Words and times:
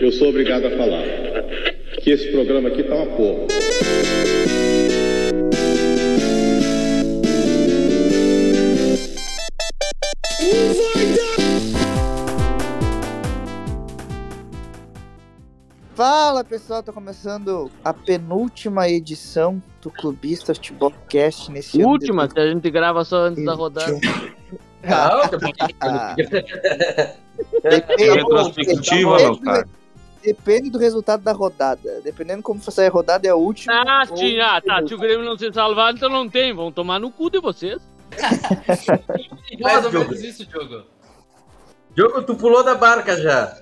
Eu 0.00 0.12
sou 0.12 0.28
obrigado 0.28 0.66
a 0.66 0.70
falar 0.76 1.02
que 2.00 2.10
esse 2.10 2.30
programa 2.30 2.68
aqui 2.68 2.84
tá 2.84 2.94
uma 2.94 3.16
porra. 3.16 3.46
Fala 15.94 16.44
pessoal, 16.44 16.82
tá 16.82 16.92
começando 16.92 17.70
a 17.82 17.92
penúltima 17.92 18.88
edição 18.88 19.62
do 19.80 19.90
Clubista 19.90 20.54
Futebol 20.54 20.92
Cast 21.08 21.50
nesse 21.50 21.80
ano 21.80 21.98
de 21.98 22.04
Última, 22.06 22.28
que 22.28 22.38
a 22.38 22.48
gente 22.48 22.70
grava 22.70 23.04
só 23.04 23.22
antes 23.22 23.44
da 23.44 23.54
rodada. 23.54 23.98
Não, 24.84 25.22
Ah, 27.66 27.92
É 27.98 28.12
Retrospectiva, 28.14 29.16
meu 29.16 29.36
cara. 29.40 29.68
Depende 30.22 30.70
do 30.70 30.78
resultado 30.78 31.22
da 31.22 31.32
rodada. 31.32 32.00
Dependendo 32.02 32.42
como 32.42 32.60
for 32.60 32.70
sair 32.72 32.88
a 32.88 32.90
rodada, 32.90 33.26
é 33.28 33.30
a 33.30 33.36
última. 33.36 33.72
Ah, 33.86 34.04
sim, 34.06 34.40
ah, 34.40 34.60
tá. 34.60 34.82
Se 34.86 34.92
o 34.94 34.98
Grêmio 34.98 35.24
não 35.24 35.38
se 35.38 35.52
salvar, 35.52 35.94
então 35.94 36.08
não 36.08 36.28
tem. 36.28 36.52
Vão 36.52 36.72
tomar 36.72 36.98
no 36.98 37.10
cu 37.12 37.30
de 37.30 37.38
vocês. 37.40 37.80
Mais 39.60 39.84
ou 39.84 39.92
menos 39.92 40.22
isso, 40.22 40.44
Diogo. 40.46 40.82
Diogo, 41.94 42.22
tu 42.22 42.34
pulou 42.34 42.62
da 42.64 42.74
barca 42.74 43.16
já. 43.20 43.56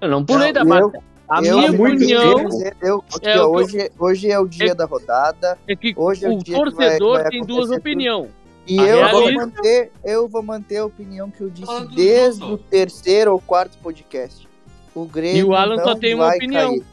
Eu 0.00 0.08
não 0.10 0.24
pulei 0.24 0.52
da 0.52 0.60
eu- 0.60 0.66
barca. 0.66 1.02
A 1.28 1.38
eu- 1.44 1.56
minha 1.58 1.68
eu- 1.68 1.74
opinião 1.74 2.38
eu- 2.40 2.72
eu- 2.80 3.04
é 3.22 3.34
o 3.36 3.38
eu- 3.42 3.50
hoje, 3.52 3.90
hoje 3.98 4.30
é 4.30 4.38
o 4.38 4.46
dia 4.48 4.70
É- 4.70 4.74
da 4.74 4.86
rodada. 4.86 5.58
é 5.68 5.76
que 5.76 5.92
Hoje 5.96 6.24
é 6.24 6.28
o 6.30 6.34
o 6.36 6.38
dia 6.38 6.54
que 6.56 6.70
vai- 6.70 6.70
torcedor 6.72 7.22
vai 7.22 7.30
tem 7.30 7.44
duas 7.44 7.70
opiniões. 7.70 8.30
E 8.68 8.78
A 8.78 8.84
eu 8.86 9.10
vou, 9.10 9.32
manter, 9.32 9.92
eu 10.04 10.28
vou 10.28 10.42
manter 10.42 10.76
a 10.78 10.84
opinião 10.84 11.30
que 11.30 11.40
eu 11.40 11.48
disse 11.48 11.66
Falando 11.66 11.94
desde 11.94 12.44
o 12.44 12.58
terceiro 12.58 13.32
ou 13.32 13.40
quarto 13.40 13.78
podcast. 13.78 14.46
O 14.94 15.06
Grêmio 15.06 15.38
E 15.38 15.44
o 15.44 15.54
Alan 15.54 15.76
não 15.76 15.84
só 15.84 15.94
tem 15.94 16.14
uma 16.14 16.26
vai 16.26 16.36
opinião. 16.36 16.70
cair. 16.70 16.84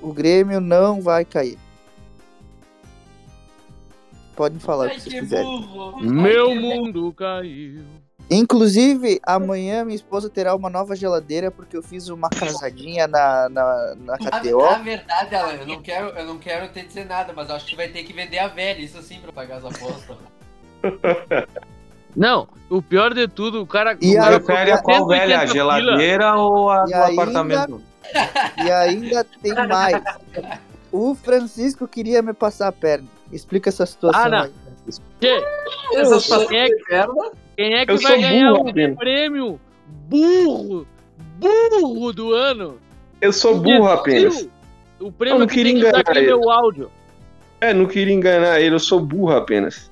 O 0.00 0.12
Grêmio 0.12 0.60
não 0.60 1.02
vai 1.02 1.24
cair. 1.24 1.58
Podem 4.34 4.58
falar 4.58 4.84
o 4.84 4.88
Ai, 4.88 4.94
que 4.94 5.00
vocês 5.00 5.14
que 5.14 5.20
quiserem. 5.20 5.68
Meu 6.00 6.54
mundo 6.54 7.12
caiu. 7.12 7.84
Inclusive, 8.30 9.18
amanhã 9.22 9.84
minha 9.84 9.96
esposa 9.96 10.28
terá 10.30 10.54
uma 10.54 10.68
nova 10.70 10.94
geladeira 10.94 11.50
porque 11.50 11.76
eu 11.76 11.82
fiz 11.82 12.08
uma 12.08 12.28
casadinha 12.30 13.08
na, 13.08 13.48
na, 13.48 13.94
na 13.96 14.16
Na, 14.16 14.40
KTO. 14.40 14.62
na 14.62 14.78
verdade, 14.78 15.34
Alan, 15.34 15.52
eu 15.54 15.66
não 15.66 15.82
quero, 15.82 16.08
eu 16.10 16.26
não 16.26 16.38
quero 16.38 16.68
te 16.68 16.82
dizer 16.86 17.06
nada, 17.06 17.32
mas 17.34 17.50
acho 17.50 17.66
que 17.66 17.74
vai 17.74 17.88
ter 17.88 18.04
que 18.04 18.12
vender 18.12 18.38
a 18.38 18.48
velha, 18.48 18.80
isso 18.80 19.02
sim, 19.02 19.18
pra 19.20 19.32
pagar 19.32 19.56
as 19.56 19.64
apostas. 19.64 20.16
Não, 22.16 22.48
o 22.68 22.82
pior 22.82 23.14
de 23.14 23.28
tudo, 23.28 23.62
o 23.62 23.66
cara. 23.66 23.96
E 24.00 24.18
o 24.18 24.24
Prefere 24.24 24.72
a 24.72 24.78
qual 24.82 24.98
180 25.08 25.08
velha? 25.26 25.36
A 25.36 25.40
pila. 25.42 25.52
geladeira 25.54 26.34
ou 26.36 26.70
a 26.70 26.84
E 26.84 26.90
do 26.90 26.94
ainda- 26.94 27.12
apartamento? 27.22 27.82
E 28.64 28.70
ainda 28.70 29.24
tem 29.42 29.54
mais. 29.54 30.02
O 30.90 31.14
Francisco 31.14 31.86
queria 31.86 32.22
me 32.22 32.32
passar 32.32 32.68
a 32.68 32.72
perna. 32.72 33.06
Explica 33.30 33.68
essa 33.68 33.84
situação 33.84 34.20
Ah, 34.22 34.28
não. 34.28 34.38
aí, 34.44 34.52
Francisco. 34.74 35.04
Tchê, 35.20 35.44
Essas 35.94 36.46
quem 36.48 36.58
é, 36.60 36.68
perna, 36.88 37.30
quem 37.56 37.74
é 37.74 37.84
que 37.86 37.92
Eu 37.92 37.98
vai 37.98 38.12
sou 38.12 38.20
ganhar 38.20 38.52
burro 38.52 38.64
o 38.64 38.70
apenas. 38.70 38.96
prêmio 38.98 39.60
burro, 40.08 40.86
burro 41.38 42.12
do 42.12 42.32
ano? 42.32 42.78
Eu 43.20 43.32
sou 43.32 43.56
O 43.56 43.60
burro 43.60 43.88
apenas. 43.88 44.48
O 44.98 45.12
prêmio 45.12 45.36
Eu 45.36 45.40
não 45.40 45.46
que 45.46 45.54
queria 45.54 45.72
que 45.74 45.78
enganar 45.78 46.02
é 46.16 46.18
ele. 46.18 46.26
meu 46.26 46.50
áudio. 46.50 46.90
É, 47.60 47.74
não 47.74 47.86
queria 47.86 48.14
enganar 48.14 48.60
ele, 48.60 48.74
eu 48.74 48.80
sou 48.80 48.98
burro 49.00 49.36
apenas. 49.36 49.90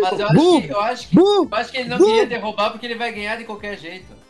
Mas 0.00 0.18
eu 0.20 0.26
acho, 0.28 0.62
que, 0.62 0.68
eu, 0.72 0.80
acho 0.80 1.08
que, 1.08 1.18
eu 1.18 1.48
acho 1.52 1.72
que 1.72 1.78
ele 1.78 1.88
não 1.88 1.98
Burro. 1.98 2.10
queria 2.10 2.26
derrubar 2.26 2.70
porque 2.70 2.86
ele 2.86 2.96
vai 2.96 3.12
ganhar 3.12 3.36
de 3.36 3.44
qualquer 3.44 3.78
jeito. 3.78 4.20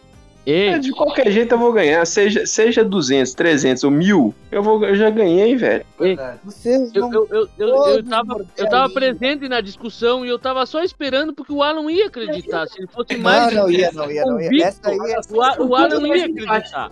Ei, 0.46 0.68
É, 0.68 0.78
de 0.78 0.90
qualquer 0.90 1.30
jeito 1.30 1.52
eu 1.54 1.58
vou 1.58 1.70
ganhar, 1.70 2.04
seja, 2.06 2.46
seja 2.46 2.82
200, 2.82 3.34
300 3.34 3.84
ou 3.84 3.90
1000, 3.90 4.34
eu, 4.50 4.62
vou, 4.62 4.82
eu 4.84 4.94
já 4.94 5.10
ganhei, 5.10 5.54
velho. 5.54 5.84
Verdade. 5.98 6.38
Vocês 6.42 6.94
eu, 6.94 7.02
vão. 7.02 7.12
eu, 7.12 7.28
eu, 7.30 7.48
eu, 7.58 7.68
eu, 7.96 8.04
tava, 8.04 8.46
eu 8.56 8.68
tava 8.70 8.92
presente 8.92 9.46
na 9.50 9.60
discussão 9.60 10.24
e 10.24 10.30
eu 10.30 10.38
tava 10.38 10.64
só 10.64 10.82
esperando 10.82 11.34
porque 11.34 11.52
o 11.52 11.62
Alan 11.62 11.90
ia 11.92 12.06
acreditar. 12.06 12.66
Se 12.68 12.78
ele 12.78 12.86
fosse 12.86 13.14
Não, 13.16 13.22
mais. 13.22 13.52
não 13.54 13.70
ia, 13.70 13.92
não 13.92 14.10
ia, 14.10 14.24
não 14.24 14.40
ia. 14.40 14.64
Essa 14.66 14.80
aí 14.88 14.96
é. 15.12 15.20
O, 15.30 15.42
A- 15.42 15.56
o 15.60 15.76
Alan 15.76 16.08
ia 16.08 16.24
acreditar. 16.24 16.90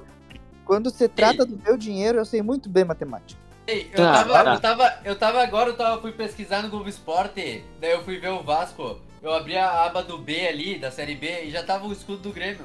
Quando 0.66 0.90
se 0.90 1.08
trata 1.08 1.46
do 1.46 1.58
meu 1.64 1.78
dinheiro, 1.78 2.18
eu 2.18 2.26
sei 2.26 2.42
muito 2.42 2.68
bem 2.68 2.84
matemática. 2.84 3.40
Ei, 3.68 3.90
eu, 3.94 4.02
Ah, 4.04 4.12
tava, 4.24 4.32
tá. 4.44 4.54
eu, 4.54 4.60
tava, 4.60 4.94
eu 5.04 5.14
tava 5.16 5.42
agora, 5.42 5.68
eu 5.70 5.76
tava, 5.76 6.00
fui 6.00 6.10
pesquisar 6.12 6.62
no 6.62 6.70
Globo 6.70 6.88
Esporte, 6.88 7.62
daí 7.80 7.92
eu 7.92 8.02
fui 8.02 8.18
ver 8.18 8.30
o 8.30 8.42
Vasco. 8.42 8.98
Eu 9.22 9.32
abri 9.34 9.56
a 9.58 9.84
aba 9.84 10.02
do 10.02 10.16
B 10.16 10.46
ali, 10.48 10.78
da 10.78 10.90
série 10.90 11.14
B, 11.14 11.44
e 11.44 11.50
já 11.50 11.62
tava 11.62 11.86
o 11.86 11.92
escudo 11.92 12.18
do 12.22 12.32
Grêmio. 12.32 12.64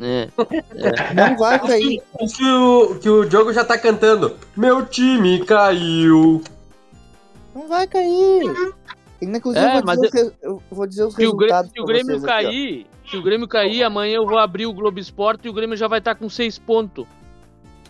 É. 0.00 0.28
Não 1.14 1.36
vai 1.36 1.58
cair. 1.58 2.02
Que 2.34 2.44
o, 2.50 2.98
que 2.98 3.08
o 3.10 3.24
Diogo 3.28 3.52
já 3.52 3.64
tá 3.64 3.76
cantando. 3.78 4.36
Meu 4.56 4.86
time 4.86 5.44
caiu. 5.44 6.42
Não 7.54 7.68
vai 7.68 7.86
cair. 7.86 8.42
Inclusive, 9.20 9.64
É, 9.64 9.78
eu, 9.78 9.82
vou 9.82 9.84
mas 9.86 9.98
dizer 10.00 10.06
os 10.06 10.12
re- 10.28 10.34
eu 10.42 10.62
vou 10.70 10.86
dizer 10.86 11.04
os 11.04 11.14
Se 11.14 11.26
o 11.26 11.34
Grêmio, 11.34 11.54
resultados. 11.54 11.72
se 11.72 11.80
o 11.80 11.84
Grêmio 11.86 12.06
vocês 12.20 12.24
aqui, 12.24 12.32
ó. 12.46 12.48
cair, 12.48 12.86
se 13.10 13.16
o 13.16 13.22
Grêmio 13.22 13.48
cair, 13.48 13.82
amanhã 13.82 14.16
eu 14.16 14.26
vou 14.26 14.38
abrir 14.38 14.66
o 14.66 14.72
Globo 14.74 14.98
Esporte 14.98 15.46
e 15.46 15.50
o 15.50 15.52
Grêmio 15.52 15.76
já 15.76 15.88
vai 15.88 15.98
estar 15.98 16.14
com 16.14 16.28
seis 16.28 16.58
pontos. 16.58 17.06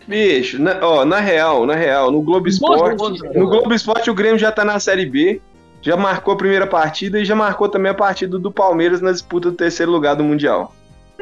Bicho, 0.07 0.61
na, 0.61 0.79
ó, 0.81 1.03
na 1.03 1.19
real, 1.19 1.65
na 1.65 1.75
real, 1.75 2.11
no 2.11 2.21
Globo 2.21 2.47
Esporte, 2.47 3.03
no 3.35 3.47
Globo 3.47 3.73
Esporte 3.73 4.09
o 4.09 4.13
Grêmio 4.13 4.39
já 4.39 4.51
tá 4.51 4.63
na 4.63 4.79
Série 4.79 5.05
B, 5.05 5.41
já 5.81 5.97
marcou 5.97 6.33
a 6.33 6.37
primeira 6.37 6.65
partida 6.65 7.19
e 7.19 7.25
já 7.25 7.35
marcou 7.35 7.67
também 7.67 7.91
a 7.91 7.95
partida 7.95 8.39
do 8.39 8.51
Palmeiras 8.51 9.01
na 9.01 9.11
disputa 9.11 9.51
do 9.51 9.57
terceiro 9.57 9.91
lugar 9.91 10.15
do 10.15 10.23
Mundial. 10.23 10.73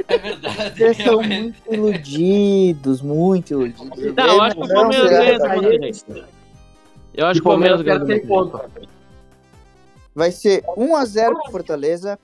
É 0.08 0.18
verdade. 0.18 0.78
Vocês 0.78 0.98
são 0.98 1.22
muito 1.24 1.56
iludidos, 1.72 3.02
muito 3.02 3.52
iludidos. 3.52 4.14
Não, 4.16 4.28
eu 4.28 4.42
acho 4.42 4.56
que 4.56 4.64
o 4.64 4.68
Palmeiras 4.68 5.10
ganha. 5.10 5.40
Monterrey. 5.40 5.94
Eu 7.14 7.26
acho 7.28 7.42
que 7.42 7.48
o 7.48 7.50
Palmeiras 7.50 7.82
ganha. 7.82 8.00
Vai 10.14 10.32
ser 10.32 10.62
1x0 10.78 11.34
pro 11.42 11.52
Fortaleza, 11.52 12.20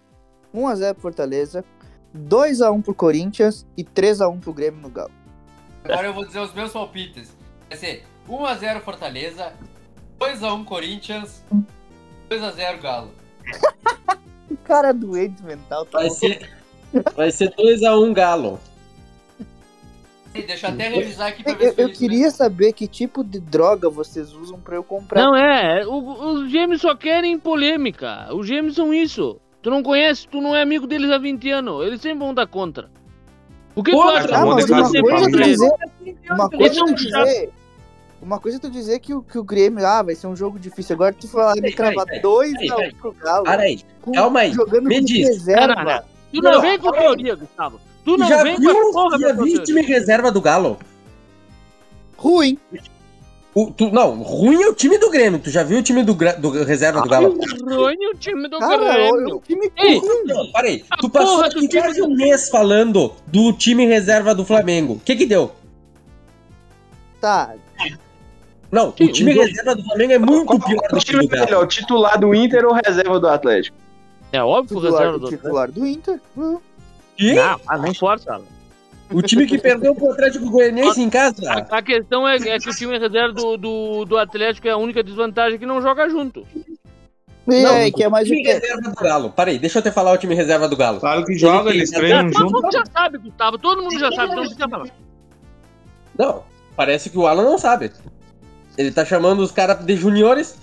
1x0 0.54 0.94
pro 0.94 1.02
Fortaleza, 1.02 1.66
2x1 2.16 2.84
pro 2.84 2.94
Corinthians 2.94 3.66
e 3.76 3.84
3x1 3.84 4.40
pro 4.40 4.54
Grêmio 4.54 4.82
no 4.82 4.90
Galo. 4.90 5.21
Agora 5.84 6.08
eu 6.08 6.14
vou 6.14 6.26
dizer 6.26 6.40
os 6.40 6.54
meus 6.54 6.72
palpites. 6.72 7.36
Vai 7.70 7.78
ser 7.78 8.04
1x0 8.30 8.82
Fortaleza, 8.82 9.54
2x1 10.20 10.66
Corinthians, 10.66 11.44
2x0 12.30 12.82
Galo. 12.82 13.12
O 14.52 14.58
cara 14.58 14.90
é 14.90 14.94
doente 14.94 15.42
mental. 15.44 15.86
Tá 15.86 16.00
Vai 16.00 16.08
louco. 16.08 16.20
ser, 16.20 16.50
vai 17.16 17.32
ser 17.32 17.56
2x1 17.56 18.14
Galo. 18.14 18.60
Ei, 20.36 20.44
deixa 20.46 20.68
eu 20.68 20.74
até 20.74 20.90
revisar 20.90 21.30
aqui 21.30 21.42
pra 21.44 21.54
Eu, 21.54 21.58
ver 21.58 21.66
eu- 21.68 21.74
se 21.74 21.82
eu 21.82 21.88
isso 21.90 22.00
queria 22.00 22.30
saber 22.32 22.74
que 22.74 22.86
tipo 22.88 23.24
de 23.24 23.40
droga 23.40 23.90
vocês 23.90 24.34
usam 24.34 24.60
pra 24.60 24.76
eu 24.76 24.84
comprar. 24.84 25.22
Não, 25.24 25.36
é. 25.36 25.86
o- 25.88 26.34
os 26.34 26.52
gêmeos 26.52 26.82
só 26.82 26.94
querem 26.96 27.40
polêmica. 27.40 28.34
Os 28.34 28.46
gêmeos 28.46 28.76
são 28.76 28.94
isso. 28.94 29.40
Tu 29.62 29.70
não 29.70 29.82
conhece, 29.82 30.28
tu 30.28 30.42
não 30.42 30.54
é 30.56 30.62
amigo 30.62 30.86
deles 30.86 31.10
há 31.12 31.18
20 31.18 31.50
anos. 31.50 31.86
Eles 31.86 32.02
sempre 32.02 32.20
vão 32.20 32.34
dar 32.34 32.48
contra. 32.48 32.90
Por 33.74 33.84
que 33.86 33.92
tu 33.92 34.02
acha 34.02 34.28
deixar 34.28 34.44
uma 34.46 34.54
vai 34.56 34.64
ser 34.64 35.02
coisa 35.02 35.26
é 35.26 35.32
tu 35.32 35.42
dizer, 35.42 35.72
uma 36.32 36.50
coisa 36.50 36.80
é 36.80 36.84
tu 36.86 36.94
dizer, 36.96 37.50
uma 38.22 38.40
coisa 38.40 38.58
é 38.58 38.60
tu 38.60 38.70
dizer 38.70 39.00
que 39.00 39.14
o, 39.14 39.22
que 39.22 39.38
o 39.40 39.44
Grêmio, 39.44 39.86
ah, 39.86 40.02
vai 40.04 40.14
ser 40.16 40.28
um 40.28 40.36
jogo 40.36 40.60
difícil. 40.60 40.94
Agora 40.96 41.14
tu 41.14 41.28
falar 41.28 41.56
me 41.56 41.62
Peraí, 41.62 41.74
cravar 41.74 42.06
peraí, 42.06 42.22
2 42.22 42.52
peraí, 42.54 42.70
a 42.70 42.74
1 42.74 42.78
peraí. 42.78 42.94
pro 42.96 43.12
Galo. 43.14 43.44
Para 43.46 43.62
aí. 43.64 43.82
com- 44.02 44.12
calma 44.12 44.40
aí, 44.42 44.54
Jogando 44.54 44.88
me 44.88 45.02
diz. 45.02 45.28
reserva. 45.28 45.84
Não. 45.84 46.04
Tu 46.34 46.42
não 46.42 46.52
Não, 46.52 46.62
vem 46.62 46.80
com 46.80 46.92
teoria, 46.92 47.36
Gustavo. 47.36 47.80
Tu 48.06 48.18
não 48.18 48.28
já 48.28 48.44
vem 48.44 48.58
viu, 48.58 48.74
com 48.74 48.90
a 48.90 48.92
porra 48.92 49.16
o 49.18 49.44
time 49.44 49.64
teoria. 49.64 49.88
reserva 49.88 50.32
do 50.32 50.42
Galo? 50.42 50.78
Ruim. 52.18 52.58
O, 53.54 53.70
tu, 53.70 53.92
não, 53.92 54.22
ruim 54.24 54.62
é 54.64 54.70
o 54.70 54.74
time 54.74 54.98
do 54.98 55.10
Grêmio. 55.10 55.38
Tu 55.38 55.50
já 55.50 55.62
viu 55.62 55.80
o 55.80 55.84
time 55.84 56.04
do, 56.04 56.14
do 56.14 56.64
reserva 56.64 57.02
do 57.02 57.10
Galo? 57.10 57.38
Ruim 57.66 57.98
o 58.08 58.16
time 58.18 58.48
do 58.48 58.58
Cara, 58.60 58.86
é 58.98 59.12
Grêmio. 59.12 59.36
um 59.36 59.40
time 59.42 59.72
Ei, 59.78 59.98
ruim. 60.00 60.24
Não, 60.26 60.52
parei. 60.54 60.86
Tu 61.02 61.10
passou 61.10 61.44
aqui 61.44 61.68
quase 61.68 62.00
do- 62.00 62.08
um 62.08 62.16
mês 62.16 62.48
falando 62.50 63.14
do 63.28 63.52
time 63.52 63.86
reserva 63.86 64.34
do 64.34 64.46
Flamengo. 64.46 64.94
O 64.94 65.00
que 65.02 65.16
que 65.18 65.26
deu? 65.26 65.52
Tá, 67.20 67.54
Não, 68.72 68.90
o 68.90 68.94
Sim, 68.98 69.08
time 69.12 69.34
reserva 69.34 69.76
do 69.76 69.84
Flamengo 69.84 70.14
é 70.14 70.18
muito 70.18 70.46
Qual, 70.46 70.60
pior 70.60 70.78
qual 70.78 70.88
do 70.90 70.96
que 70.96 70.96
o 70.96 71.00
time 71.00 71.28
do 71.28 71.34
é 71.34 71.38
Galo. 71.38 71.46
melhor, 71.50 71.68
titular 71.68 72.20
do 72.20 72.34
Inter 72.34 72.66
ou 72.66 72.74
reserva 72.74 73.20
do 73.20 73.28
Atlético? 73.28 73.76
É 74.32 74.42
óbvio 74.42 74.68
que 74.70 74.74
o 74.76 74.82
titular, 74.82 75.02
reserva 75.02 75.20
do 75.20 75.26
do 75.26 75.38
titular 75.38 75.72
do 75.72 75.86
Inter. 75.86 76.22
Hum. 76.38 76.58
E 77.20 77.34
Não, 77.34 77.60
ah, 77.68 77.78
não 77.78 77.94
força. 77.94 78.42
O 79.12 79.22
time 79.22 79.46
que 79.46 79.58
perdeu 79.58 79.94
pro 79.96 80.12
Atlético 80.12 80.50
Goianiense 80.50 81.02
em 81.02 81.10
casa. 81.10 81.52
A, 81.52 81.78
a 81.78 81.82
questão 81.82 82.28
é, 82.28 82.36
é 82.36 82.60
que 82.60 82.70
o 82.70 82.76
time 82.76 82.98
reserva 82.98 83.34
do, 83.34 83.58
do, 83.58 84.06
do 84.06 84.18
Atlético 84.18 84.68
é 84.68 84.72
a 84.72 84.78
única 84.78 85.04
desvantagem 85.04 85.60
que 85.60 85.66
não 85.66 85.82
joga 85.82 86.10
junto. 86.10 86.46
E 87.48 87.64
Não, 87.64 87.76
aí, 87.76 87.92
que 87.92 88.04
é 88.04 88.10
mais 88.10 88.28
o 88.28 88.32
time 88.32 88.44
reserva 88.44 88.82
do 88.90 88.96
Galo. 88.96 89.30
Parei, 89.32 89.58
deixa 89.60 89.80
eu 89.80 89.84
te 89.84 89.92
falar 89.92 90.12
o 90.12 90.18
time 90.18 90.36
reserva 90.36 90.68
do 90.68 90.78
Galo. 90.78 91.00
Claro 91.00 91.26
que 91.26 91.36
joga, 91.36 91.58
joga, 91.58 91.70
eles 91.72 91.90
treinam 91.90 92.30
treinam 92.30 92.52
Todo 92.52 92.62
mundo 92.62 92.72
já 92.72 92.84
sabe, 92.86 93.18
Gustavo. 93.18 93.58
Todo 93.58 93.82
mundo 93.82 94.00
já 94.00 94.12
sabe, 94.12 94.32
então 94.32 94.44
precisa 94.44 94.70
falar. 94.70 94.88
Não, 96.18 96.44
parece 96.76 97.10
que 97.10 97.18
o 97.18 97.28
Alan 97.28 97.44
não 97.44 97.58
sabe. 97.58 97.92
Ele 98.78 98.92
tá 98.92 99.04
chamando 99.04 99.42
os 99.42 99.52
caras 99.52 99.84
de 99.84 99.96
juniores, 99.96 100.56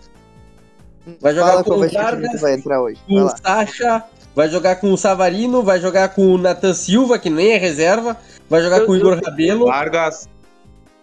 Vai 1.20 1.34
jogar 1.34 1.46
Fala 1.48 1.64
com 1.64 1.70
o 1.70 1.84
o 1.84 1.90
Vargas, 1.90 2.40
vai 2.40 2.54
entrar 2.54 2.82
hoje. 2.82 3.00
com 3.06 3.14
Vai 3.14 3.22
o 3.22 3.26
lá. 3.26 3.36
Sacha, 3.36 4.04
vai 4.34 4.48
jogar 4.48 4.76
com 4.76 4.92
o 4.92 4.98
Savarino, 4.98 5.62
vai 5.62 5.80
jogar 5.80 6.10
com 6.10 6.34
o 6.34 6.38
Nathan 6.38 6.74
Silva, 6.74 7.18
que 7.18 7.30
nem 7.30 7.52
é 7.52 7.56
reserva, 7.56 8.16
vai 8.48 8.62
jogar 8.62 8.78
Eu- 8.80 8.86
com 8.86 8.92
o 8.92 8.94
eu- 8.96 9.00
Igor 9.00 9.20
Rabelo, 9.24 9.66
Vargas. 9.66 10.28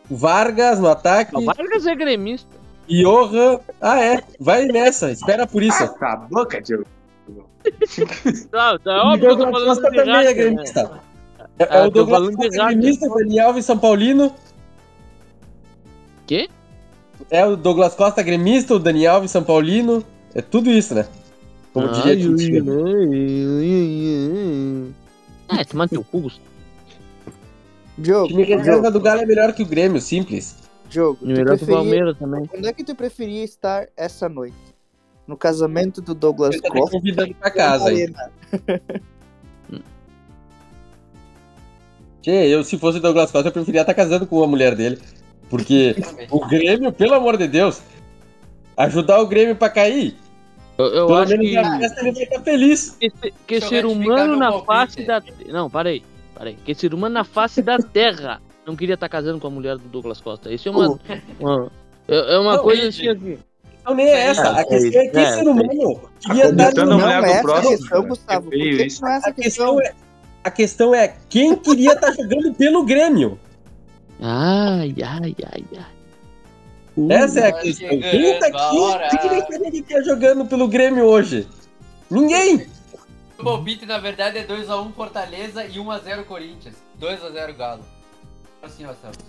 o 0.09 0.15
Vargas 0.15 0.79
no 0.79 0.87
ataque, 0.89 1.35
O 1.35 1.45
Vargas 1.45 1.85
é 1.85 1.95
gremista. 1.95 2.55
Johan. 2.87 3.59
Ah, 3.81 3.99
é, 3.99 4.21
vai 4.39 4.65
nessa, 4.65 5.11
espera 5.11 5.47
por 5.47 5.63
isso. 5.63 5.87
Tá 5.99 6.13
a 6.13 6.15
boca, 6.17 6.61
Diogo. 6.61 6.85
Tá, 8.51 8.77
tá 8.77 8.91
E 8.91 8.99
óbvio 8.99 9.29
eu 9.29 9.37
tô 9.37 9.43
Douglas 9.45 9.63
Costa 9.63 9.89
de 9.89 9.97
também 9.97 10.11
é 10.13 10.15
raça, 10.17 10.27
né? 10.27 10.33
gremista. 10.33 10.91
É, 11.57 11.63
é 11.63 11.67
Ah, 11.81 11.85
o 11.87 11.89
Douglas 11.89 12.21
Costa 12.35 12.43
raça. 12.61 12.67
gremista, 12.75 13.09
Dani 13.09 13.39
Alves 13.39 13.65
São 13.65 13.77
Paulino. 13.79 14.35
Quê? 16.27 16.47
É 17.31 17.43
o 17.45 17.55
Douglas 17.55 17.95
Costa 17.95 18.21
gremista, 18.21 18.75
o 18.75 18.79
Dani 18.79 19.07
Alves 19.07 19.31
São 19.31 19.43
Paulino. 19.43 20.03
É 20.35 20.41
tudo 20.43 20.69
isso, 20.69 20.93
né? 20.93 21.07
Como 21.73 21.87
diria 21.89 22.15
Titi. 22.15 22.57
ai, 22.57 22.61
ai, 23.61 24.93
ai. 25.49 25.59
É, 25.61 25.63
toma 25.65 25.87
teu 25.87 26.03
cu, 26.03 26.19
Gustavo. 26.21 26.45
O 27.97 28.01
Diogo, 28.01 28.27
time 28.27 28.43
reserva 28.43 28.81
Diogo, 28.81 28.91
do 28.91 28.99
Galo 29.01 29.21
é 29.21 29.25
melhor 29.25 29.53
que 29.53 29.63
o 29.63 29.65
Grêmio, 29.65 30.01
simples. 30.01 30.55
Diogo, 30.89 31.19
tu 31.19 31.25
Melhor 31.27 31.57
que 31.57 31.63
o 31.63 31.67
Palmeiras 31.67 32.17
também. 32.17 32.49
onde 32.53 32.67
é 32.67 32.73
que 32.73 32.83
tu 32.83 32.93
preferia 32.95 33.43
estar 33.43 33.87
essa 33.97 34.27
noite? 34.29 34.55
No 35.27 35.35
casamento 35.35 36.01
do 36.01 36.13
Douglas 36.13 36.53
Ele 36.53 36.61
tá 36.61 36.69
te 36.69 36.77
Costa? 36.79 36.97
convidando 36.97 37.33
pra 37.35 37.49
casa 37.51 37.89
aí. 37.89 38.13
Tchê, 42.21 42.47
eu 42.47 42.63
se 42.63 42.77
fosse 42.77 42.97
o 42.97 43.01
Douglas 43.01 43.31
Costa, 43.31 43.49
eu 43.49 43.53
preferia 43.53 43.81
estar 43.81 43.93
casando 43.93 44.25
com 44.27 44.43
a 44.43 44.47
mulher 44.47 44.75
dele. 44.75 44.99
Porque 45.49 45.95
o 46.29 46.45
Grêmio, 46.47 46.91
pelo 46.91 47.13
amor 47.13 47.37
de 47.37 47.47
Deus, 47.47 47.81
ajudar 48.77 49.19
o 49.21 49.27
Grêmio 49.27 49.55
pra 49.55 49.69
cair, 49.69 50.15
Eu, 50.77 50.85
eu 50.87 51.07
pelo 51.07 51.19
acho 51.19 51.31
menos 51.31 51.47
que, 51.47 51.55
na 51.55 51.79
festa 51.79 52.01
ele 52.01 52.11
vai 52.11 52.23
estar 52.23 52.41
feliz. 52.41 52.89
que, 52.99 53.09
que 53.47 53.55
eu 53.55 53.61
ser 53.61 53.85
humano 53.85 54.35
na 54.35 54.51
palpite. 54.51 54.65
face 54.67 55.03
da. 55.05 55.23
Não, 55.47 55.69
parei. 55.69 56.03
Parei. 56.35 56.57
Que 56.65 56.75
ser 56.75 56.93
humano 56.93 57.13
na 57.13 57.23
face 57.23 57.61
da 57.61 57.77
terra 57.77 58.41
não 58.67 58.75
queria 58.75 58.95
estar 58.95 59.07
casando 59.09 59.39
com 59.39 59.47
a 59.47 59.49
mulher 59.49 59.77
do 59.77 59.87
Douglas 59.87 60.19
Costa. 60.21 60.51
Isso 60.53 60.67
é 60.67 60.71
uma. 60.71 60.99
uma- 61.39 61.71
é 62.07 62.35
é 62.35 62.39
uma 62.39 62.57
Não, 62.57 62.63
coisa 62.63 62.87
assim. 62.89 63.07
assim. 63.07 63.37
Então 63.81 63.95
nem 63.95 64.07
é 64.07 64.19
essa. 64.27 64.55
A 64.55 64.61
É, 64.61 64.65
questão 64.65 65.01
é 65.01 65.07
que 65.07 65.17
é, 65.17 65.31
ser 65.33 65.47
humano 65.47 66.01
queria 66.19 66.43
Tá 66.55 66.71
dar 66.71 66.79
a 66.81 66.85
Não 66.85 67.09
é 67.09 67.13
essa 67.31 67.39
a 67.39 67.41
próximo, 67.41 67.69
questão, 67.69 67.89
cara. 67.89 68.09
Gustavo. 68.09 68.47
É 68.47 68.51
que 68.51 68.57
que 68.77 68.83
isso. 68.85 69.01
não 69.01 69.09
é 69.09 69.15
essa 69.17 69.29
A 69.29 69.33
questão 69.33 69.75
questão? 69.77 69.81
é, 69.81 69.93
a 70.43 70.51
questão 70.51 70.95
é 70.95 71.13
quem 71.29 71.55
queria 71.55 71.93
estar 71.93 72.11
jogando 72.11 72.53
pelo 72.55 72.83
Grêmio. 72.83 73.39
Ai, 74.21 74.95
ai, 75.03 75.35
ai, 75.51 75.65
ai. 75.77 75.85
Essa 77.09 77.39
é 77.41 77.47
a 77.49 77.51
Tá 77.53 77.59
questão. 77.61 77.89
Quem 77.89 78.39
tá 78.39 78.47
aqui? 78.47 79.09
Quem 79.09 79.19
queria 79.19 79.71
que 79.71 79.93
tá 79.93 80.01
jogando 80.01 80.45
pelo 80.45 80.67
Grêmio 80.67 81.05
hoje? 81.05 81.47
Ninguém. 82.09 82.67
O 83.37 83.43
palpite, 83.43 83.85
na 83.85 83.97
verdade, 83.97 84.37
é 84.37 84.45
2x1 84.45 84.93
Fortaleza 84.93 85.65
e 85.65 85.73
1x0 85.77 86.23
Corinthians. 86.23 86.75
2x0 86.99 87.55
Galo. 87.57 87.81
Assim, 88.63 88.85
ó, 88.85 88.93
Celso. 88.93 89.19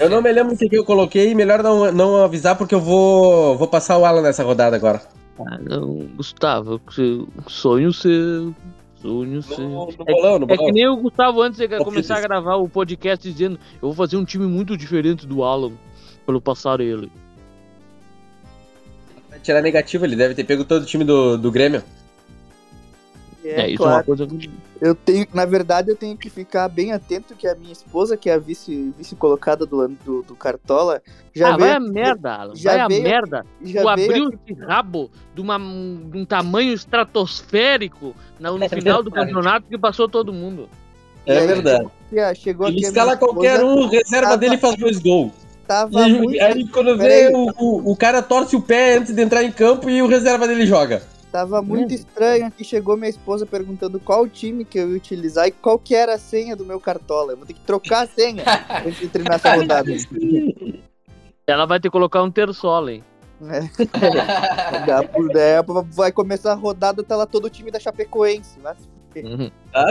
Eu 0.00 0.10
não 0.10 0.20
me 0.20 0.32
lembro 0.32 0.54
o 0.54 0.58
que 0.58 0.68
eu 0.76 0.84
coloquei, 0.84 1.32
melhor 1.34 1.62
não, 1.62 1.92
não 1.92 2.16
avisar 2.24 2.56
porque 2.58 2.74
eu 2.74 2.80
vou, 2.80 3.56
vou 3.56 3.68
passar 3.68 3.96
o 3.98 4.04
Alan 4.04 4.20
nessa 4.20 4.42
rodada 4.42 4.74
agora. 4.74 5.00
Ah, 5.38 5.58
não, 5.58 5.98
Gustavo, 6.16 6.80
que- 6.80 7.24
sonho 7.46 7.92
seu. 7.92 8.52
Sonho 9.00 9.40
seu. 9.42 9.68
No, 9.68 9.86
no 9.86 10.04
bolão, 10.04 10.38
no 10.40 10.44
É 10.46 10.48
que 10.48 10.56
bolão. 10.56 10.72
nem 10.72 10.88
o 10.88 10.96
Gustavo 10.96 11.40
antes 11.40 11.58
de 11.58 11.68
Palpites. 11.68 11.84
começar 11.92 12.16
a 12.16 12.20
gravar 12.20 12.56
o 12.56 12.68
podcast 12.68 13.30
dizendo 13.30 13.60
eu 13.74 13.80
vou 13.88 13.94
fazer 13.94 14.16
um 14.16 14.24
time 14.24 14.46
muito 14.46 14.76
diferente 14.76 15.24
do 15.26 15.44
Alan 15.44 15.72
pelo 16.24 16.40
passar 16.40 16.80
ele. 16.80 17.12
Vai 19.30 19.38
tirar 19.38 19.62
negativo, 19.62 20.04
ele 20.04 20.16
deve 20.16 20.34
ter 20.34 20.42
pego 20.44 20.64
todo 20.64 20.82
o 20.82 20.86
time 20.86 21.04
do, 21.04 21.36
do 21.38 21.52
Grêmio. 21.52 21.82
É, 23.48 23.70
isso 23.70 23.82
é 23.82 23.86
uma 23.86 24.02
claro. 24.02 24.04
coisa. 24.06 24.28
Eu 24.80 24.94
tenho, 24.94 25.26
na 25.32 25.44
verdade, 25.44 25.90
eu 25.90 25.96
tenho 25.96 26.16
que 26.16 26.28
ficar 26.28 26.68
bem 26.68 26.92
atento 26.92 27.34
que 27.34 27.46
a 27.46 27.54
minha 27.54 27.72
esposa, 27.72 28.16
que 28.16 28.28
é 28.28 28.34
a 28.34 28.38
vice, 28.38 28.92
vice 28.98 29.14
colocada 29.16 29.64
do, 29.64 29.88
do, 29.88 30.22
do 30.22 30.34
Cartola, 30.34 31.00
já 31.34 31.54
ah, 31.54 31.56
vai 31.56 31.70
a 31.72 31.78
veio, 31.78 31.92
merda, 31.92 32.32
Alan. 32.34 32.54
já 32.56 32.70
vai 32.72 32.80
a 32.80 32.88
veio- 32.88 33.02
merda. 33.02 33.46
já 33.64 33.80
Tu 33.82 33.94
veio 33.96 34.10
abriu 34.26 34.40
esse 34.48 34.60
rabo 34.60 35.10
de, 35.34 35.40
uma, 35.40 35.58
de 35.58 36.18
um 36.18 36.24
tamanho 36.24 36.72
estratosférico 36.72 38.14
no, 38.38 38.58
no 38.58 38.64
É 38.64 38.68
final 38.68 39.02
do 39.02 39.10
verdade. 39.10 39.26
campeonato 39.32 39.66
que 39.68 39.78
passou 39.78 40.08
todo 40.08 40.32
mundo. 40.32 40.68
E 41.26 41.32
É 41.32 41.46
verdade. 41.46 41.86
aqui, 42.12 42.40
chegou 42.40 42.68
Ele 42.68 42.76
aqui 42.76 42.86
a 42.86 42.88
escala 42.88 43.16
qualquer 43.16 43.62
um, 43.64 43.86
reserva 43.88 44.26
tava- 44.28 44.36
dele 44.38 44.54
e 44.56 44.58
faz 44.58 44.76
dois 44.76 44.98
gols. 44.98 45.32
E 45.32 45.66
Tava 45.66 46.04
aí, 46.04 46.12
muito, 46.12 46.40
aí 46.40 46.68
quando 46.68 46.96
vê, 46.96 47.28
o, 47.34 47.50
o, 47.58 47.90
o 47.92 47.96
cara 47.96 48.22
torce 48.22 48.54
o 48.54 48.62
pé 48.62 48.98
antes 48.98 49.12
de 49.12 49.20
entrar 49.20 49.42
em 49.42 49.50
campo 49.50 49.90
e 49.90 50.00
o 50.00 50.06
reserva 50.06 50.46
dele 50.46 50.64
joga. 50.64 51.02
Tava 51.36 51.60
muito 51.60 51.92
estranho 51.92 52.46
aqui. 52.46 52.64
Chegou 52.64 52.96
minha 52.96 53.10
esposa 53.10 53.44
perguntando 53.44 54.00
qual 54.00 54.26
time 54.26 54.64
que 54.64 54.78
eu 54.78 54.90
ia 54.90 54.96
utilizar 54.96 55.46
e 55.46 55.50
qual 55.50 55.78
que 55.78 55.94
era 55.94 56.14
a 56.14 56.18
senha 56.18 56.56
do 56.56 56.64
meu 56.64 56.80
Cartola. 56.80 57.32
Eu 57.32 57.36
vou 57.36 57.46
ter 57.46 57.52
que 57.52 57.60
trocar 57.60 58.04
a 58.04 58.06
senha 58.06 58.42
antes 58.86 58.98
de 58.98 59.08
terminar 59.08 59.34
essa 59.34 59.54
rodada. 59.54 59.90
Ela 61.46 61.66
vai 61.66 61.78
ter 61.78 61.88
que 61.88 61.92
colocar 61.92 62.22
um 62.22 62.30
terçola, 62.30 62.92
hein? 62.92 63.04
É, 65.36 65.62
vai 65.92 66.10
começar 66.10 66.52
a 66.52 66.54
rodada, 66.54 67.02
tá 67.02 67.16
lá 67.16 67.26
todo 67.26 67.44
o 67.44 67.50
time 67.50 67.70
da 67.70 67.78
Chapecoense. 67.78 68.58
Fuder. 69.16 69.40
Uhum. 69.40 69.50
Ah, 69.72 69.86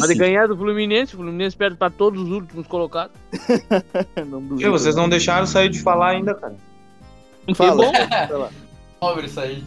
Pode 0.00 0.14
ganhar 0.14 0.48
do 0.48 0.56
Fluminense, 0.56 1.14
o 1.14 1.18
Fluminense 1.18 1.56
perde 1.56 1.76
pra 1.76 1.90
todos 1.90 2.22
os 2.22 2.30
últimos 2.30 2.66
colocados. 2.66 3.16
Não 4.26 4.58
E 4.58 4.68
vocês 4.68 4.94
não 4.94 5.08
deixaram 5.08 5.46
sair 5.46 5.70
de 5.70 5.80
falar 5.80 6.10
ainda, 6.10 6.34
cara. 6.34 6.56
Fala, 7.54 7.90
Que. 7.90 8.54
Pobre 9.00 9.28
Said. 9.28 9.64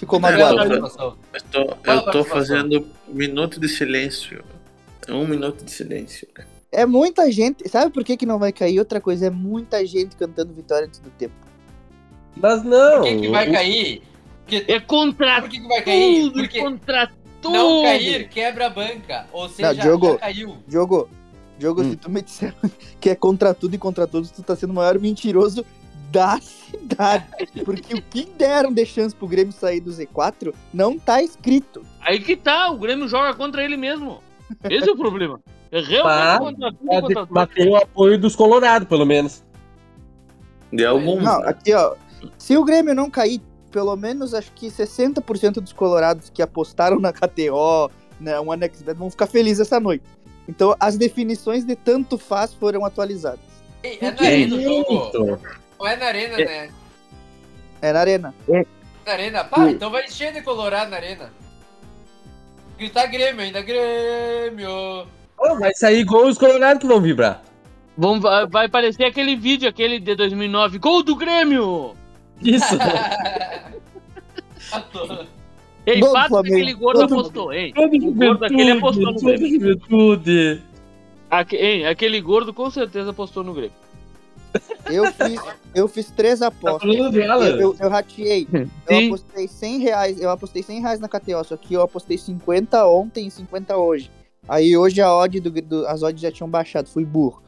Ficou 0.00 0.18
Não, 0.18 0.30
magoado. 0.30 0.56
não, 0.56 0.66
Participação. 0.80 1.16
Eu 1.34 1.42
tô, 1.52 1.90
eu 1.90 2.02
tô 2.10 2.24
fazendo 2.24 2.86
um 3.06 3.14
minuto 3.14 3.60
de 3.60 3.68
silêncio. 3.68 4.42
Um 5.08 5.26
minuto 5.26 5.62
de 5.62 5.70
silêncio. 5.70 6.26
É 6.72 6.86
muita 6.86 7.30
gente. 7.30 7.68
Sabe 7.68 7.92
por 7.92 8.02
que, 8.02 8.16
que 8.16 8.24
não 8.24 8.38
vai 8.38 8.50
cair? 8.50 8.78
Outra 8.78 8.98
coisa, 8.98 9.26
é 9.26 9.30
muita 9.30 9.84
gente 9.84 10.16
cantando 10.16 10.54
vitória 10.54 10.86
antes 10.86 11.00
do 11.00 11.10
tempo. 11.10 11.34
Mas 12.34 12.62
não. 12.64 13.02
Por 13.02 13.02
que, 13.04 13.20
que 13.20 13.28
vai 13.28 13.50
cair? 13.52 14.02
Porque, 14.46 14.72
É 14.72 14.80
contra 14.80 15.40
por 15.42 15.50
que, 15.50 15.60
que 15.60 15.68
vai 15.68 15.82
cair? 15.82 16.22
tudo, 16.22 16.32
Porque 16.32 16.60
contra 16.60 17.10
tudo. 17.42 17.52
não 17.52 17.82
cair 17.82 18.28
quebra 18.30 18.66
a 18.66 18.70
banca. 18.70 19.26
Ou 19.32 19.48
seja, 19.50 19.74
Diogo. 19.74 20.12
já 20.12 20.18
caiu. 20.18 20.56
Diogo, 20.66 21.10
Diogo, 21.58 21.82
Hum. 21.82 21.90
se 21.90 21.96
tu 21.96 22.10
me 22.10 22.22
disser 22.22 22.54
que 22.98 23.10
é 23.10 23.14
contra 23.14 23.52
tudo 23.52 23.74
e 23.74 23.78
contra 23.78 24.06
todos, 24.06 24.30
tu 24.30 24.42
tá 24.42 24.56
sendo 24.56 24.70
o 24.70 24.74
maior 24.74 24.98
mentiroso 24.98 25.62
da 26.10 26.40
Porque 27.64 27.94
o 27.94 28.02
que 28.02 28.24
deram 28.24 28.72
de 28.72 28.84
chance 28.84 29.14
pro 29.14 29.26
Grêmio 29.26 29.52
sair 29.52 29.80
do 29.80 29.90
Z4 29.90 30.54
não 30.72 30.98
tá 30.98 31.22
escrito. 31.22 31.82
Aí 32.00 32.20
que 32.20 32.36
tá, 32.36 32.70
o 32.70 32.78
Grêmio 32.78 33.08
joga 33.08 33.34
contra 33.34 33.64
ele 33.64 33.76
mesmo. 33.76 34.20
Esse 34.68 34.88
é 34.88 34.92
o 34.92 34.96
problema. 34.96 35.40
É 35.72 35.80
realmente 35.80 36.04
Mas- 36.04 36.38
contra 36.38 36.72
tudo, 36.72 37.28
Mas, 37.30 37.48
tem 37.50 37.68
o 37.68 37.76
apoio 37.76 38.18
dos 38.18 38.34
Colorados, 38.34 38.88
pelo 38.88 39.06
menos. 39.06 39.44
De 40.72 40.84
alguns. 40.84 41.22
Não, 41.22 41.40
né? 41.40 41.48
aqui 41.48 41.72
ó, 41.72 41.94
se 42.38 42.56
o 42.56 42.64
Grêmio 42.64 42.94
não 42.94 43.08
cair, 43.10 43.40
pelo 43.70 43.94
menos 43.96 44.34
acho 44.34 44.52
que 44.52 44.68
60% 44.68 45.54
dos 45.60 45.72
colorados 45.72 46.30
que 46.30 46.42
apostaram 46.42 46.98
na 46.98 47.12
KTO, 47.12 47.90
né, 48.20 48.38
um 48.40 48.50
AnexBet, 48.52 48.96
vão 48.96 49.10
ficar 49.10 49.26
felizes 49.26 49.60
essa 49.60 49.80
noite. 49.80 50.04
Então 50.48 50.74
as 50.80 50.96
definições 50.96 51.64
de 51.64 51.76
tanto 51.76 52.18
faz 52.18 52.52
foram 52.52 52.84
atualizadas. 52.84 53.40
É 53.82 54.10
o 54.44 54.60
jogo. 54.60 55.08
Isso. 55.08 55.59
Não 55.80 55.86
é 55.88 55.96
na 55.96 56.06
arena, 56.06 56.36
né? 56.36 56.70
É 57.80 57.92
na 57.92 58.00
arena. 58.00 58.34
Na 59.06 59.12
arena. 59.12 59.44
Pá, 59.44 59.70
então 59.70 59.90
vai 59.90 60.04
encher 60.04 60.32
de 60.32 60.42
colorado 60.42 60.90
na 60.90 60.96
arena. 60.98 61.32
Gritar 62.78 63.06
Grêmio 63.06 63.42
ainda, 63.42 63.60
Grêmio! 63.62 65.06
Oh, 65.38 65.58
vai 65.58 65.72
sair 65.74 66.04
gol 66.04 66.26
os 66.28 66.38
Colorados 66.38 66.80
que 66.80 66.86
vão 66.86 67.00
vibrar. 67.00 67.42
Vão, 67.96 68.20
vai, 68.20 68.46
vai 68.46 68.66
aparecer 68.66 69.04
aquele 69.04 69.36
vídeo, 69.36 69.68
aquele 69.68 69.98
de 69.98 70.14
2009. 70.14 70.78
Gol 70.78 71.02
do 71.02 71.14
Grêmio! 71.16 71.94
Isso. 72.42 72.76
Ei, 75.86 76.00
do 76.00 76.10
fato 76.12 76.22
que 76.24 76.28
Flamengo. 76.28 76.54
aquele 76.56 76.74
gordo 76.74 76.98
Gol 76.98 77.06
do- 77.08 77.14
apostou, 77.14 77.52
hein? 77.52 77.72
O 77.76 78.12
gordo 78.12 78.44
aquele 78.44 78.70
apostou 78.72 79.12
no 79.12 79.20
Grêmio. 79.20 79.60
juventude. 79.60 80.62
Aque, 81.30 81.56
hein, 81.56 81.86
aquele 81.86 82.20
gordo 82.20 82.52
com 82.52 82.70
certeza 82.70 83.10
apostou 83.10 83.42
no 83.42 83.52
Grêmio. 83.54 83.72
Eu 84.86 85.12
fiz, 85.12 85.40
eu 85.74 85.88
fiz 85.88 86.10
três 86.10 86.40
Tá 86.40 86.48
apostas. 86.48 87.12
dela. 87.12 87.46
Eu, 87.46 87.60
eu, 87.60 87.76
eu 87.78 87.88
rateei. 87.88 88.46
Eu 88.52 88.68
Sim. 88.88 89.06
apostei 89.08 89.46
100 89.48 89.78
reais. 89.80 90.20
Eu 90.20 90.30
apostei 90.30 90.62
100 90.62 90.80
reais 90.80 91.00
na 91.00 91.08
KTO, 91.08 91.44
só 91.44 91.56
que 91.56 91.74
eu 91.74 91.82
apostei 91.82 92.18
50 92.18 92.86
ontem 92.86 93.26
e 93.26 93.30
50 93.30 93.76
hoje. 93.76 94.10
Aí 94.48 94.76
hoje 94.76 95.00
a 95.00 95.12
odd 95.14 95.38
do, 95.40 95.50
do- 95.50 95.86
as 95.86 96.02
odds 96.02 96.20
já 96.20 96.32
tinham 96.32 96.48
baixado, 96.48 96.88
fui 96.88 97.04
burro. 97.04 97.42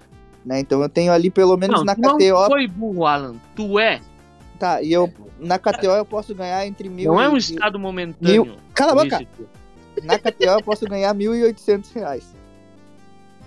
Né? 0.44 0.60
Então 0.60 0.80
eu 0.82 0.88
tenho 0.88 1.12
ali 1.12 1.30
pelo 1.30 1.56
menos 1.56 1.78
Não, 1.78 1.84
na 1.84 1.94
tu 1.94 2.00
não 2.00 2.16
KTO. 2.18 2.46
foi 2.46 2.66
burro, 2.68 3.06
Alan. 3.06 3.34
Tu 3.56 3.78
é. 3.78 4.00
Tá, 4.58 4.80
e 4.82 4.92
eu 4.92 5.12
na 5.40 5.58
KTO 5.58 5.86
eu 5.90 6.04
posso 6.04 6.32
ganhar 6.34 6.64
entre 6.66 6.88
mil 6.88 7.12
Não 7.12 7.20
é 7.20 7.28
um 7.28 7.34
e- 7.36 7.38
estado 7.40 7.78
momentâneo. 7.78 8.56
Cala 8.74 8.92
a 8.92 8.94
boca! 9.04 9.26
Na 10.04 10.18
KTO 10.18 10.44
eu 10.50 10.62
posso 10.62 10.84
ganhar 10.86 11.12
1.800 11.14 11.92
reais. 11.92 12.24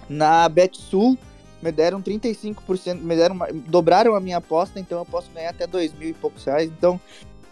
Na 0.10 0.48
BetSul 0.50 1.18
me 1.62 1.72
deram 1.72 2.02
35%, 2.02 2.96
me 3.02 3.16
deram, 3.16 3.38
dobraram 3.68 4.16
a 4.16 4.20
minha 4.20 4.38
aposta, 4.38 4.80
então 4.80 5.00
eu 5.00 5.06
posso 5.06 5.30
ganhar 5.32 5.50
até 5.50 5.66
2 5.66 5.94
mil 5.94 6.10
e 6.10 6.14
poucos 6.14 6.44
reais. 6.46 6.70
Então 6.78 7.00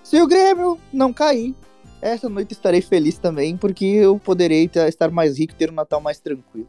Se 0.03 0.21
o 0.21 0.27
Grêmio 0.27 0.77
não 0.91 1.13
cair, 1.13 1.55
essa 2.01 2.27
noite 2.27 2.51
estarei 2.51 2.81
feliz 2.81 3.17
também, 3.17 3.55
porque 3.55 3.85
eu 3.85 4.19
poderei 4.19 4.69
estar 4.87 5.09
mais 5.09 5.39
rico 5.39 5.53
e 5.53 5.55
ter 5.55 5.71
um 5.71 5.73
Natal 5.73 6.01
mais 6.01 6.19
tranquilo. 6.19 6.67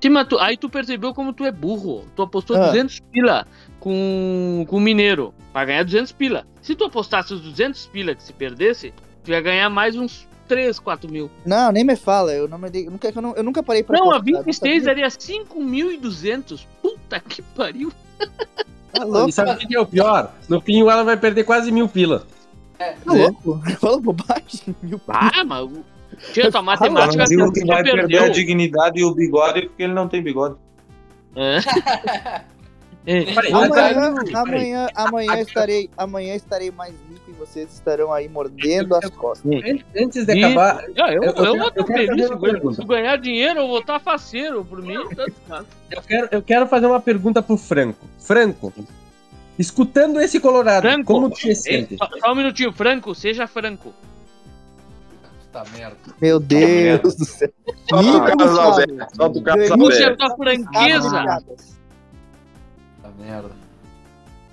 Sim, 0.00 0.10
mas 0.10 0.28
tu- 0.28 0.38
aí 0.38 0.56
tu 0.56 0.68
percebeu 0.70 1.12
como 1.12 1.32
tu 1.32 1.44
é 1.44 1.50
burro. 1.50 2.04
Tu 2.14 2.22
apostou 2.22 2.56
Ah. 2.56 2.66
200 2.66 3.00
pila 3.00 3.44
com, 3.80 4.64
com 4.68 4.76
o 4.76 4.80
Mineiro 4.80 5.34
pra 5.52 5.64
ganhar 5.64 5.82
200 5.82 6.12
pila. 6.12 6.46
Se 6.62 6.74
tu 6.76 6.84
apostasse 6.84 7.32
os 7.34 7.40
200 7.40 7.86
pila 7.86 8.14
que 8.14 8.22
se 8.22 8.32
perdesse, 8.32 8.92
tu 9.24 9.30
ia 9.32 9.40
ganhar 9.40 9.68
mais 9.70 9.96
uns 9.96 10.28
3, 10.46 10.78
4 10.78 11.10
mil. 11.10 11.30
Não, 11.44 11.70
nem 11.72 11.84
me 11.84 11.96
fala, 11.96 12.32
eu, 12.32 12.46
não 12.48 12.58
me 12.58 12.70
dei, 12.70 12.86
eu, 12.86 12.90
nunca, 12.90 13.08
eu, 13.14 13.22
não- 13.22 13.34
eu 13.34 13.42
nunca 13.42 13.62
parei 13.62 13.82
pra 13.82 13.98
Não, 13.98 14.10
a 14.10 14.16
apostar, 14.16 14.32
não 14.38 14.42
26 14.44 14.84
sabia. 14.84 14.94
daria 14.94 15.08
5.200. 15.10 16.66
Puta 16.82 17.20
que 17.20 17.42
pariu. 17.42 17.92
Tá 18.92 19.04
louco, 19.04 19.28
E 19.28 19.32
sabe 19.32 19.50
o 19.52 19.56
que 19.68 19.76
é 19.76 19.80
o 19.80 19.86
pior? 19.86 20.32
No 20.48 20.60
fim, 20.60 20.82
o 20.82 20.88
Alan 20.90 21.04
vai 21.04 21.16
perder 21.16 21.44
quase 21.44 21.70
mil 21.70 21.88
pila. 21.88 22.26
tá 22.78 22.94
louco. 23.06 23.60
Fala 23.80 24.00
bobagem. 24.00 24.74
Meu 24.82 25.00
Ah, 25.08 25.44
mas... 25.44 25.62
o- 25.64 25.84
Tia, 26.32 26.50
tua 26.50 26.62
matemática 26.62 27.18
Mas 27.18 27.28
digo 27.28 27.52
que 27.52 27.64
vai 27.66 27.82
perder 27.82 28.16
a 28.16 28.22
perdeu. 28.22 28.30
dignidade 28.32 29.00
e 29.00 29.04
o 29.04 29.14
bigode 29.14 29.62
porque 29.68 29.82
ele 29.82 29.92
não 29.92 30.08
tem 30.08 30.22
bigode. 30.22 30.56
É. 31.34 31.58
É. 33.08 33.22
Peraí, 33.34 33.52
Amanhã, 33.52 33.70
peraí. 33.70 34.34
amanhã, 34.34 34.88
amanhã 34.96 35.40
estarei, 35.40 35.88
amanhã 35.96 36.34
estarei 36.34 36.72
mais 36.72 36.92
rico 37.08 37.25
vocês 37.38 37.72
estarão 37.72 38.12
aí 38.12 38.28
mordendo 38.28 38.94
as 38.96 39.08
costas. 39.10 39.50
Antes 39.96 40.24
de 40.26 40.32
E- 40.34 40.44
acabar, 40.44 40.84
Ah, 40.98 41.12
eu, 41.12 41.22
Eu- 41.22 41.32
eu, 41.32 41.44
eu 41.44 41.58
vou 41.58 41.68
estar 41.68 41.84
feliz 41.86 42.26
se 42.26 42.34
ganhar- 42.34 42.38
pergunta. 42.40 42.74
se 42.82 42.84
ganhar 42.88 43.16
dinheiro, 43.18 43.60
eu 43.60 43.68
vou 43.68 43.78
estar 43.80 43.98
faceiro. 44.00 44.64
Por 44.64 44.82
mim, 44.82 44.94
eu 44.94 46.02
quero, 46.02 46.28
eu 46.32 46.42
quero 46.42 46.66
fazer 46.66 46.86
uma 46.86 47.00
pergunta 47.00 47.42
pro 47.42 47.56
Franco. 47.56 48.06
Franco, 48.18 48.72
escutando 49.58 50.20
esse 50.20 50.40
Colorado, 50.40 50.82
Franco. 50.82 51.04
como 51.04 51.30
tu 51.30 51.38
se 51.38 51.54
sente? 51.54 51.96
só, 51.96 52.08
só 52.20 52.32
um 52.32 52.34
minutinho, 52.34 52.72
Franco, 52.72 53.14
seja 53.14 53.46
franco. 53.46 53.92
Puta 55.52 55.64
merda. 55.76 55.96
Meu 56.20 56.38
Deus 56.40 57.14
do 57.14 57.24
céu. 57.24 57.48
Só 57.88 57.96
pro 58.02 58.02
Nico 58.02 58.26
Carlos. 58.38 58.58
Alberto. 58.58 59.16
Só 59.16 59.28
pro 59.30 59.42
Carlos 59.42 59.68
Ganhou 59.68 59.86
Puxa 59.86 59.98
a 59.98 60.10
Alberto. 60.10 60.18
tua 60.26 60.36
franqueza. 60.36 61.42
Puta 63.02 63.12
merda. 63.18 63.50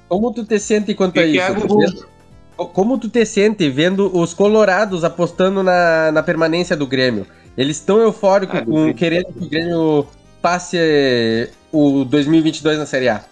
Como 0.07 0.31
tu 0.33 0.45
te 0.45 0.59
sente 0.59 0.93
quanto 0.93 1.19
a 1.19 1.23
Que 1.23 1.31
que 1.33 1.39
é, 1.39 1.51
isso? 1.51 1.67
Gugu? 1.67 2.12
Como 2.55 2.97
tu 2.97 3.09
te 3.09 3.25
sente 3.25 3.69
vendo 3.69 4.15
os 4.15 4.33
colorados 4.33 5.03
apostando 5.03 5.63
na, 5.63 6.11
na 6.11 6.23
permanência 6.23 6.75
do 6.75 6.85
Grêmio? 6.87 7.25
Eles 7.57 7.77
estão 7.77 7.99
eufóricos 7.99 8.59
Ah, 8.59 8.65
com 8.65 8.93
querendo 8.93 9.33
que 9.33 9.45
o 9.45 9.49
Grêmio 9.49 10.07
passe 10.41 10.77
eh, 10.79 11.49
o 11.71 12.03
2022 12.05 12.77
na 12.77 12.85
Série 12.85 13.09
A. 13.09 13.23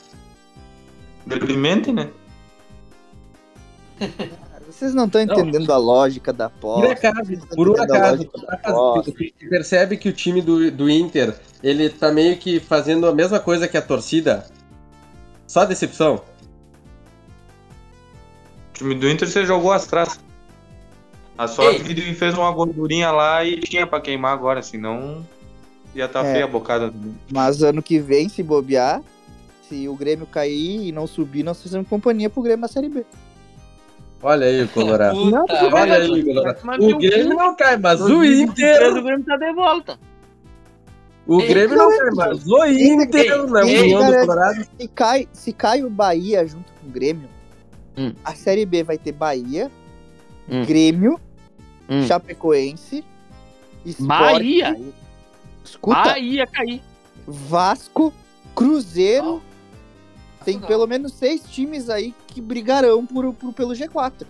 Deprimente, 1.25 1.91
né? 1.91 2.09
Vocês 4.67 4.93
não 4.95 5.05
estão 5.05 5.21
entendendo 5.21 5.71
a 5.71 5.77
lógica 5.77 6.33
da 6.33 6.49
Por 6.49 6.85
aposta. 6.85 7.09
acaso, 7.09 7.31
não 7.31 7.37
estão 7.37 7.55
por 7.55 7.69
um 7.69 7.81
acaso, 7.83 8.29
percebe 9.49 9.97
que 9.97 10.09
o 10.09 10.13
time 10.13 10.41
do, 10.41 10.71
do 10.71 10.89
Inter, 10.89 11.35
ele 11.61 11.89
tá 11.89 12.11
meio 12.11 12.37
que 12.37 12.59
fazendo 12.59 13.05
a 13.05 13.13
mesma 13.13 13.39
coisa 13.39 13.67
que 13.67 13.77
a 13.77 13.81
torcida? 13.81 14.45
Só 15.45 15.65
decepção? 15.65 16.23
O 18.81 18.83
time 18.83 18.95
do 18.95 19.07
Inter 19.07 19.27
você 19.29 19.45
jogou 19.45 19.71
as 19.71 19.85
traças. 19.85 20.19
A 21.37 21.47
sorte 21.47 21.81
Ei. 21.87 21.93
que 21.95 22.13
fez 22.15 22.33
uma 22.35 22.51
gordurinha 22.51 23.11
lá 23.11 23.45
e 23.45 23.59
tinha 23.59 23.85
pra 23.85 24.01
queimar 24.01 24.33
agora, 24.33 24.61
senão 24.63 25.25
ia 25.95 26.07
tá 26.07 26.25
É. 26.25 26.33
feia 26.33 26.45
a 26.45 26.47
bocada. 26.47 26.91
Mas 27.31 27.61
ano 27.61 27.81
que 27.81 27.99
vem, 27.99 28.27
se 28.27 28.41
bobear, 28.41 29.01
se 29.69 29.87
o 29.87 29.95
Grêmio 29.95 30.25
cair 30.25 30.87
e 30.87 30.91
não 30.91 31.05
subir, 31.05 31.43
nós 31.43 31.61
fazemos 31.61 31.87
companhia 31.87 32.29
pro 32.29 32.41
Grêmio 32.41 32.61
na 32.61 32.67
Série 32.67 32.89
B. 32.89 33.05
Olha 34.23 34.45
aí 34.47 34.63
o 34.63 34.67
Colorado. 34.69 35.25
Não, 35.29 35.45
Puta 35.45 35.61
bem, 35.61 35.73
Olha 35.73 35.95
aí, 35.95 36.23
Colorado. 36.23 36.59
Mas 36.63 36.83
O 36.83 36.97
Grêmio 36.97 37.29
não 37.37 37.55
cai, 37.55 37.77
mas 37.77 38.01
o 38.01 38.07
2023 38.07 38.77
Inter. 38.77 38.97
O 38.97 39.03
Grêmio 39.03 39.25
tá 39.25 39.37
de 39.37 39.53
volta. 39.53 39.99
O 41.27 41.39
Ei, 41.41 41.47
Grêmio 41.47 41.77
não 41.77 41.89
cai, 41.97 42.09
mas 42.15 42.47
o 42.47 42.65
Inter, 42.65 43.47
na 43.47 43.65
ei, 43.65 43.77
opinião 43.79 43.99
do 44.05 44.11
cara, 44.11 44.21
Colorado. 44.25 44.67
Se 44.79 44.87
cai, 44.87 45.27
se 45.31 45.53
cai 45.53 45.83
o 45.83 45.89
Bahia 45.89 46.45
junto 46.47 46.71
com 46.73 46.87
o 46.87 46.91
Grêmio, 46.91 47.29
Hum. 48.09 48.13
a 48.23 48.33
Série 48.33 48.65
B 48.65 48.83
vai 48.83 48.97
ter 48.97 49.11
Bahia, 49.11 49.69
Hum. 50.49 50.65
Grêmio, 50.65 51.19
Hum. 51.89 52.05
Chapecoense, 52.07 53.03
Sport, 53.85 54.07
Bahia. 54.07 54.79
escuta, 55.63 56.03
Bahia 56.03 56.47
cair. 56.47 56.81
Vasco, 57.27 58.13
Cruzeiro. 58.55 59.41
Tem 60.43 60.57
Não. 60.59 60.67
pelo 60.67 60.87
menos 60.87 61.13
seis 61.13 61.43
times 61.43 61.89
aí 61.89 62.13
que 62.27 62.41
brigarão 62.41 63.05
por, 63.05 63.31
por- 63.33 63.53
pelo 63.53 63.73
G4. 63.73 64.25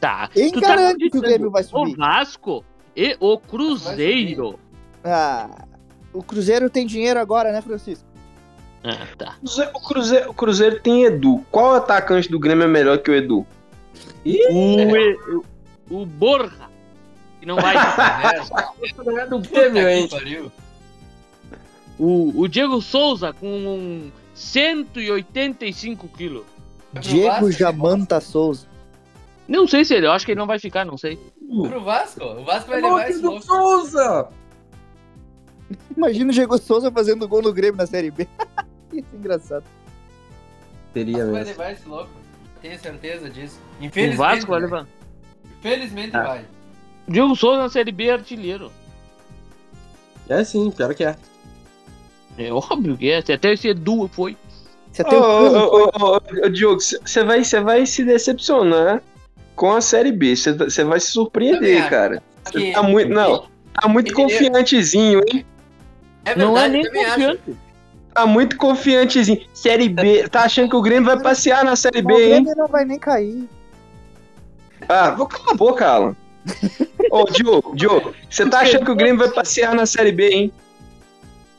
Tá. 0.00 0.28
Quem 0.28 0.50
Tu 0.50 0.60
tá 0.60 0.68
garante 0.68 1.10
que 1.10 1.18
o 1.18 1.20
Grêmio 1.20 1.50
vai 1.50 1.62
O 1.62 1.66
subir? 1.66 1.96
Vasco 1.96 2.64
e 2.96 3.14
o 3.20 3.36
Cruzeiro. 3.38 4.58
Ah, 5.04 5.66
o 6.14 6.22
Cruzeiro 6.22 6.70
tem 6.70 6.86
dinheiro 6.86 7.20
agora, 7.20 7.52
né, 7.52 7.60
Francisco? 7.60 8.08
Ah, 8.82 9.06
tá. 9.16 9.36
O 9.74 9.80
Cruzeiro, 9.80 10.30
o 10.30 10.34
Cruzeiro 10.34 10.80
tem 10.80 11.04
Edu. 11.04 11.44
Qual 11.50 11.74
atacante 11.74 12.30
do 12.30 12.38
Grêmio 12.38 12.64
é 12.64 12.68
melhor 12.68 12.98
que 12.98 13.10
o 13.10 13.14
Edu? 13.14 13.46
O, 14.24 14.28
e- 14.28 15.40
o, 15.90 16.06
Borja. 16.06 16.68
Que 17.40 17.46
não 17.46 17.56
vai. 17.56 17.74
Do 19.28 19.38
Grêmio, 19.40 19.88
hein? 19.88 20.08
o, 21.98 22.32
o 22.40 22.48
Diego 22.48 22.80
Souza 22.80 23.32
com 23.32 23.46
um 23.46 24.10
185 24.34 26.08
quilos. 26.08 26.44
Diego 27.00 27.50
Jamanta 27.52 28.20
Souza. 28.20 28.66
Não 29.46 29.66
sei 29.66 29.84
se 29.84 29.94
ele, 29.94 30.06
eu 30.06 30.12
acho 30.12 30.24
que 30.24 30.32
ele 30.32 30.38
não 30.38 30.46
vai 30.46 30.58
ficar, 30.58 30.84
não 30.84 30.96
sei. 30.96 31.18
Pro 31.68 31.82
Vasco? 31.82 32.24
O 32.24 32.44
Vasco 32.44 32.70
vai 32.70 32.78
É 32.78 32.82
levar 32.82 33.10
esse 33.10 33.20
do 33.20 33.30
louco. 33.30 33.44
Souza! 33.44 34.28
Imagina 35.96 36.30
o 36.30 36.34
Diego 36.34 36.58
Souza 36.58 36.90
fazendo 36.90 37.26
gol 37.28 37.42
no 37.42 37.52
Grêmio 37.52 37.76
na 37.76 37.86
Série 37.86 38.10
B. 38.10 38.28
Isso 38.98 39.06
é 39.12 39.16
engraçado. 39.16 39.64
O 39.64 40.92
Teria 40.92 41.18
Vasco 41.18 41.30
vai 41.32 41.40
mesmo. 41.44 41.50
levar 41.58 41.72
esse 41.72 41.88
louco. 41.88 42.10
Tenho 42.60 42.78
certeza 42.78 43.30
disso. 43.30 43.58
O 43.80 43.84
Infelizmente. 43.84 44.16
Vasco 44.18 44.50
vai 44.50 44.60
né? 44.60 44.66
levar. 44.66 44.86
Infelizmente 45.58 46.16
Ah. 46.16 46.22
vai. 46.24 46.44
O 47.08 47.12
Diego 47.12 47.36
Souza 47.36 47.62
na 47.62 47.68
Série 47.68 47.92
B 47.92 48.06
é 48.06 48.12
artilheiro. 48.12 48.70
É 50.28 50.44
sim, 50.44 50.70
pior 50.70 50.94
que 50.94 51.04
é. 51.04 51.16
É 52.38 52.52
óbvio 52.52 52.96
que 52.96 53.10
é. 53.10 53.18
Até 53.18 53.52
esse 53.52 53.68
Edu 53.68 54.08
foi. 54.12 54.36
Um 54.98 55.14
ô, 55.16 55.84
ô, 55.86 56.16
ô, 56.44 56.48
Diogo, 56.48 56.80
você 56.80 57.22
vai, 57.24 57.44
cê 57.44 57.60
vai 57.60 57.86
se 57.86 58.04
decepcionar 58.04 59.00
com 59.54 59.72
a 59.72 59.80
Série 59.80 60.10
B. 60.12 60.34
Você 60.36 60.84
vai 60.84 60.98
se 61.00 61.08
surpreender, 61.12 61.88
cara. 61.88 62.22
Você 62.44 62.72
tá 62.72 62.82
muito. 62.82 63.08
Não, 63.10 63.46
tá 63.80 63.88
muito 63.88 64.08
Ele- 64.08 64.14
confiantezinho, 64.16 65.20
hein? 65.32 65.46
É 66.24 66.36
não 66.36 66.56
é 66.56 66.68
verdade, 66.68 66.72
nem 66.72 66.82
também 66.84 67.04
acho. 67.04 67.38
Tá 68.14 68.26
muito 68.26 68.56
confiantezinho. 68.56 69.40
Série 69.54 69.88
B. 69.88 70.28
Tá 70.28 70.42
achando 70.42 70.68
que 70.68 70.76
o 70.76 70.82
Grêmio 70.82 71.04
vai 71.08 71.20
passear 71.20 71.64
na 71.64 71.76
Série 71.76 72.00
o 72.00 72.04
B, 72.04 72.14
hein? 72.14 72.42
Grêmio 72.44 72.54
não 72.56 72.66
vai 72.66 72.84
nem 72.84 72.98
cair. 72.98 73.48
Ah, 74.88 75.10
vou 75.10 75.26
calar 75.26 75.50
a 75.50 75.54
boca, 75.56 75.86
Alan. 75.86 76.16
Ô, 77.10 77.24
Diogo, 77.24 77.74
Diogo, 77.76 78.14
você 78.28 78.48
tá 78.48 78.60
achando 78.60 78.84
que 78.84 78.90
o 78.90 78.96
Grêmio 78.96 79.18
vai 79.18 79.30
passear 79.30 79.74
na 79.74 79.86
Série 79.86 80.10
B, 80.12 80.28
hein? 80.30 80.52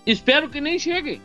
Espero 0.06 0.50
que 0.50 0.60
nem 0.60 0.78
cheguem. 0.80 1.22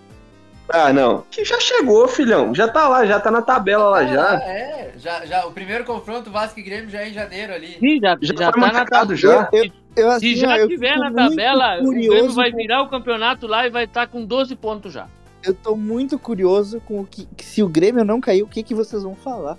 Ah, 0.68 0.92
não. 0.92 1.24
Que 1.30 1.44
já 1.44 1.58
chegou, 1.60 2.06
filhão. 2.08 2.54
Já 2.54 2.68
tá 2.68 2.88
lá, 2.88 3.06
já 3.06 3.18
tá 3.20 3.30
na 3.30 3.40
tabela 3.40 3.88
lá 3.88 3.98
Ah, 3.98 4.06
já. 4.06 4.34
É, 4.42 4.92
já, 4.98 5.24
já. 5.24 5.46
O 5.46 5.52
primeiro 5.52 5.84
confronto 5.84 6.30
Vasco 6.30 6.58
e 6.58 6.62
Grêmio 6.62 6.90
já 6.90 7.02
é 7.02 7.08
em 7.08 7.12
janeiro 7.12 7.54
ali. 7.54 7.76
Sim, 7.80 7.98
já, 8.00 8.16
Já 8.20 8.34
já, 8.36 8.52
tá 8.52 8.60
na 8.60 8.72
marcado 8.72 9.14
tabela. 9.16 9.16
já. 9.16 9.48
Eu, 9.52 9.70
eu, 9.96 10.10
assim, 10.10 10.34
Se 10.34 10.36
já 10.36 10.50
ó, 10.52 10.56
eu 10.56 10.68
tiver 10.68 10.96
na 10.98 11.10
tabela, 11.12 11.78
o 11.82 11.90
Grêmio 11.90 12.30
vai 12.32 12.50
com- 12.50 12.56
virar 12.56 12.82
o 12.82 12.88
campeonato 12.88 13.46
lá 13.46 13.66
e 13.66 13.70
vai 13.70 13.84
estar 13.84 14.06
com 14.06 14.24
12 14.24 14.54
pontos 14.56 14.92
já. 14.92 15.06
Eu 15.42 15.54
tô 15.54 15.76
muito 15.76 16.18
curioso 16.18 16.80
com 16.84 17.00
o 17.00 17.06
que, 17.06 17.26
que 17.36 17.44
se 17.44 17.62
o 17.62 17.68
Grêmio 17.68 18.04
não 18.04 18.20
cair, 18.20 18.42
o 18.42 18.48
que, 18.48 18.62
que 18.62 18.74
vocês 18.74 19.02
vão 19.02 19.14
falar? 19.14 19.56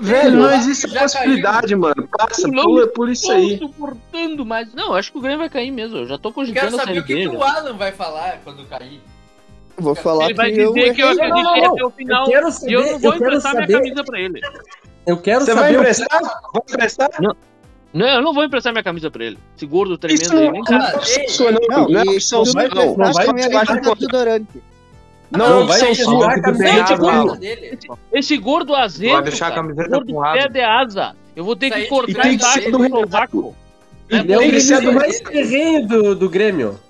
Velho, 0.00 0.36
não 0.36 0.52
existe 0.54 0.88
já 0.88 1.00
possibilidade, 1.00 1.74
mano. 1.74 2.08
Passa, 2.16 2.46
Não 2.48 2.62
pula, 2.64 2.86
pula 2.86 3.12
isso 3.12 3.30
aí. 3.30 3.58
Tô 3.58 3.66
suportando 3.66 4.46
mais. 4.46 4.72
Não, 4.72 4.94
acho 4.94 5.10
que 5.12 5.18
o 5.18 5.20
Grêmio 5.20 5.40
vai 5.40 5.48
cair 5.50 5.70
mesmo. 5.70 5.96
Eu 5.98 6.06
já 6.06 6.16
tô 6.16 6.32
Quero 6.32 6.34
cogitando 6.34 6.76
a 6.76 6.84
saber 6.84 6.98
o 7.00 7.04
que, 7.04 7.14
que 7.16 7.28
o. 7.28 7.42
Alan 7.42 7.72
vai 7.74 7.90
falar 7.92 8.40
quando 8.44 8.64
cair. 8.66 9.00
Vou 9.76 9.94
falar 9.94 10.26
Ele 10.26 10.34
vai 10.34 10.52
que 10.52 10.60
eu 10.60 10.72
dizer 10.74 10.94
que 10.94 11.02
eu 11.02 11.08
acreditei 11.08 11.42
Não, 11.42 11.42
não, 11.42 11.56
não. 11.62 11.72
até 11.74 11.84
o 11.84 11.90
final 11.90 12.24
Eu 12.26 12.30
quero 12.30 12.48
e 12.48 12.52
saber, 12.52 12.72
eu 12.74 12.80
não 12.82 12.98
vou 12.98 13.12
eu 13.14 13.18
quero 13.18 13.24
emprestar 13.36 13.54
minha 13.54 13.66
camisa 13.68 14.04
pra 14.04 14.20
ele. 14.20 14.40
eu 15.06 15.16
quero 15.16 15.40
Você 15.40 15.54
vai 15.54 15.62
saber 15.64 15.70
o 15.70 15.82
que- 15.82 15.88
emprestar? 15.90 16.20
Vai 16.20 16.62
emprestar? 16.68 17.10
Não, 17.20 17.36
eu 17.92 18.22
não 18.22 18.32
vou 18.32 18.44
emprestar 18.44 18.72
minha 18.72 18.84
camisa 18.84 19.10
pra 19.10 19.24
ele. 19.24 19.38
Esse 19.56 19.66
gordo 19.66 19.98
tremendo 19.98 20.22
Isso 20.22 20.36
aí, 20.36 20.50
não 20.50 20.62
é 20.78 21.28
sua, 21.28 21.50
não. 21.52 21.60
Não, 21.68 21.88
Não 21.88 22.00
é 22.00 22.04
tu 22.14 22.20
sua, 22.20 22.44
me 22.44 22.68
não. 22.68 22.96
não 22.96 23.12
vai 23.12 23.24
com 23.24 23.30
a 23.30 23.34
minha 23.34 23.48
te 23.48 23.52
baixar 23.52 23.72
lista 23.74 23.88
com- 23.88 23.94
de 23.94 24.00
desodorante. 24.06 24.62
Não 25.32 25.46
é 25.46 25.48
Não, 25.48 25.66
vai 25.66 25.80
deixar 25.80 26.04
a 26.12 26.40
camiseta. 26.40 26.96
Gosta 26.96 27.36
dele. 27.38 27.78
Esse 28.12 28.36
gordo 28.36 28.74
azento, 28.74 29.12
Vai 29.12 29.22
deixar 29.22 29.46
a 29.46 29.50
cara, 29.50 29.62
camiseta 29.62 29.88
gordo 29.90 30.12
com 30.12 30.24
asa. 30.24 30.38
pé 30.42 30.48
de 30.48 30.60
asa. 30.60 31.16
Eu 31.36 31.44
vou 31.44 31.56
ter 31.56 31.66
Isso 31.66 31.74
que 31.76 31.80
aí 31.82 31.88
cortar 31.88 32.32
embaixo 32.32 32.70
do 32.70 32.88
sovaco. 32.88 33.56
E 34.10 34.16
Ele 34.16 34.32
é 34.32 34.36
o 34.36 34.40
tem 34.40 34.50
que 34.50 34.60
ser 34.60 34.80
gremista 34.80 34.92
do 34.92 34.92
mais 34.92 35.20
ferrenho 35.20 35.86
do, 35.86 36.14
do 36.16 36.28
Grêmio. 36.28 36.80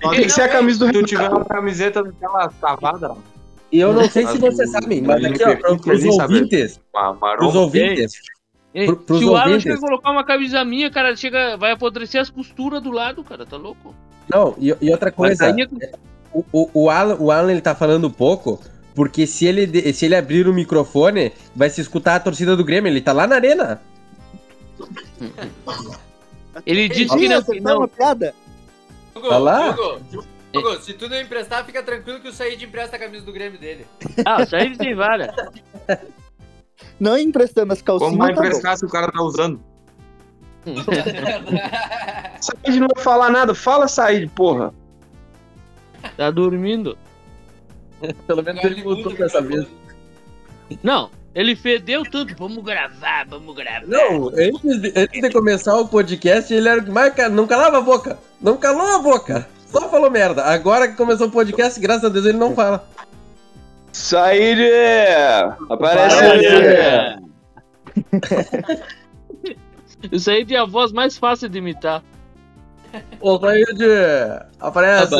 Tem 0.00 0.10
que 0.22 0.28
ser 0.30 0.42
a 0.42 0.48
camisa 0.48 0.78
do 0.80 0.86
Se 0.86 0.92
tu 0.92 1.02
tiver 1.06 1.28
uma 1.30 1.44
camiseta 1.44 2.02
daquela 2.02 2.52
cavada, 2.60 3.14
E 3.72 3.80
eu 3.80 3.92
não 3.92 4.08
sei 4.08 4.26
se 4.26 4.38
vocês 4.38 4.70
sabem, 4.70 5.00
mas 5.02 5.24
aqui, 5.24 5.42
ó, 5.44 5.56
pros 5.56 6.02
sabe? 6.14 6.34
ouvintes, 6.34 6.78
pros 6.92 7.20
marrom, 7.20 7.56
ouvintes, 7.58 8.12
Pro- 8.86 8.96
pros 8.96 9.18
se 9.18 9.24
o 9.24 9.36
Alan 9.36 9.52
ouvintes. 9.54 9.80
colocar 9.80 10.10
uma 10.10 10.24
camisa 10.24 10.64
minha, 10.64 10.90
cara, 10.90 11.16
chega, 11.16 11.56
vai 11.56 11.72
apodrecer 11.72 12.20
as 12.20 12.30
costuras 12.30 12.82
do 12.82 12.90
lado, 12.90 13.22
cara, 13.24 13.44
tá 13.46 13.56
louco? 13.56 13.94
Não, 14.28 14.54
e, 14.58 14.74
e 14.80 14.90
outra 14.90 15.10
coisa, 15.10 15.46
aí 15.46 15.68
o, 16.32 16.44
o, 16.52 16.70
o 16.74 16.90
Alan, 16.90 17.16
o 17.18 17.30
Alan 17.30 17.50
ele 17.50 17.60
tá 17.60 17.74
falando 17.74 18.10
pouco, 18.10 18.60
porque 18.94 19.26
se 19.26 19.46
ele, 19.46 19.92
se 19.92 20.04
ele 20.04 20.14
abrir 20.16 20.46
o 20.46 20.52
microfone, 20.52 21.32
vai 21.56 21.70
se 21.70 21.80
escutar 21.80 22.16
a 22.16 22.20
torcida 22.20 22.56
do 22.56 22.64
Grêmio, 22.64 22.90
ele 22.90 23.00
tá 23.00 23.12
lá 23.12 23.26
na 23.26 23.36
arena. 23.36 23.80
ele 26.66 26.88
disse 26.88 27.16
que 27.16 27.28
não, 27.28 27.38
acertou 27.38 27.62
não. 27.62 27.78
uma 27.78 27.88
piada? 27.88 28.34
Hugo, 29.14 29.28
Tá 29.28 29.38
lá? 29.38 29.70
Hugo, 29.70 30.24
Hugo, 30.54 30.80
se 30.80 30.92
tu 30.94 31.08
não 31.08 31.20
emprestar, 31.20 31.64
fica 31.64 31.82
tranquilo 31.82 32.20
que 32.20 32.28
o 32.28 32.32
Said 32.32 32.62
empresta 32.64 32.96
a 32.96 32.98
camisa 32.98 33.24
do 33.24 33.32
Grêmio 33.32 33.58
dele. 33.58 33.86
Ah, 34.24 34.42
isso 34.42 34.56
aí 34.56 34.76
tem 34.76 34.94
várias. 34.94 35.34
Não 36.98 37.16
emprestando 37.16 37.72
as 37.72 37.80
calcinhas, 37.80 38.12
Como 38.12 38.22
vai 38.22 38.34
tá 38.34 38.40
emprestar 38.40 38.76
se 38.76 38.84
o 38.84 38.88
cara 38.88 39.10
tá 39.10 39.22
usando? 39.22 39.60
Said 42.40 42.80
não 42.80 42.88
vai 42.94 43.02
falar 43.02 43.30
nada. 43.30 43.54
Fala, 43.54 43.88
Said, 43.88 44.28
porra. 44.30 44.74
Tá 46.16 46.30
dormindo. 46.30 46.98
Pelo 48.26 48.42
menos 48.42 48.62
ele 48.64 48.82
voltou 48.82 49.12
dessa 49.14 49.40
vez. 49.40 49.66
Não, 50.82 51.10
ele 51.34 51.56
fedeu 51.56 52.02
tanto. 52.04 52.34
Vamos 52.36 52.62
gravar, 52.62 53.26
vamos 53.28 53.54
gravar. 53.54 53.86
Não, 53.86 54.28
antes 54.28 54.80
de, 54.80 54.92
antes 54.96 55.20
de 55.20 55.30
começar 55.30 55.76
o 55.76 55.88
podcast, 55.88 56.52
ele 56.52 56.68
era 56.68 56.80
o 56.80 56.84
que 56.84 56.90
mais 56.90 57.14
não 57.30 57.46
calava 57.46 57.78
a 57.78 57.80
boca. 57.80 58.18
Não 58.40 58.56
calou 58.56 58.96
a 58.96 58.98
boca. 58.98 59.48
Só 59.66 59.88
falou 59.88 60.10
merda. 60.10 60.44
Agora 60.44 60.88
que 60.88 60.96
começou 60.96 61.28
o 61.28 61.30
podcast, 61.30 61.78
graças 61.80 62.04
a 62.04 62.08
Deus 62.08 62.26
ele 62.26 62.38
não 62.38 62.54
fala. 62.54 62.88
Said! 63.98 64.58
Aparece 65.68 66.24
aí. 66.24 67.18
Isso 70.12 70.30
aí 70.30 70.46
tem 70.46 70.56
a 70.56 70.64
voz 70.64 70.92
mais 70.92 71.18
fácil 71.18 71.48
de 71.48 71.58
imitar. 71.58 72.02
Ô, 73.20 73.38
Said, 73.40 73.82
aparece. 74.60 75.14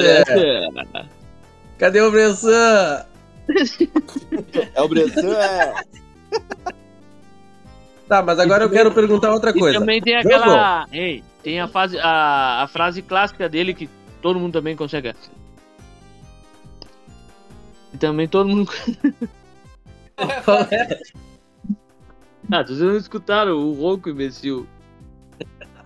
Cadê 1.77 2.01
o 2.01 2.11
Bressan? 2.13 3.05
É 4.75 4.81
o 4.81 4.89
Bressan, 4.89 5.35
é. 5.35 5.75
Tá, 8.09 8.23
mas 8.23 8.39
agora 8.39 8.63
eu 8.65 8.71
quero 8.71 8.93
perguntar 8.93 9.33
outra 9.33 9.51
E 9.51 9.59
coisa. 9.59 9.81
também 9.81 10.01
tem 10.01 10.17
aquela. 10.17 10.87
Ei, 10.93 11.23
tem 11.43 11.61
a, 11.61 11.67
fase, 11.67 11.99
a, 11.99 12.63
a 12.63 12.69
frase 12.69 13.03
clássica 13.03 13.49
dele 13.49 13.75
que 13.75 13.91
todo 14.23 14.39
mundo 14.39 14.53
também 14.53 14.77
consegue. 14.77 15.13
E 17.93 17.97
também 17.97 18.29
todo 18.29 18.49
mundo. 18.49 18.71
Qual 20.45 20.59
é? 20.71 21.01
Ah, 22.51 22.63
vocês 22.63 22.81
não 22.81 22.97
escutaram 22.97 23.53
o 23.57 23.73
ronco, 23.75 24.09
imbecil. 24.11 24.67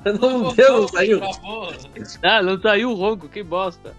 Não 0.04 0.52
deu, 0.54 0.80
não 0.82 0.88
saiu. 0.88 1.20
Ah, 2.22 2.42
não 2.42 2.60
saiu 2.60 2.90
o 2.90 2.94
ronco, 2.94 3.28
que 3.28 3.42
bosta. 3.42 3.94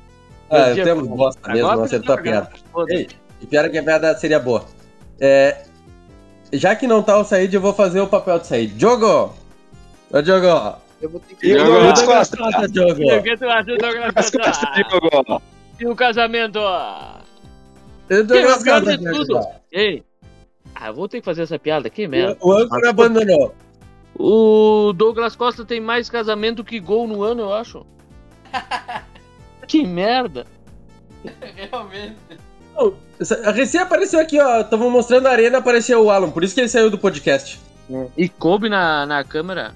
Ah, 0.50 0.72
a- 0.72 0.74
temos 0.74 1.08
bosta 1.08 1.52
mesmo, 1.54 1.72
não 1.76 1.84
acertou 1.84 2.16
a 2.16 2.22
piada. 2.22 2.52
Ei, 2.90 3.08
e 3.42 3.46
pior 3.48 3.66
é 3.66 3.70
que 3.70 3.78
a 3.78 3.84
piada 3.84 4.18
seria 4.18 4.40
boa. 4.40 4.66
É, 5.20 5.64
já 6.52 6.76
que 6.76 6.88
não 6.88 7.02
tá 7.02 7.18
o 7.18 7.24
Said, 7.24 7.54
eu 7.54 7.62
vou 7.62 7.74
fazer 7.74 8.02
o 8.02 8.08
papel 8.08 8.40
de 8.40 8.48
Said. 8.48 8.74
Diogo! 8.76 9.34
Ô, 10.12 10.22
Diogo! 10.22 10.78
Eu 11.02 11.10
vou 11.10 11.20
ter 11.22 11.36
que. 11.36 11.54
O 11.54 11.94
Diogo? 11.94 12.06
Costa, 12.06 12.68
Diogo! 12.70 13.02
E 13.02 13.18
o 13.20 13.24
que 13.24 13.38
tu 13.38 13.50
acha, 13.50 13.64
Douglas 13.78 14.12
As 14.16 14.30
Costa? 14.30 14.40
costas, 14.40 14.70
Diogo. 14.76 15.42
O 18.22 18.24
casamento? 18.24 18.24
O 18.24 18.24
Douglas 18.28 18.64
Pior 18.64 18.82
Costa, 18.82 18.98
de 18.98 19.04
Diogo. 19.04 19.26
tudo. 19.26 19.48
Ei. 19.72 20.04
Ah, 20.76 20.88
eu 20.88 20.94
vou 20.94 21.08
ter 21.08 21.20
que 21.20 21.26
fazer 21.26 21.44
essa 21.44 21.60
piada 21.60 21.88
aqui, 21.88 22.08
merda. 22.08 22.38
O, 22.42 22.50
o 22.50 22.58
âncora 22.58 22.90
abandonou. 22.90 23.54
O 24.18 24.94
Douglas 24.94 25.36
Costa 25.36 25.66
tem 25.66 25.80
mais 25.82 26.10
casamento 26.10 26.64
que 26.64 26.80
gol 26.80 27.08
no 27.08 27.24
ano, 27.24 27.42
eu 27.44 27.54
acho. 27.54 27.86
que 29.68 29.86
merda. 29.86 30.46
Realmente. 31.56 32.16
Essa- 33.20 33.52
Recém 33.52 33.80
apareceu 33.82 34.20
aqui, 34.20 34.40
ó. 34.40 34.64
Tava 34.64 34.90
mostrando 34.90 35.28
a 35.28 35.32
arena, 35.32 35.60
apareceu 35.60 36.04
o 36.04 36.10
Alan, 36.10 36.32
por 36.32 36.44
isso 36.44 36.54
que 36.54 36.62
ele 36.62 36.68
saiu 36.68 36.90
do 36.90 36.98
podcast. 36.98 37.60
E 38.18 38.28
coube 38.30 38.70
na, 38.70 39.06
na 39.06 39.24
câmera. 39.24 39.74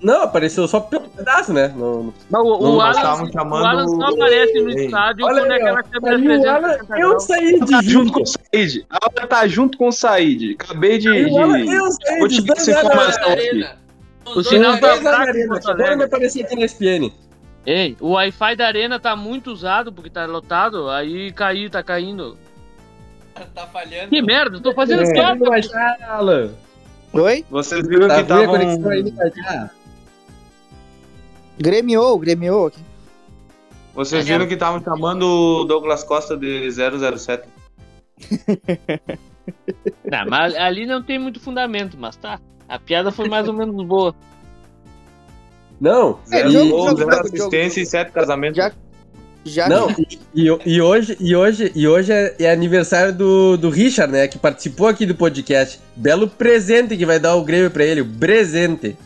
Não, 0.00 0.22
apareceu 0.22 0.68
só 0.68 0.78
pelo 0.78 1.08
pedaço, 1.08 1.52
né? 1.52 1.74
Não, 1.76 2.14
Mas 2.30 2.40
o, 2.42 2.44
Não, 2.44 2.76
o 2.76 2.80
Alan, 2.80 2.90
estavam 2.92 3.24
o 3.26 3.32
chamando 3.32 3.66
Alan 3.66 3.88
só 3.88 3.96
o- 3.96 4.14
aparece 4.14 4.60
no 4.62 4.70
estádio 4.70 5.26
Olha 5.26 5.40
quando 5.40 5.50
é 5.50 5.54
aí, 5.56 5.60
ó. 5.62 5.64
aquela 5.66 5.82
câmera 5.82 6.16
Aí 6.16 6.38
o 6.38 6.50
Alan, 6.50 6.68
360 6.86 7.00
eu 7.00 7.20
saí 7.20 7.58
Tá 7.58 7.80
de 7.80 7.90
junto 7.90 8.12
com 8.12 8.22
o 8.22 8.26
Said. 8.26 8.86
A 8.90 8.98
Aula 9.02 9.26
tá 9.28 9.46
junto 9.48 9.76
com 9.78 9.88
o 9.88 9.92
Said. 9.92 10.56
Acabei 10.60 10.98
de. 10.98 11.08
O 11.08 11.38
Alan, 11.42 11.64
de... 11.64 11.72
eu 11.74 11.90
saí 11.90 12.18
Vou 12.20 12.28
de 12.28 12.34
te 12.36 12.42
dar 12.46 12.54
essa 12.56 12.64
dois 12.72 12.84
anos. 12.84 12.92
informação 13.16 13.32
aqui. 13.32 13.68
O 14.36 14.42
sinal 14.44 14.78
tá 14.78 14.96
fraco 14.96 15.08
Agora 15.08 15.32
me 15.32 15.82
Alegre. 15.82 16.04
aparecia 16.04 16.44
aqui 16.44 16.54
na 16.56 16.64
SPN. 16.66 17.12
Ei, 17.66 17.96
o 18.00 18.10
Wi-Fi 18.12 18.54
da 18.56 18.66
arena 18.66 19.00
tá 19.00 19.16
muito 19.16 19.50
usado 19.50 19.92
porque 19.92 20.08
tá 20.10 20.26
lotado, 20.26 20.88
aí 20.90 21.32
caiu, 21.32 21.68
tá 21.68 21.82
caindo. 21.82 22.38
Tá 23.54 23.66
falhando. 23.66 24.08
Que 24.10 24.22
merda, 24.22 24.60
tô 24.60 24.72
fazendo 24.72 25.02
É. 25.02 25.34
Não 25.34 25.46
vai 25.46 25.58
achar, 25.60 25.96
Alan. 26.08 26.50
Oi? 27.12 27.44
Vocês 27.50 27.86
viram 27.88 28.06
Tá 28.08 28.22
que 28.22 28.32
ruim 28.32 29.12
a 29.18 29.70
Gremiou, 31.58 32.18
gremiou 32.18 32.66
aqui. 32.68 32.80
Vocês 33.94 34.26
viram 34.26 34.46
que 34.46 34.54
estavam 34.54 34.82
chamando 34.82 35.22
o 35.24 35.64
Douglas 35.64 36.04
Costa 36.04 36.36
de 36.36 36.70
007. 36.70 37.42
Não, 40.04 40.26
mas 40.28 40.54
ali 40.54 40.86
não 40.86 41.02
tem 41.02 41.18
muito 41.18 41.40
fundamento, 41.40 41.96
mas 41.98 42.16
tá. 42.16 42.38
A 42.68 42.78
piada 42.78 43.10
foi 43.10 43.28
mais 43.28 43.48
ou 43.48 43.54
menos 43.54 43.84
boa. 43.86 44.14
Não, 45.80 46.18
É, 46.26 46.38
Zero 46.38 46.50
jogo, 46.50 46.70
gol, 46.70 46.88
jogo, 46.88 46.98
zero 46.98 47.10
jogo, 47.12 47.26
assistência 47.36 47.80
e 47.80 47.86
sete 47.86 48.12
casamentos. 48.12 48.56
Já- 48.56 48.72
Já 49.44 49.68
Não, 49.68 49.88
e, 49.90 50.18
e- 50.34 50.58
e 50.66 50.80
hoje, 50.82 51.16
e 51.20 51.34
hoje, 51.34 51.72
e 51.74 51.88
hoje 51.88 52.12
é, 52.12 52.34
é 52.40 52.50
aniversário 52.50 53.14
do, 53.14 53.56
do 53.56 53.70
Richard, 53.70 54.12
né? 54.12 54.28
Que 54.28 54.38
participou 54.38 54.86
aqui 54.88 55.06
do 55.06 55.14
podcast. 55.14 55.80
Belo 55.96 56.28
presente 56.28 56.96
que 56.96 57.06
vai 57.06 57.18
dar 57.18 57.34
o 57.36 57.44
Grêmio 57.44 57.70
pra 57.70 57.84
ele, 57.84 58.02
o 58.02 58.06
presente. 58.18 58.96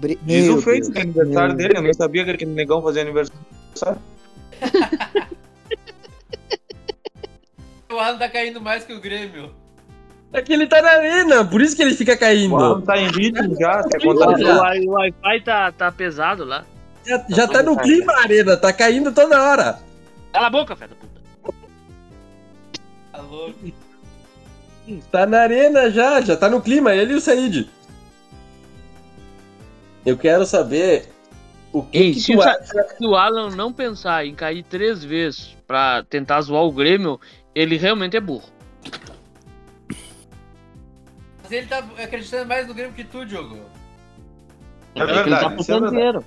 Bre... 0.00 0.18
Diz 0.22 0.44
Meu 0.44 0.56
o 0.56 0.62
Deus. 0.62 0.88
que 0.88 0.98
é 0.98 1.02
aniversário 1.02 1.54
dele, 1.56 1.76
eu 1.76 1.82
nem 1.82 1.92
sabia 1.92 2.24
que 2.24 2.30
aquele 2.30 2.52
negão 2.52 2.82
fazia 2.82 3.02
aniversário. 3.02 3.38
O 7.90 7.98
Alan 7.98 8.18
tá 8.18 8.28
caindo 8.28 8.60
mais 8.60 8.84
que 8.84 8.92
o 8.92 9.00
Grêmio. 9.00 9.50
É 10.32 10.42
que 10.42 10.52
ele 10.52 10.66
tá 10.66 10.82
na 10.82 10.90
arena, 10.90 11.44
por 11.44 11.62
isso 11.62 11.74
que 11.74 11.82
ele 11.82 11.94
fica 11.94 12.16
caindo. 12.16 12.54
O 12.54 12.56
Alan 12.56 12.80
tá 12.82 12.98
em 12.98 13.08
ritmo 13.08 13.56
já, 13.58 13.82
quer 13.88 14.06
O, 14.06 14.90
Wi-Fi 14.92 15.40
tá, 15.42 15.72
tá 15.72 15.90
pesado 15.90 16.44
lá. 16.44 16.64
Já, 17.04 17.24
já 17.30 17.48
tá 17.48 17.62
no 17.62 17.76
clima 17.78 18.12
a 18.12 18.20
arena, 18.20 18.56
tá 18.56 18.72
caindo 18.72 19.10
toda 19.10 19.42
hora. 19.42 19.78
Cala 20.32 20.46
a 20.48 20.50
boca, 20.50 20.76
fé 20.76 20.86
da 20.86 20.94
puta. 20.94 21.18
Tá 23.10 23.20
louco. 23.22 23.72
Tá 25.10 25.26
na 25.26 25.40
arena 25.40 25.90
já, 25.90 26.20
já 26.20 26.36
tá 26.36 26.48
no 26.48 26.60
clima, 26.60 26.94
ele 26.94 27.14
e 27.14 27.16
o 27.16 27.20
Said. 27.20 27.68
Eu 30.08 30.16
quero 30.16 30.46
saber 30.46 31.06
o 31.70 31.82
que, 31.82 31.98
Ei, 31.98 32.12
que 32.14 32.20
se 32.20 32.32
tu 32.32 32.38
o. 32.38 32.42
Se 32.96 33.06
o 33.06 33.14
Alan 33.14 33.50
não 33.50 33.70
pensar 33.70 34.24
em 34.24 34.34
cair 34.34 34.62
três 34.62 35.04
vezes 35.04 35.54
pra 35.66 36.02
tentar 36.02 36.40
zoar 36.40 36.62
o 36.62 36.72
Grêmio, 36.72 37.20
ele 37.54 37.76
realmente 37.76 38.16
é 38.16 38.20
burro. 38.20 38.48
Mas 41.42 41.52
ele 41.52 41.66
tá 41.66 41.84
acreditando 42.02 42.46
mais 42.46 42.66
no 42.66 42.72
Grêmio 42.72 42.94
que 42.94 43.04
tu, 43.04 43.26
Diogo. 43.26 43.58
É 44.94 45.04
que 45.04 45.12
ele 45.12 45.30
tá 45.30 45.42
é 45.42 45.44
apostando 45.44 45.90
verdade. 45.90 45.96
dinheiro. 45.96 46.24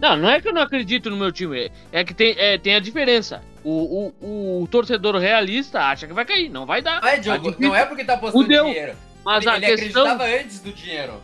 Não, 0.00 0.16
não 0.16 0.30
é 0.30 0.40
que 0.40 0.46
eu 0.46 0.54
não 0.54 0.62
acredito 0.62 1.10
no 1.10 1.16
meu 1.16 1.32
time. 1.32 1.72
É 1.90 2.04
que 2.04 2.14
tem, 2.14 2.32
é, 2.38 2.56
tem 2.56 2.76
a 2.76 2.80
diferença. 2.80 3.42
O, 3.64 4.12
o, 4.22 4.62
o 4.62 4.68
torcedor 4.68 5.16
realista 5.16 5.80
acha 5.80 6.06
que 6.06 6.12
vai 6.12 6.24
cair. 6.24 6.48
Não 6.48 6.64
vai 6.64 6.80
dar. 6.80 7.00
Vai, 7.00 7.16
Tá 7.16 7.36
Diogo, 7.36 7.56
não 7.58 7.74
é 7.74 7.84
porque 7.86 8.04
tá 8.04 8.14
apostando 8.14 8.46
dinheiro. 8.46 8.94
Mas 9.24 9.44
ele 9.44 9.50
a 9.50 9.56
ele 9.56 9.66
questão. 9.82 10.04
acreditava 10.04 10.40
antes 10.40 10.60
do 10.60 10.72
dinheiro. 10.72 11.20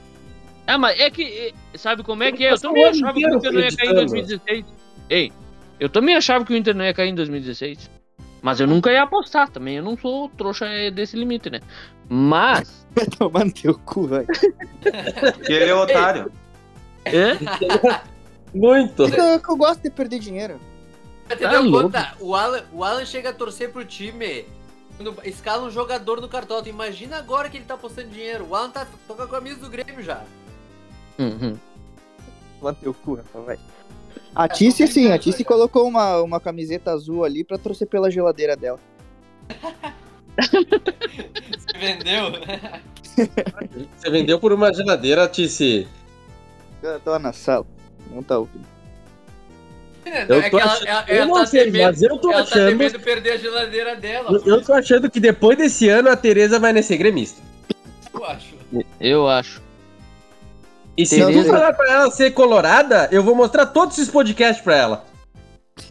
É, 0.67 0.77
mas 0.77 0.99
é 0.99 1.11
que. 1.11 1.55
Sabe 1.75 2.03
como 2.03 2.23
é 2.23 2.33
que 2.33 2.45
é? 2.45 2.53
Eu 2.53 2.61
também 2.61 2.85
achava 2.85 3.13
que 3.15 3.27
o 3.27 3.37
Inter 3.37 3.53
não 3.53 3.61
ia 3.61 3.77
cair 3.77 3.89
em 3.89 3.91
acreditando. 3.91 4.13
2016. 4.13 4.65
Ei, 5.11 5.33
eu 5.81 5.89
também 5.89 6.15
achava 6.15 6.45
que 6.45 6.53
o 6.53 6.57
Inter 6.57 6.75
não 6.75 6.85
ia 6.85 6.95
cair 6.95 7.09
em 7.09 7.15
2016. 7.15 7.91
Mas 8.41 8.59
eu 8.59 8.67
nunca 8.67 8.91
ia 8.91 9.03
apostar 9.03 9.49
também. 9.49 9.77
Eu 9.77 9.85
não 9.85 9.97
sou 9.97 10.29
trouxa 10.31 10.67
é, 10.67 10.91
desse 10.91 11.17
limite, 11.17 11.49
né? 11.49 11.61
Mas. 12.09 12.87
Vai 12.95 13.07
tomar 13.07 13.45
no 13.45 13.53
teu 13.53 13.79
cu, 13.79 14.07
velho. 14.07 14.27
Ele 15.49 15.65
é 15.65 15.75
otário. 15.75 16.31
É? 17.05 17.39
Muito. 18.53 19.05
É 19.05 19.11
que 19.11 19.21
eu, 19.21 19.25
eu 19.25 19.57
gosto 19.57 19.83
de 19.83 19.91
perder 19.91 20.19
dinheiro. 20.19 20.61
Você 21.29 21.37
Tá 21.37 21.59
conta? 21.59 22.15
O 22.21 22.35
Alan, 22.35 22.65
o 22.73 22.85
Alan 22.85 23.07
chega 23.07 23.31
a 23.31 23.33
torcer 23.33 23.71
pro 23.73 23.85
time 23.85 24.45
quando 24.97 25.17
escala 25.25 25.65
um 25.65 25.71
jogador 25.71 26.21
no 26.21 26.29
cartola. 26.29 26.69
Imagina 26.69 27.17
agora 27.17 27.49
que 27.49 27.57
ele 27.57 27.65
tá 27.65 27.75
apostando 27.75 28.09
dinheiro. 28.11 28.47
O 28.49 28.55
Alan 28.55 28.71
tá 28.71 28.87
tô 29.09 29.15
com 29.15 29.23
a 29.23 29.29
camisa 29.29 29.59
do 29.59 29.71
Grêmio 29.71 30.03
já. 30.03 30.23
Uhum. 31.19 31.57
Teu 32.81 32.95
cu, 32.95 33.15
Rafa, 33.17 33.41
vai. 33.41 33.59
A 34.35 34.49
Tice, 34.49 34.87
sim, 34.87 35.11
a 35.13 35.19
Tice 35.19 35.45
colocou 35.45 35.87
uma, 35.87 36.23
uma 36.23 36.41
camiseta 36.41 36.93
azul 36.93 37.25
ali 37.25 37.45
pra 37.45 37.59
torcer 37.59 37.87
pela 37.87 38.11
geladeira 38.11 38.57
dela. 38.57 38.79
Se 41.59 41.79
vendeu. 41.79 42.33
Você 43.97 44.11
vendeu 44.11 44.39
por 44.39 44.53
uma 44.53 44.73
geladeira, 44.73 45.29
Tice. 45.29 45.87
Eu 46.83 46.99
tô 47.01 47.19
na 47.19 47.33
sala. 47.33 47.67
Não 48.11 48.23
tá 48.23 48.39
ouvindo. 48.39 48.65
Eu 50.05 50.41
é 50.41 50.51
tô 50.51 50.59
ela, 50.59 50.73
achando- 50.73 50.87
ela, 50.89 51.05
eu 51.09 51.17
ela 51.23 51.41
tá 51.41 51.47
sei, 51.47 51.65
temendo, 51.65 51.85
mas 51.87 52.03
eu 52.03 52.19
tô 52.19 52.33
ela 52.33 52.45
tá 52.45 52.49
achando- 52.57 52.69
temendo 52.71 53.01
perder 53.01 53.31
a 53.33 53.37
geladeira 53.37 53.97
dela. 53.97 54.33
Eu, 54.33 54.57
eu 54.57 54.65
tô 54.65 54.73
achando 54.73 55.11
que 55.11 55.21
depois 55.21 55.57
desse 55.57 55.89
ano 55.89 56.09
a 56.11 56.17
Tereza 56.17 56.59
vai 56.59 56.73
nascer 56.73 56.97
gremista. 56.97 57.41
Eu 58.13 58.25
acho. 58.25 58.55
Eu 59.01 59.29
acho. 59.29 59.63
E 60.97 61.07
se 61.07 61.17
Tereza- 61.17 61.45
tu 61.45 61.49
falar 61.51 61.73
pra 61.73 61.91
ela 61.93 62.11
ser 62.11 62.31
colorada, 62.33 63.09
eu 63.11 63.23
vou 63.23 63.35
mostrar 63.35 63.67
todos 63.67 63.97
esses 63.99 64.11
podcasts 64.11 64.63
pra 64.63 64.77
ela. 64.77 65.05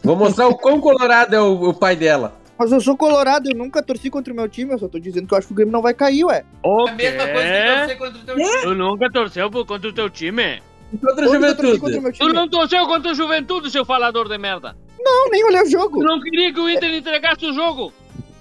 Vou 0.04 0.14
mostrar 0.16 0.46
o 0.48 0.56
quão 0.56 0.80
colorado 0.80 1.34
é 1.34 1.40
o, 1.40 1.70
o 1.70 1.74
pai 1.74 1.96
dela. 1.96 2.40
Mas 2.56 2.70
eu 2.70 2.80
sou 2.80 2.96
colorado, 2.96 3.50
eu 3.50 3.56
nunca 3.56 3.82
torci 3.82 4.08
contra 4.08 4.32
o 4.32 4.36
meu 4.36 4.48
time, 4.48 4.72
eu 4.72 4.78
só 4.78 4.86
tô 4.86 4.98
dizendo 5.00 5.26
que 5.26 5.34
eu 5.34 5.38
acho 5.38 5.48
que 5.48 5.52
o 5.52 5.56
Grêmio 5.56 5.72
não 5.72 5.82
vai 5.82 5.92
cair, 5.92 6.24
ué. 6.24 6.44
O 6.64 6.86
É 6.86 6.90
a 6.90 6.94
mesma 6.94 7.26
coisa 7.26 7.48
que 7.48 7.76
torcer 7.78 7.98
contra 7.98 8.18
o 8.20 8.24
teu 8.24 8.36
time. 8.36 8.62
Tu 8.62 8.74
nunca 8.74 9.10
torceu 9.10 9.50
por- 9.50 9.66
contra 9.66 9.88
o 9.88 9.92
teu 9.92 10.10
time? 10.10 10.62
Contra 11.00 11.26
a 11.26 11.28
Onde 11.30 11.46
eu 11.46 11.56
torci 11.56 11.78
contra 11.80 11.88
o 11.88 11.92
juventude. 12.02 12.02
meu 12.02 12.12
Tu 12.12 12.34
não 12.34 12.48
torceu 12.48 12.86
contra 12.86 13.10
o 13.10 13.14
Juventude, 13.14 13.70
seu 13.70 13.84
falador 13.84 14.28
de 14.28 14.38
merda. 14.38 14.76
Não, 15.00 15.30
nem 15.30 15.42
olhei 15.44 15.62
o 15.62 15.70
jogo. 15.70 15.98
Tu 15.98 16.04
não 16.04 16.20
queria 16.20 16.52
que 16.52 16.60
o 16.60 16.68
Inter 16.68 16.94
entregasse 16.94 17.44
o 17.46 17.52
jogo. 17.52 17.92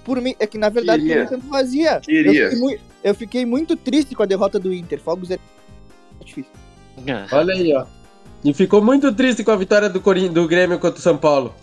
Por 0.03 0.21
mim, 0.21 0.35
é 0.39 0.45
que 0.45 0.57
na 0.57 0.69
verdade 0.69 1.01
Queria. 1.03 1.23
eu 1.23 1.27
tanto 1.29 1.47
fazia. 1.47 1.99
Queria. 2.01 2.43
Eu 2.43 2.49
fiquei, 2.49 2.59
mui- 2.59 2.79
eu 3.03 3.15
fiquei 3.15 3.45
muito 3.45 3.75
triste 3.75 4.13
com 4.13 4.21
a 4.21 4.25
derrota 4.27 4.59
do 4.59 4.71
Inter. 4.73 4.99
Fogos 4.99 5.29
é 6.21 6.23
difícil. 6.23 6.51
Olha 7.31 7.53
aí, 7.53 7.73
ó. 7.75 7.85
E 8.43 8.53
ficou 8.53 8.81
muito 8.81 9.13
triste 9.13 9.43
com 9.43 9.51
a 9.51 9.55
vitória 9.55 9.89
do, 9.89 10.01
Corin... 10.01 10.31
do 10.31 10.47
Grêmio 10.47 10.79
contra 10.79 10.99
o 10.99 11.01
São 11.01 11.17
Paulo. 11.17 11.53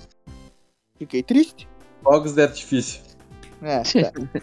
Fiquei 0.99 1.23
triste. 1.23 1.69
Fogos 2.03 2.33
de 2.33 2.43
artifício. 2.43 3.03
É, 3.63 3.83
tá. 3.83 4.41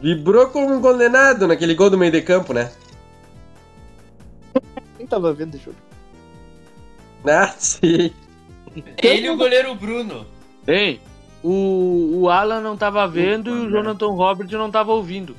Vibrou 0.00 0.48
como 0.48 0.74
um 0.74 0.80
condenado 0.80 1.46
naquele 1.46 1.74
gol 1.74 1.88
do 1.88 1.96
meio 1.96 2.12
de 2.12 2.20
campo, 2.20 2.52
né? 2.52 2.70
Nem 4.98 5.06
tava 5.06 5.32
vendo 5.32 5.54
o 5.54 5.58
jogo. 5.58 5.76
Ah, 7.28 7.52
sim. 7.58 8.12
Ele 9.02 9.26
e 9.26 9.30
o 9.30 9.36
goleiro 9.36 9.74
Bruno. 9.74 10.24
Ei, 10.64 11.00
o, 11.42 12.20
o 12.20 12.28
Alan 12.28 12.60
não 12.60 12.76
tava 12.76 13.04
vendo 13.08 13.50
e 13.50 13.66
o 13.66 13.70
Jonathan 13.70 14.12
Robert 14.12 14.48
não 14.52 14.70
tava 14.70 14.92
ouvindo. 14.92 15.34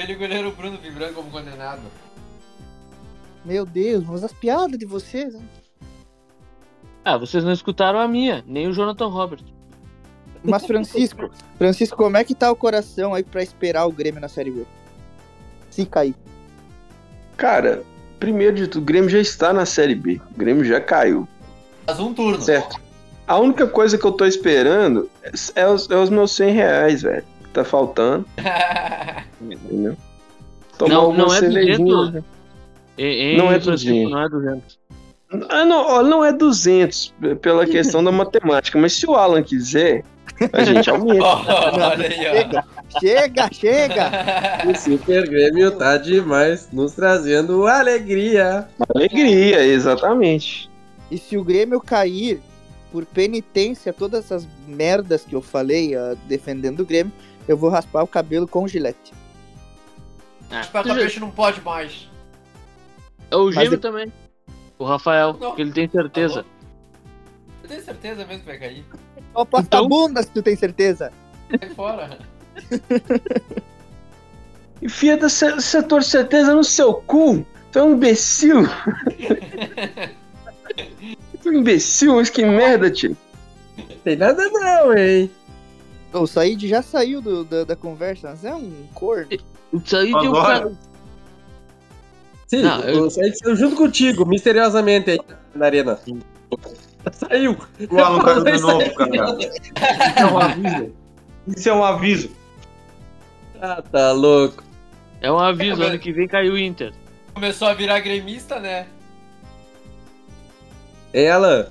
Ele 0.00 0.14
e 0.14 0.16
o 0.16 0.18
goleiro 0.18 0.50
Bruno 0.52 0.78
vibrando 0.78 1.12
como 1.12 1.30
condenado. 1.30 1.82
Meu 3.44 3.66
Deus, 3.66 4.02
mas 4.06 4.24
as 4.24 4.32
piadas 4.32 4.78
de 4.78 4.86
vocês, 4.86 5.34
hein? 5.34 5.46
Ah, 7.04 7.18
vocês 7.18 7.44
não 7.44 7.52
escutaram 7.52 7.98
a 7.98 8.08
minha, 8.08 8.42
nem 8.46 8.66
o 8.66 8.72
Jonathan 8.72 9.08
Robert. 9.08 9.44
Mas 10.42 10.64
Francisco, 10.64 11.30
Francisco, 11.58 11.98
como 11.98 12.16
é 12.16 12.24
que 12.24 12.34
tá 12.34 12.50
o 12.50 12.56
coração 12.56 13.12
aí 13.12 13.22
pra 13.22 13.42
esperar 13.42 13.84
o 13.84 13.92
Grêmio 13.92 14.22
na 14.22 14.28
Série 14.28 14.50
B? 14.50 14.64
Se 15.70 15.84
cair. 15.84 16.14
Cara, 17.36 17.82
primeiro 18.18 18.56
de 18.56 18.68
tudo, 18.68 18.82
o 18.82 18.86
Grêmio 18.86 19.10
já 19.10 19.18
está 19.18 19.52
na 19.52 19.66
Série 19.66 19.94
B. 19.94 20.18
O 20.34 20.38
Grêmio 20.38 20.64
já 20.64 20.80
caiu. 20.80 21.28
Faz 21.84 22.00
um 22.00 22.14
turno. 22.14 22.40
Certo. 22.40 22.80
A 23.26 23.38
única 23.38 23.66
coisa 23.66 23.98
que 23.98 24.04
eu 24.04 24.12
tô 24.12 24.24
esperando 24.24 25.10
é 25.54 25.68
os, 25.68 25.90
é 25.90 25.96
os 25.96 26.08
meus 26.08 26.32
100 26.32 26.52
reais, 26.52 27.02
velho. 27.02 27.24
Que 27.50 27.54
tá 27.54 27.64
faltando, 27.64 28.24
entendeu? 29.42 29.96
Tomar 30.78 30.94
Não- 30.94 31.12
não 31.12 31.26
é 31.34 31.38
cervejinha. 31.40 31.76
200. 31.76 32.12
né? 32.14 32.22
Não 33.36 33.50
é 33.52 33.60
Francisco, 33.60 33.92
200. 33.92 34.10
Não 34.12 34.20
é 34.22 34.28
200. 34.28 34.78
Ah, 35.48 35.64
não, 35.64 36.02
não 36.02 36.24
é 36.24 36.32
200 36.32 37.14
p- 37.20 37.34
pela 37.36 37.66
questão 37.66 38.02
da 38.04 38.10
matemática, 38.12 38.78
mas 38.78 38.92
se 38.92 39.06
o 39.08 39.14
Alan 39.14 39.42
quiser, 39.42 40.04
a 40.52 40.62
gente 40.64 40.88
aumenta. 40.90 41.24
Olha 41.24 42.06
aí, 42.06 42.14
Chega, 42.20 42.64
chega, 43.00 43.48
chega! 43.52 44.10
O 44.70 44.76
Super 44.76 45.28
Grêmio 45.28 45.70
tá 45.72 45.96
demais, 45.96 46.68
nos 46.72 46.92
trazendo 46.92 47.66
alegria. 47.66 48.66
Alegria, 48.94 49.64
exatamente. 49.64 50.70
E 51.10 51.18
se 51.18 51.36
o 51.36 51.42
Grêmio 51.44 51.80
cair 51.80 52.40
por 52.92 53.04
penitência 53.06 53.92
todas 53.92 54.24
essas 54.24 54.48
merdas 54.66 55.24
que 55.24 55.34
eu 55.34 55.40
falei 55.42 55.94
ah, 55.96 56.16
defendendo 56.28 56.80
o 56.80 56.84
Grêmio, 56.86 57.12
eu 57.50 57.56
vou 57.56 57.70
raspar 57.70 58.02
o 58.02 58.06
cabelo 58.06 58.46
com 58.46 58.66
gilete. 58.68 59.12
Ah, 60.50 60.60
Tipo, 60.62 60.78
a 60.78 60.82
tu 60.82 60.88
já- 60.88 60.94
peixe 60.94 61.20
não 61.20 61.30
pode 61.30 61.60
mais. 61.60 62.08
É 63.30 63.36
o 63.36 63.52
gêmeo 63.52 63.74
eu- 63.74 63.80
também. 63.80 64.12
O 64.78 64.84
Rafael, 64.84 65.36
Não. 65.38 65.54
que 65.54 65.62
ele 65.62 65.72
tem 65.72 65.88
certeza. 65.88 66.44
Eu 67.62 67.68
tenho 67.68 67.82
certeza 67.84 68.24
mesmo 68.24 68.40
que 68.40 68.46
vai 68.46 68.58
cair. 68.58 68.84
Só 69.32 69.44
posta 69.44 69.66
Então- 69.66 69.84
a 69.84 69.88
bunda 69.88 70.22
se 70.22 70.30
tu 70.30 70.42
tem 70.42 70.56
certeza. 70.56 71.12
Sai 71.60 71.70
fora. 71.70 72.18
Enfia 74.82 75.16
da 75.16 75.28
se- 75.28 75.60
setor 75.60 76.02
certeza 76.02 76.54
no 76.54 76.64
seu 76.64 76.94
cu. 76.94 77.44
Tu 77.70 77.78
é 77.78 77.82
um 77.82 77.92
imbecil. 77.92 78.62
tu 81.42 81.48
é 81.48 81.52
um 81.52 81.54
imbecil, 81.54 82.16
mas 82.16 82.30
que 82.30 82.44
merda, 82.44 82.90
tio. 82.90 83.16
Tem 84.02 84.16
nada 84.16 84.48
não, 84.48 84.96
hein? 84.96 85.30
O 86.12 86.26
Said 86.26 86.66
já 86.68 86.82
saiu 86.82 87.20
do- 87.20 87.44
da, 87.44 87.64
da 87.64 87.76
conversa, 87.76 88.30
mas 88.30 88.44
é 88.44 88.54
um 88.54 88.72
corno. 88.94 89.28
Isso 89.72 89.96
aí 89.96 90.06
de 90.08 90.14
um 90.14 90.18
Agora? 90.34 90.60
cara. 90.60 90.72
Sim, 92.48 92.62
Não, 92.62 92.80
eu- 92.80 93.04
eu 93.04 93.10
saí 93.10 93.32
junto 93.54 93.76
contigo, 93.76 94.26
misteriosamente 94.26 95.10
aí 95.12 95.20
na 95.54 95.66
arena. 95.66 95.98
Saiu. 97.12 97.56
O 97.90 97.98
Alan 98.00 98.22
caiu 98.24 98.44
de 98.44 98.60
novo, 98.60 98.94
cara. 98.94 99.38
Isso 99.38 100.18
é 100.18 100.26
um 100.26 100.38
aviso. 100.38 100.92
Isso 101.46 101.68
é 101.68 101.72
um 101.74 101.84
aviso. 101.84 102.30
Ah, 103.62 103.82
tá 103.82 104.10
louco. 104.12 104.64
É 105.20 105.30
um 105.30 105.38
aviso, 105.38 105.82
É, 105.82 105.86
ano 105.86 105.98
que 105.98 106.12
vem 106.12 106.26
caiu 106.26 106.54
o 106.54 106.58
Inter. 106.58 106.92
Começou 107.32 107.68
a 107.68 107.74
virar 107.74 108.00
gremista, 108.00 108.58
né? 108.58 108.86
Ela. 111.12 111.70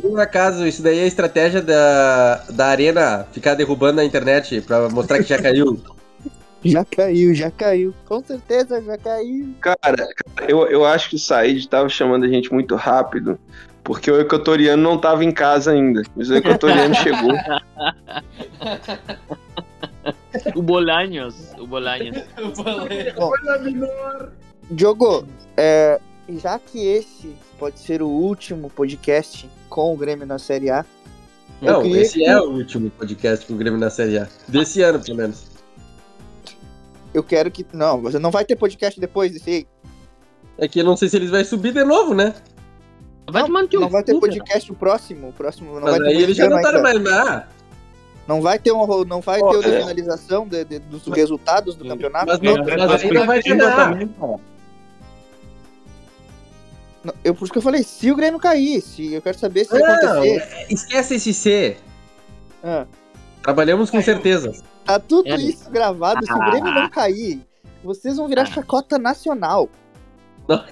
Por 0.00 0.20
acaso, 0.20 0.66
isso 0.66 0.82
daí 0.82 0.98
é 0.98 1.06
estratégia 1.06 1.60
da, 1.60 2.44
da 2.50 2.66
arena 2.66 3.26
ficar 3.32 3.54
derrubando 3.54 3.96
na 3.96 4.04
internet 4.04 4.60
pra 4.60 4.88
mostrar 4.88 5.18
que 5.18 5.28
já 5.28 5.40
caiu? 5.40 5.80
Já 6.64 6.82
caiu, 6.82 7.34
já 7.34 7.50
caiu. 7.50 7.94
Com 8.06 8.24
certeza 8.24 8.80
já 8.80 8.96
caiu. 8.96 9.54
Cara, 9.60 10.08
eu, 10.48 10.66
eu 10.66 10.82
acho 10.82 11.10
que 11.10 11.16
o 11.16 11.18
Said 11.18 11.68
tava 11.68 11.90
chamando 11.90 12.24
a 12.24 12.28
gente 12.28 12.50
muito 12.50 12.74
rápido, 12.74 13.38
porque 13.82 14.10
o 14.10 14.18
equatoriano 14.18 14.82
não 14.82 14.96
tava 14.96 15.22
em 15.22 15.30
casa 15.30 15.72
ainda. 15.72 16.02
Mas 16.16 16.30
o 16.30 16.36
equatoriano 16.36 16.94
chegou. 16.96 17.32
O 20.54 20.62
Bolanhos. 20.62 21.52
O 21.58 21.66
Bolanhos. 21.66 22.22
Eu 22.34 22.54
falei. 22.54 23.12
Diogo, 24.70 25.26
é, 25.58 26.00
já 26.30 26.58
que 26.58 26.78
esse 26.78 27.36
pode 27.58 27.78
ser 27.78 28.00
o 28.00 28.08
último 28.08 28.70
podcast 28.70 29.48
com 29.74 29.92
o 29.92 29.96
Grêmio 29.96 30.24
na 30.24 30.38
Série 30.38 30.70
A, 30.70 30.84
Não, 31.60 31.82
queria 31.82 32.02
esse 32.02 32.24
é 32.24 32.38
o 32.40 32.44
último 32.44 32.88
podcast 32.90 33.44
com 33.44 33.54
o 33.54 33.56
Grêmio 33.56 33.76
na 33.80 33.90
Série 33.90 34.18
A. 34.18 34.28
Desse 34.46 34.80
ano, 34.82 35.00
pelo 35.00 35.16
menos. 35.16 35.46
eu 37.12 37.24
quero 37.24 37.50
que. 37.50 37.66
Não, 37.72 38.00
você 38.00 38.20
não 38.20 38.30
vai 38.30 38.44
ter 38.44 38.54
podcast 38.54 39.00
depois 39.00 39.32
desse 39.32 39.50
aí. 39.50 39.66
É 40.56 40.68
que 40.68 40.78
eu 40.78 40.84
não 40.84 40.96
sei 40.96 41.08
se 41.08 41.16
eles 41.16 41.28
vão 41.30 41.44
subir 41.44 41.72
de 41.72 41.82
novo, 41.82 42.14
né? 42.14 42.32
Vai 43.28 43.42
não, 43.48 43.66
não 43.80 43.88
vai 43.88 44.04
ter 44.04 44.16
podcast 44.20 44.70
o 44.70 44.76
próximo. 44.76 45.30
O 45.30 45.32
próximo 45.32 45.74
não 45.74 45.80
Mas 45.80 45.90
vai 45.98 46.00
ter 46.02 46.06
aí 46.16 46.22
eles 46.22 46.36
já 46.36 46.48
não 46.48 46.58
estão 46.58 46.70
ainda. 46.76 46.82
mais 46.82 47.02
lá. 47.02 47.48
Não 48.28 48.40
vai 48.40 48.58
ter 48.60 48.70
um, 48.70 49.04
não 49.04 49.20
vai 49.20 49.40
Ó, 49.42 49.58
ter 49.58 49.68
é. 49.68 49.80
finalização 49.80 50.46
de- 50.46 50.64
de- 50.64 50.78
dos 50.78 51.04
resultados 51.08 51.74
do 51.74 51.84
campeonato. 51.84 52.26
Mas 52.28 52.38
não. 52.40 52.54
mas 52.86 53.02
aí 53.02 53.10
não 53.12 53.26
vai 53.26 53.42
ter 53.42 53.54
nada. 53.56 54.08
Eu, 57.22 57.34
por 57.34 57.44
isso 57.44 57.52
que 57.52 57.58
eu 57.58 57.62
falei, 57.62 57.82
se 57.82 58.10
o 58.10 58.16
Grêmio 58.16 58.38
cair, 58.40 58.80
se 58.80 59.12
eu 59.12 59.20
quero 59.22 59.38
saber 59.38 59.64
se 59.64 59.70
vai 59.70 59.80
Não, 59.80 59.94
acontecer. 60.22 60.66
esquece 60.70 61.14
esse 61.16 61.34
C. 61.34 61.76
Ah, 62.62 62.86
Trabalhamos 63.42 63.90
com 63.90 64.00
certeza. 64.02 64.52
tá 64.84 64.98
tudo 64.98 65.28
É. 65.28 65.36
isso 65.36 65.70
gravado. 65.70 66.24
Se 66.24 66.32
o 66.32 66.38
Grêmio 66.50 66.72
não 66.72 66.88
cair, 66.88 67.40
vocês 67.82 68.16
vão 68.16 68.26
virar 68.28 68.46
chacota 68.46 68.98
nacional. 68.98 69.68
Não. 70.48 70.64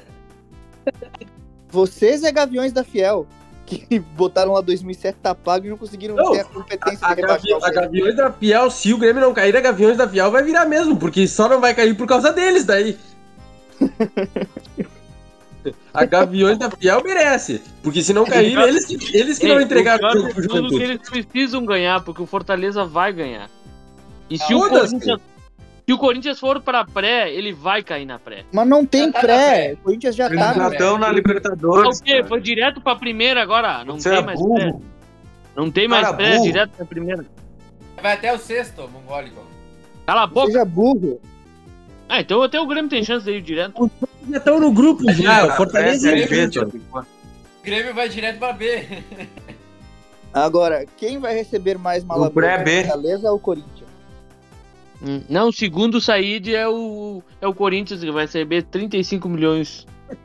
Vocês 1.68 2.23
é 2.23 2.31
Gaviões 2.31 2.71
da 2.73 2.85
Fiel, 2.85 3.27
que 3.64 3.99
botaram 4.14 4.53
lá 4.53 4.61
2007 4.61 5.16
tá 5.23 5.35
pago 5.35 5.64
e 5.66 5.71
não 5.71 5.79
conseguiram 5.79 6.14
Não, 6.16 6.33
ter 6.33 6.40
a 6.40 6.45
competência 6.45 7.07
A, 7.07 7.14
de 7.14 7.21
rebaixar 7.23 7.59
a. 7.64 7.71
Gaviões 7.71 8.14
da 8.16 8.31
Fiel, 8.31 8.71
se 8.71 8.92
o 8.92 8.99
Grêmio 8.99 9.23
não 9.23 9.33
cair, 9.33 9.57
a 9.57 9.61
Gaviões 9.61 9.97
da 9.97 10.07
Fiel 10.09 10.31
vai 10.31 10.42
virar 10.42 10.66
mesmo, 10.66 10.99
porque 10.99 11.27
só 11.27 11.49
não 11.49 11.61
vai 11.61 11.73
cair 11.75 11.97
por 11.97 12.07
causa 12.07 12.31
deles 12.33 12.64
daí. 12.66 12.99
A 15.94 16.05
Gaviões 16.05 16.59
da 16.59 16.70
Fiel 16.70 17.03
merece, 17.05 17.62
porque 17.83 18.03
se 18.03 18.12
não 18.12 18.25
cair, 18.25 18.59
eles, 18.59 18.85
que- 18.87 19.16
eles 19.16 19.38
que 19.38 19.46
Ei, 19.46 19.55
não 19.55 19.61
entregaram 19.61 20.09
o 20.09 20.12
jogo 20.12 20.35
pro 20.35 20.48
tudo 20.48 20.68
que 20.68 20.83
eles 20.83 21.09
precisam 21.09 21.64
ganhar, 21.64 22.03
porque 22.03 22.22
o 22.22 22.27
Fortaleza 22.27 22.85
vai 22.85 23.12
ganhar. 23.12 23.48
E 24.29 24.38
se 24.38 24.55
o. 24.55 24.68
Corinthians. 24.68 25.20
Se 25.85 25.92
o 25.92 25.98
Corinthians 25.98 26.38
for 26.38 26.61
pra 26.61 26.85
pré, 26.85 27.33
ele 27.33 27.53
vai 27.53 27.83
cair 27.83 28.07
na 28.07 28.16
pré. 28.18 28.44
Mas 28.53 28.68
não 28.68 28.87
tem 28.87 29.11
tá 29.11 29.20
pré. 29.20 29.37
pré. 29.37 29.72
O 29.75 29.77
Corinthians 29.79 30.14
já 30.14 30.27
Eles 30.27 30.38
tá. 30.38 30.55
já 30.55 30.68
estão 30.68 30.96
na 30.96 31.09
Ah, 31.09 31.12
Libertadores. 31.12 31.98
o 31.98 32.03
quê? 32.05 32.22
Foi 32.27 32.40
direto 32.40 32.81
pra 32.81 32.94
primeira 32.94 33.42
agora? 33.42 33.85
Não 33.85 33.98
Você 33.98 34.09
tem 34.11 34.18
é 34.18 34.22
mais 34.22 34.40
pré. 34.40 34.46
burro. 34.70 34.83
Não 35.57 35.70
tem 35.70 35.88
mais 35.88 36.05
Cara 36.05 36.16
pré, 36.16 36.31
burro. 36.35 36.44
direto 36.44 36.70
pra 36.77 36.87
primeira. 36.87 37.27
Vai 38.01 38.12
até 38.14 38.33
o 38.33 38.38
sexto, 38.38 38.88
mongólico. 38.88 39.42
Cala 40.07 40.22
a 40.22 40.27
boca. 40.27 40.46
Seja 40.46 40.64
burro. 40.64 41.20
Ah, 42.09 42.20
então 42.20 42.42
até 42.42 42.61
o 42.61 42.66
Grêmio 42.66 42.88
tem 42.88 43.03
chance 43.05 43.25
de 43.25 43.33
ir 43.33 43.42
direto. 43.42 43.90
Já 44.31 44.37
estão 44.39 44.61
no 44.61 44.73
grupo 44.73 45.11
já, 45.13 45.47
o 45.47 45.51
Fortaleza 45.57 46.11
e 46.11 46.21
o 46.23 46.45
Inter. 46.45 46.69
tipo, 46.71 46.99
O 46.99 47.05
Grêmio 47.65 47.95
vai 47.95 48.09
direto 48.09 48.39
pra 48.39 48.53
B. 48.53 48.87
Agora, 50.33 50.87
quem 50.97 51.19
vai 51.19 51.35
receber 51.35 51.77
mais 51.79 52.03
mala 52.05 52.31
pré-B. 52.31 52.85
Fortaleza 52.85 53.31
ou 53.31 53.39
Corinthians? 53.39 53.89
Hum, 55.05 55.21
Não, 55.29 55.49
o 55.49 55.53
segundo 55.53 56.01
Said 56.01 56.55
é 56.55 56.67
o, 56.69 57.23
é 57.41 57.47
o 57.47 57.55
Corinthians, 57.55 58.01
que 58.01 58.11
vai 58.11 58.25
receber 58.25 58.63
35 58.63 59.29
milhões. 59.29 59.87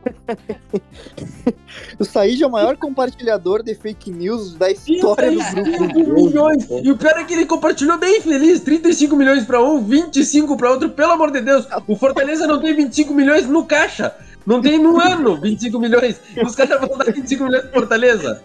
O 2.00 2.06
Said 2.06 2.42
é 2.42 2.48
o 2.48 2.52
maior 2.52 2.78
compartilhador 2.78 3.64
de 3.64 3.74
fake 3.76 4.12
news 4.12 4.54
da 4.56 4.70
história 4.72 5.32
do 5.32 5.38
grupo. 5.38 5.94
35 5.94 6.14
milhões. 6.14 6.68
E 6.84 6.92
o 6.92 6.98
pior 6.98 7.18
é 7.18 7.24
que 7.24 7.34
ele 7.34 7.46
compartilhou 7.46 7.98
bem 7.98 8.22
feliz. 8.22 8.60
35 8.62 9.16
milhões 9.16 9.46
pra 9.46 9.62
um, 9.64 9.84
25 9.84 10.56
pra 10.58 10.72
outro. 10.72 10.90
Pelo 10.90 11.12
amor 11.14 11.32
de 11.32 11.42
Deus, 11.42 11.68
o 11.88 11.96
Fortaleza 11.96 12.48
não 12.48 12.60
tem 12.62 12.76
25 12.76 13.14
milhões 13.14 13.48
no 13.48 13.66
caixa. 13.66 14.16
Não 14.46 14.62
tem 14.62 14.78
no 14.78 15.00
ano 15.00 15.40
25 15.40 15.80
milhões. 15.80 16.20
Os 16.46 16.56
caras 16.56 16.80
vão 16.80 16.98
dar 16.98 17.12
25 17.12 17.44
milhões 17.44 17.64
pro 17.66 17.74
Fortaleza. 17.74 18.44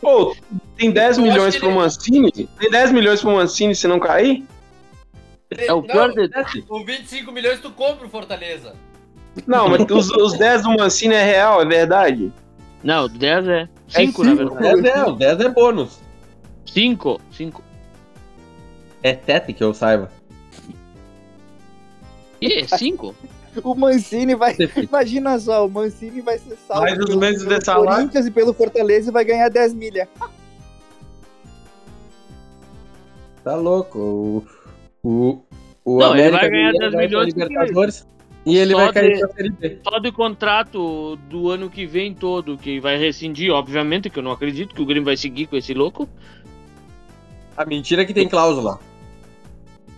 Pô, 0.00 0.34
tem 0.76 0.90
10 0.90 1.18
Eu 1.18 1.24
milhões 1.24 1.56
pro 1.56 1.68
ele- 1.68 1.76
Mancini? 1.76 2.32
Tem 2.32 2.70
10 2.70 2.92
milhões 2.92 3.20
pro 3.20 3.32
Mancini 3.32 3.74
se 3.74 3.88
não 3.88 3.98
cair? 3.98 4.44
É 5.50 5.72
o 5.72 5.82
pior 5.82 6.12
de... 6.12 6.30
O 6.68 6.84
25 6.84 7.32
milhões 7.32 7.60
tu 7.60 7.70
compra 7.70 8.06
o 8.06 8.10
Fortaleza. 8.10 8.74
Não, 9.46 9.68
mas 9.68 9.80
os, 9.90 10.10
os 10.10 10.38
10 10.38 10.62
do 10.62 10.70
Mancini 10.76 11.14
é 11.14 11.24
real, 11.24 11.60
é 11.60 11.64
verdade? 11.64 12.32
Não, 12.82 13.08
10 13.08 13.48
é 13.48 13.68
5, 13.88 14.24
na 14.24 14.36
cinco. 14.36 14.54
verdade. 14.54 14.82
10 14.82 14.96
é, 14.96 15.04
o 15.04 15.12
10 15.12 15.40
é 15.40 15.48
bônus. 15.48 16.00
5, 16.66 17.20
5. 17.32 17.62
É 19.02 19.14
7 19.14 19.52
que 19.52 19.64
eu 19.64 19.74
saiba. 19.74 20.10
E 22.40 22.66
5? 22.66 23.14
O 23.62 23.74
Mancini 23.74 24.34
vai. 24.34 24.56
Imagina 24.76 25.38
só, 25.38 25.66
o 25.66 25.70
Mancini 25.70 26.20
vai 26.20 26.38
ser 26.38 26.56
salvo 26.66 26.82
Mais 26.82 26.98
os 26.98 27.06
pelo, 27.06 27.20
meses 27.20 27.46
de 27.46 27.64
salário. 27.64 27.94
Corinthians 27.94 28.26
e 28.26 28.30
pelo 28.30 28.52
Fortaleza 28.52 29.10
e 29.10 29.12
vai 29.12 29.24
ganhar 29.24 29.48
10 29.48 29.74
milha. 29.74 30.08
Tá 33.44 33.54
louco. 33.54 33.98
O, 33.98 34.44
o, 35.02 35.44
o 35.84 35.98
Não, 35.98 36.16
ele 36.16 36.22
América 36.22 36.40
vai 36.40 36.50
ganhar 36.50 36.72
Mineiro 36.72 36.78
10 36.78 36.92
vai 36.92 37.08
pra 37.08 37.18
milhões 37.18 37.34
Libertadores 37.34 38.06
e 38.46 38.56
ele 38.56 38.72
só 38.72 38.78
vai 38.78 38.92
cair 38.92 39.12
de- 39.14 39.18
pra 39.20 39.28
Série 39.28 39.50
B. 39.50 39.78
Só 39.82 39.98
de 39.98 40.12
contrato 40.12 41.16
do 41.30 41.50
ano 41.50 41.70
que 41.70 41.86
vem 41.86 42.12
todo, 42.14 42.56
que 42.58 42.78
vai 42.80 42.96
rescindir, 42.98 43.50
obviamente, 43.52 44.10
que 44.10 44.18
eu 44.18 44.22
não 44.22 44.32
acredito 44.32 44.74
que 44.74 44.82
o 44.82 44.86
Grêmio 44.86 45.04
vai 45.04 45.16
seguir 45.16 45.46
com 45.46 45.56
esse 45.56 45.72
louco. 45.74 46.08
A 47.56 47.64
mentira 47.64 48.02
é 48.02 48.04
que 48.04 48.12
tem 48.14 48.28
cláusula. 48.28 48.78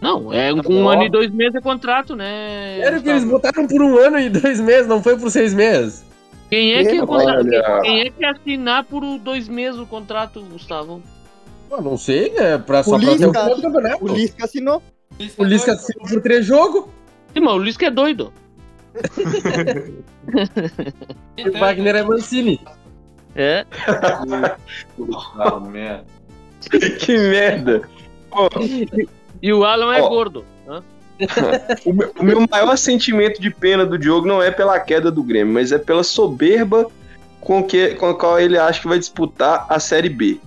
Não, 0.01 0.31
é 0.33 0.55
Tá 0.55 0.63
com 0.63 0.75
um 0.75 0.89
ano 0.89 1.05
e 1.05 1.09
dois 1.11 1.31
meses 1.31 1.55
é 1.55 1.61
contrato, 1.61 2.15
né? 2.15 2.79
Sério 2.83 3.03
que 3.03 3.09
eles 3.09 3.25
botaram 3.25 3.67
por 3.67 3.81
um 3.83 3.97
ano 3.99 4.19
e 4.19 4.29
dois 4.29 4.61
meses, 4.61 4.87
não 4.87 5.03
foi 5.03 5.19
por 5.19 5.31
seis 5.31 5.55
meses. 5.55 6.05
Quem 6.51 6.75
é 6.75 6.85
que, 6.85 7.05
contra- 7.05 7.43
quem 7.83 8.01
é 8.03 8.11
que 8.11 8.25
assinar 8.25 8.85
por 8.85 9.03
dois 9.19 9.49
meses 9.49 9.81
o 9.81 9.87
contrato, 9.87 10.41
Gustavo? 10.43 11.03
Pô, 11.69 11.81
não 11.81 11.97
sei, 11.97 12.31
né? 12.31 12.59
Pra, 12.59 12.83
só 12.85 12.95
O 12.97 13.01
pra 13.01 13.09
ter 13.17 13.25
o 13.25 13.27
Lisca- 13.33 13.49
do 13.55 13.63
campeonato. 13.63 14.05
O 14.05 14.09
Lisca 14.09 14.45
assinou. 14.45 14.83
O 15.39 15.43
Lisca 15.45 15.73
assinou 15.73 16.07
por 16.09 16.21
três 16.21 16.45
jogos, 16.47 16.85
Sim, 17.37 17.43
mas 17.43 17.53
o 17.53 17.59
Luiz 17.59 17.77
que 17.77 17.85
é 17.85 17.91
doido. 17.91 18.33
e 21.37 21.49
o 21.51 21.59
Wagner 21.59 21.97
é 21.97 22.03
Mancini. 22.03 22.59
É. 23.35 23.67
Ah, 25.39 25.61
merda. 25.61 26.07
que 26.99 27.19
merda. 27.19 27.83
Pô, 28.31 28.49
E 29.43 29.53
o 29.53 29.65
Alan 29.65 29.95
é 29.95 30.01
Ó. 30.01 30.09
gordo. 30.09 30.47
hã? 30.67 30.83
o, 31.85 31.93
meu, 31.93 32.11
o 32.19 32.25
meu 32.25 32.47
maior 32.51 32.75
sentimento 32.77 33.39
de 33.39 33.51
pena 33.51 33.85
do 33.85 33.99
Diogo 33.99 34.27
não 34.27 34.43
é 34.43 34.51
pela 34.51 34.81
queda 34.81 35.11
do 35.11 35.23
Grêmio, 35.23 35.53
mas 35.53 35.73
é 35.73 35.79
pela 35.79 36.03
soberba 36.03 36.91
com, 37.39 37.63
que, 37.63 37.95
com 37.97 38.09
a 38.09 38.15
qual 38.15 38.41
ele 38.41 38.57
acha 38.57 38.81
que 38.81 38.89
vai 38.89 38.99
disputar 38.99 39.67
a 39.69 39.79
Série 39.79 40.09
B. 40.09 40.41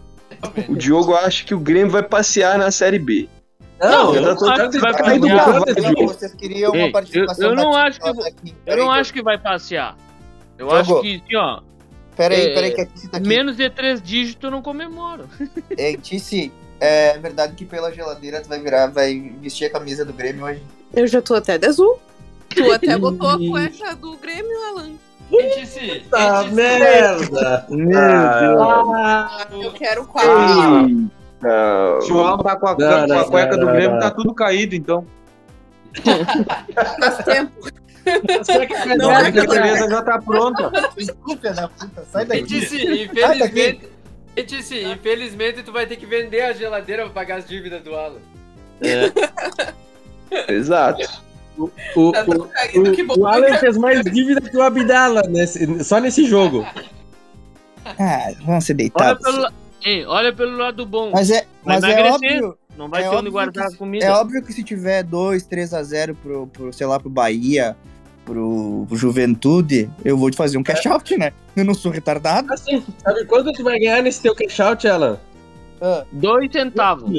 O 0.67 0.75
Diogo 0.75 1.13
acha 1.13 1.45
que 1.45 1.53
o 1.53 1.59
Grêmio 1.59 1.91
vai 1.91 2.01
passear 2.01 2.57
na 2.57 2.71
Série 2.71 2.97
B. 2.97 3.29
Não, 3.79 4.09
eu 4.09 4.15
eu 4.15 4.21
não 4.21 4.35
tô 4.35 4.49
acho 4.49 4.69
que 4.69 4.79
vai 4.79 4.93
passear. 4.93 5.93
vocês 5.95 6.33
queriam 6.35 6.75
Ei, 6.75 6.81
uma 6.83 6.91
participação 6.91 7.45
eu- 7.45 7.49
eu 7.51 7.55
não 7.55 7.73
acho 7.73 7.99
que- 7.99 8.09
aqui. 8.27 8.55
Eu 8.65 8.77
não 8.77 8.91
acho 8.91 9.13
que 9.13 9.21
vai 9.23 9.37
passear. 9.37 9.95
Eu 10.57 10.69
acho 10.71 11.01
que, 11.01 11.15
assim, 11.25 11.35
ó, 11.37 11.61
Peraí, 12.17 12.47
é, 12.47 12.53
peraí, 12.53 12.71
que 12.73 12.81
a 12.81 12.85
Tice 12.85 13.07
tá 13.07 13.17
aqui. 13.17 13.27
menos 13.27 13.55
de 13.55 13.69
três 13.69 14.01
dígitos 14.01 14.43
eu 14.43 14.51
não 14.51 14.61
comemoro. 14.61 15.23
É, 15.77 15.95
Tice, 15.95 16.51
é 16.81 17.17
verdade 17.17 17.55
que 17.55 17.63
pela 17.63 17.93
geladeira 17.93 18.41
tu 18.41 18.49
vai 18.49 18.59
virar, 18.59 18.87
vai 18.87 19.31
vestir 19.41 19.65
a 19.65 19.69
camisa 19.69 20.03
do 20.03 20.11
Grêmio 20.11 20.43
hoje. 20.45 20.61
Eu 20.93 21.07
já 21.07 21.21
tô 21.21 21.33
até 21.35 21.57
de 21.57 21.67
azul. 21.67 21.97
Tu 22.49 22.69
até 22.73 22.97
botou 22.97 23.29
a 23.29 23.37
cueca 23.37 23.95
do 23.95 24.17
Grêmio, 24.17 24.51
Alan. 24.69 24.91
Etice, 25.31 26.03
Tá 26.09 26.43
merda! 26.51 27.67
Ah, 28.75 29.47
eu 29.51 29.71
quero 29.71 30.03
quatro. 30.05 31.09
Não. 31.41 32.01
Se 32.01 32.11
o 32.11 32.19
Alan 32.19 32.37
tá 32.43 32.55
com 32.55 32.67
a, 32.67 32.71
Não, 32.71 32.77
com 32.77 32.85
a 32.85 33.07
não, 33.07 33.25
cueca 33.29 33.55
não, 33.57 33.65
do 33.65 33.71
Grêmio, 33.71 33.91
não. 33.91 33.99
tá 33.99 34.11
tudo 34.11 34.33
caído, 34.33 34.75
então. 34.75 35.05
Faz 36.99 37.17
tempo. 37.25 37.69
Não, 38.05 38.97
Não 38.97 39.09
a 39.11 39.21
é 39.27 39.31
que- 39.31 39.45
beleza 39.47 39.89
já 39.89 40.01
tá 40.01 40.19
pronta. 40.21 40.71
Desculpa, 40.97 41.51
da 41.51 41.67
puta, 41.67 42.03
sai 42.11 42.25
daqui. 42.25 42.41
Etice, 42.57 43.03
infelizmente. 43.03 43.89
Etice, 44.35 44.83
infelizmente 44.83 45.63
tu 45.63 45.71
vai 45.71 45.85
ter 45.85 45.95
que 45.97 46.05
vender 46.05 46.41
a 46.41 46.53
geladeira 46.53 47.03
pra 47.05 47.13
pagar 47.13 47.37
as 47.39 47.45
dívidas 47.47 47.81
do 47.83 47.95
Alan. 47.95 48.19
Exato. 50.47 51.21
O, 51.57 52.11
Tá 52.13 52.23
o, 52.23 52.91
que 52.93 53.01
o, 53.01 53.07
bom. 53.07 53.15
o 53.19 53.27
Alan 53.27 53.57
fez 53.57 53.77
mais 53.77 54.01
dívida 54.03 54.39
que 54.41 54.55
o 54.55 54.61
Abdala 54.61 55.21
nesse, 55.27 55.83
só 55.83 55.99
nesse 55.99 56.25
jogo. 56.25 56.65
Ah, 57.85 58.31
vamos 58.45 58.63
ser 58.65 58.73
Olha 58.73 58.77
deitados. 58.77 59.23
pelo, 59.23 59.41
la- 59.41 59.53
Ei, 59.83 60.05
olha 60.05 60.33
pelo 60.33 60.57
lado 60.57 60.85
bom. 60.85 61.11
Mas 61.11 61.29
é, 61.29 61.45
Vai 61.63 61.79
mas 61.79 61.83
é 61.83 61.87
emagrecer. 61.91 62.13
óbvio, 62.43 62.57
Não 62.77 62.89
vai 62.89 63.03
é 63.05 63.09
ter 63.09 63.15
onde 63.15 63.29
guardar 63.29 63.67
que- 63.69 63.73
a 63.73 63.77
comida. 63.77 64.05
é 64.05 64.11
óbvio 64.11 64.41
que 64.43 64.51
se 64.53 64.63
tiver 64.63 65.03
2, 65.03 65.43
3 65.43 65.73
a 65.73 65.81
0 65.83 66.15
pro, 66.15 66.47
pro, 66.47 66.73
sei 66.73 66.85
lá, 66.85 66.99
pro 66.99 67.09
Bahia, 67.09 67.77
pro, 68.25 68.85
pro 68.87 68.97
Juventude, 68.97 69.89
eu 70.03 70.17
vou 70.17 70.29
te 70.29 70.35
fazer 70.37 70.57
um 70.57 70.63
cash 70.63 70.85
out, 70.85 71.17
né? 71.17 71.31
Eu 71.55 71.63
não 71.65 71.73
sou 71.73 71.91
retardado. 71.91 72.51
Assim, 72.53 72.83
sabe 73.03 73.25
quanto 73.25 73.51
tu 73.53 73.63
vai 73.63 73.79
ganhar 73.79 74.01
nesse 74.03 74.21
teu 74.21 74.35
cash 74.35 74.59
out, 74.59 74.87
Alan? 74.87 75.17
Ah, 75.81 76.03
Dois 76.11 76.51
centavos. 76.51 77.09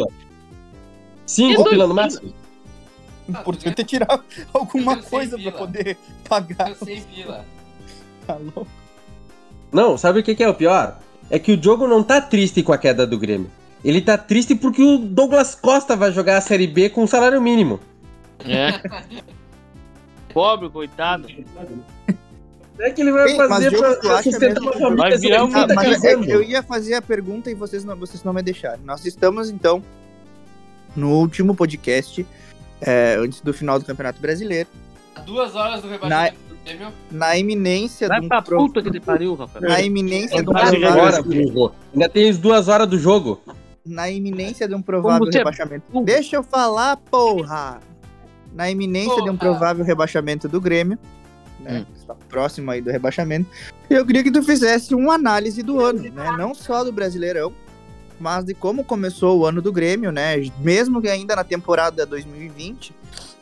Cinco 1.27 1.65
pila 1.69 1.87
no 1.87 1.95
máximo. 1.95 2.33
importante 3.29 3.81
é 3.81 3.85
tirar 3.85 4.21
alguma 4.53 4.97
coisa 4.99 5.39
pra 5.39 5.53
poder 5.53 5.97
pagar. 6.29 6.75
Sem 6.77 7.01
fila. 7.01 7.45
Tá 8.27 8.35
louco? 8.35 8.67
Não, 9.73 9.97
sabe 9.97 10.19
o 10.21 10.23
que, 10.23 10.35
que 10.35 10.43
é 10.43 10.49
o 10.49 10.55
pior? 10.55 10.99
É 11.31 11.39
que 11.39 11.53
o 11.53 11.57
Diogo 11.57 11.87
não 11.87 12.03
tá 12.03 12.21
triste 12.21 12.63
com 12.63 12.73
a 12.73 12.79
queda 12.79 13.07
do 13.07 13.19
Grêmio. 13.19 13.51
Ele 13.85 14.01
tá 14.01 14.19
triste 14.19 14.55
porque 14.55 14.83
o 14.83 14.99
Douglas 14.99 15.55
Costa 15.55 15.97
vai 15.97 16.13
jogar 16.13 16.37
a 16.37 16.41
Série 16.41 16.67
B 16.67 16.91
com 16.91 17.07
salário 17.07 17.41
mínimo. 17.41 17.81
É. 18.45 18.73
Pobre, 20.35 20.69
coitado. 20.69 21.27
É 22.79 22.91
que 22.91 23.03
ele 23.03 23.13
vai 23.13 23.37
fazer 23.37 23.77
pra, 23.77 24.23
sustentar 24.23 24.61
uma 24.61 24.73
família 24.73 25.19
virar 25.19 25.45
um- 25.45 25.51
tá 25.51 25.67
mas 25.75 26.03
é 26.03 26.15
eu 26.15 26.43
ia 26.43 26.63
fazer 26.63 26.95
a 26.95 27.03
pergunta 27.03 27.51
e 27.51 27.55
vocês 27.55 27.85
não, 27.85 27.95
vocês 27.97 28.25
não 28.25 28.33
me 28.33 28.43
deixaram. 28.43 28.81
Nós 28.85 29.05
estamos, 29.05 29.51
então, 29.51 29.83
no 30.97 31.11
último 31.19 31.55
podcast, 31.55 32.27
é, 32.81 33.17
antes 33.19 33.41
do 33.41 33.53
final 33.53 33.79
do 33.79 33.85
Campeonato 33.85 34.21
Brasileiro, 34.21 34.69
A 35.15 35.21
duas 35.21 35.55
horas 35.55 35.83
do 35.83 35.89
rebaixamento 35.89 36.37
Grêmio. 36.37 36.50
Na 37.11 37.37
iminência 37.37 38.09
Vai 38.09 38.21
de 38.21 38.27
um 38.27 38.29
pra 38.29 38.43
pro- 38.43 38.57
puta 38.59 38.83
que 38.83 38.91
te 38.91 39.01
pariu, 39.01 39.35
Rafael. 39.35 39.69
na 39.69 39.81
iminência 39.83 40.37
um 40.37 40.41
agora, 40.87 41.23
burro. 41.23 41.73
Ainda 41.93 42.09
tem 42.09 42.29
as 42.29 42.39
duas 42.39 42.69
horas 42.69 42.89
do 42.89 42.99
jogo. 42.99 43.41
na 43.85 44.11
iminência 44.11 44.69
de 44.69 44.75
um 44.75 44.83
provável 44.83 45.27
você 45.27 45.39
é 45.39 45.41
rebaixamento. 45.41 45.85
Deixa 46.05 46.37
eu 46.37 46.43
falar, 46.43 46.97
porra! 46.97 47.81
Na 48.53 48.71
iminência 48.71 49.15
de 49.23 49.31
um 49.31 49.37
Porra. 49.37 49.51
provável 49.53 49.85
rebaixamento 49.85 50.49
do 50.49 50.61
Grêmio, 50.61 50.99
né? 51.61 51.85
Hum. 51.89 51.93
Está 51.97 52.15
próximo 52.29 52.71
aí 52.71 52.81
do 52.81 52.91
rebaixamento. 52.91 53.49
Eu 53.89 54.05
queria 54.05 54.23
que 54.25 54.31
tu 54.31 54.43
fizesse 54.43 54.95
uma 54.95 55.15
análise 55.15 55.63
do 55.63 55.81
ano, 55.81 56.03
né? 56.03 56.35
Não 56.37 56.53
só 56.55 56.83
do 56.85 56.93
Brasileirão, 56.93 57.53
mas 58.19 58.45
de 58.45 58.53
como 58.55 58.85
começou 58.85 59.39
o 59.39 59.47
ano 59.47 59.63
do 59.63 59.73
Grêmio, 59.73 60.11
né? 60.13 60.37
Mesmo 60.59 61.01
que 61.01 61.09
ainda 61.09 61.35
na 61.37 61.45
temporada 61.45 62.05
2020, 62.05 62.93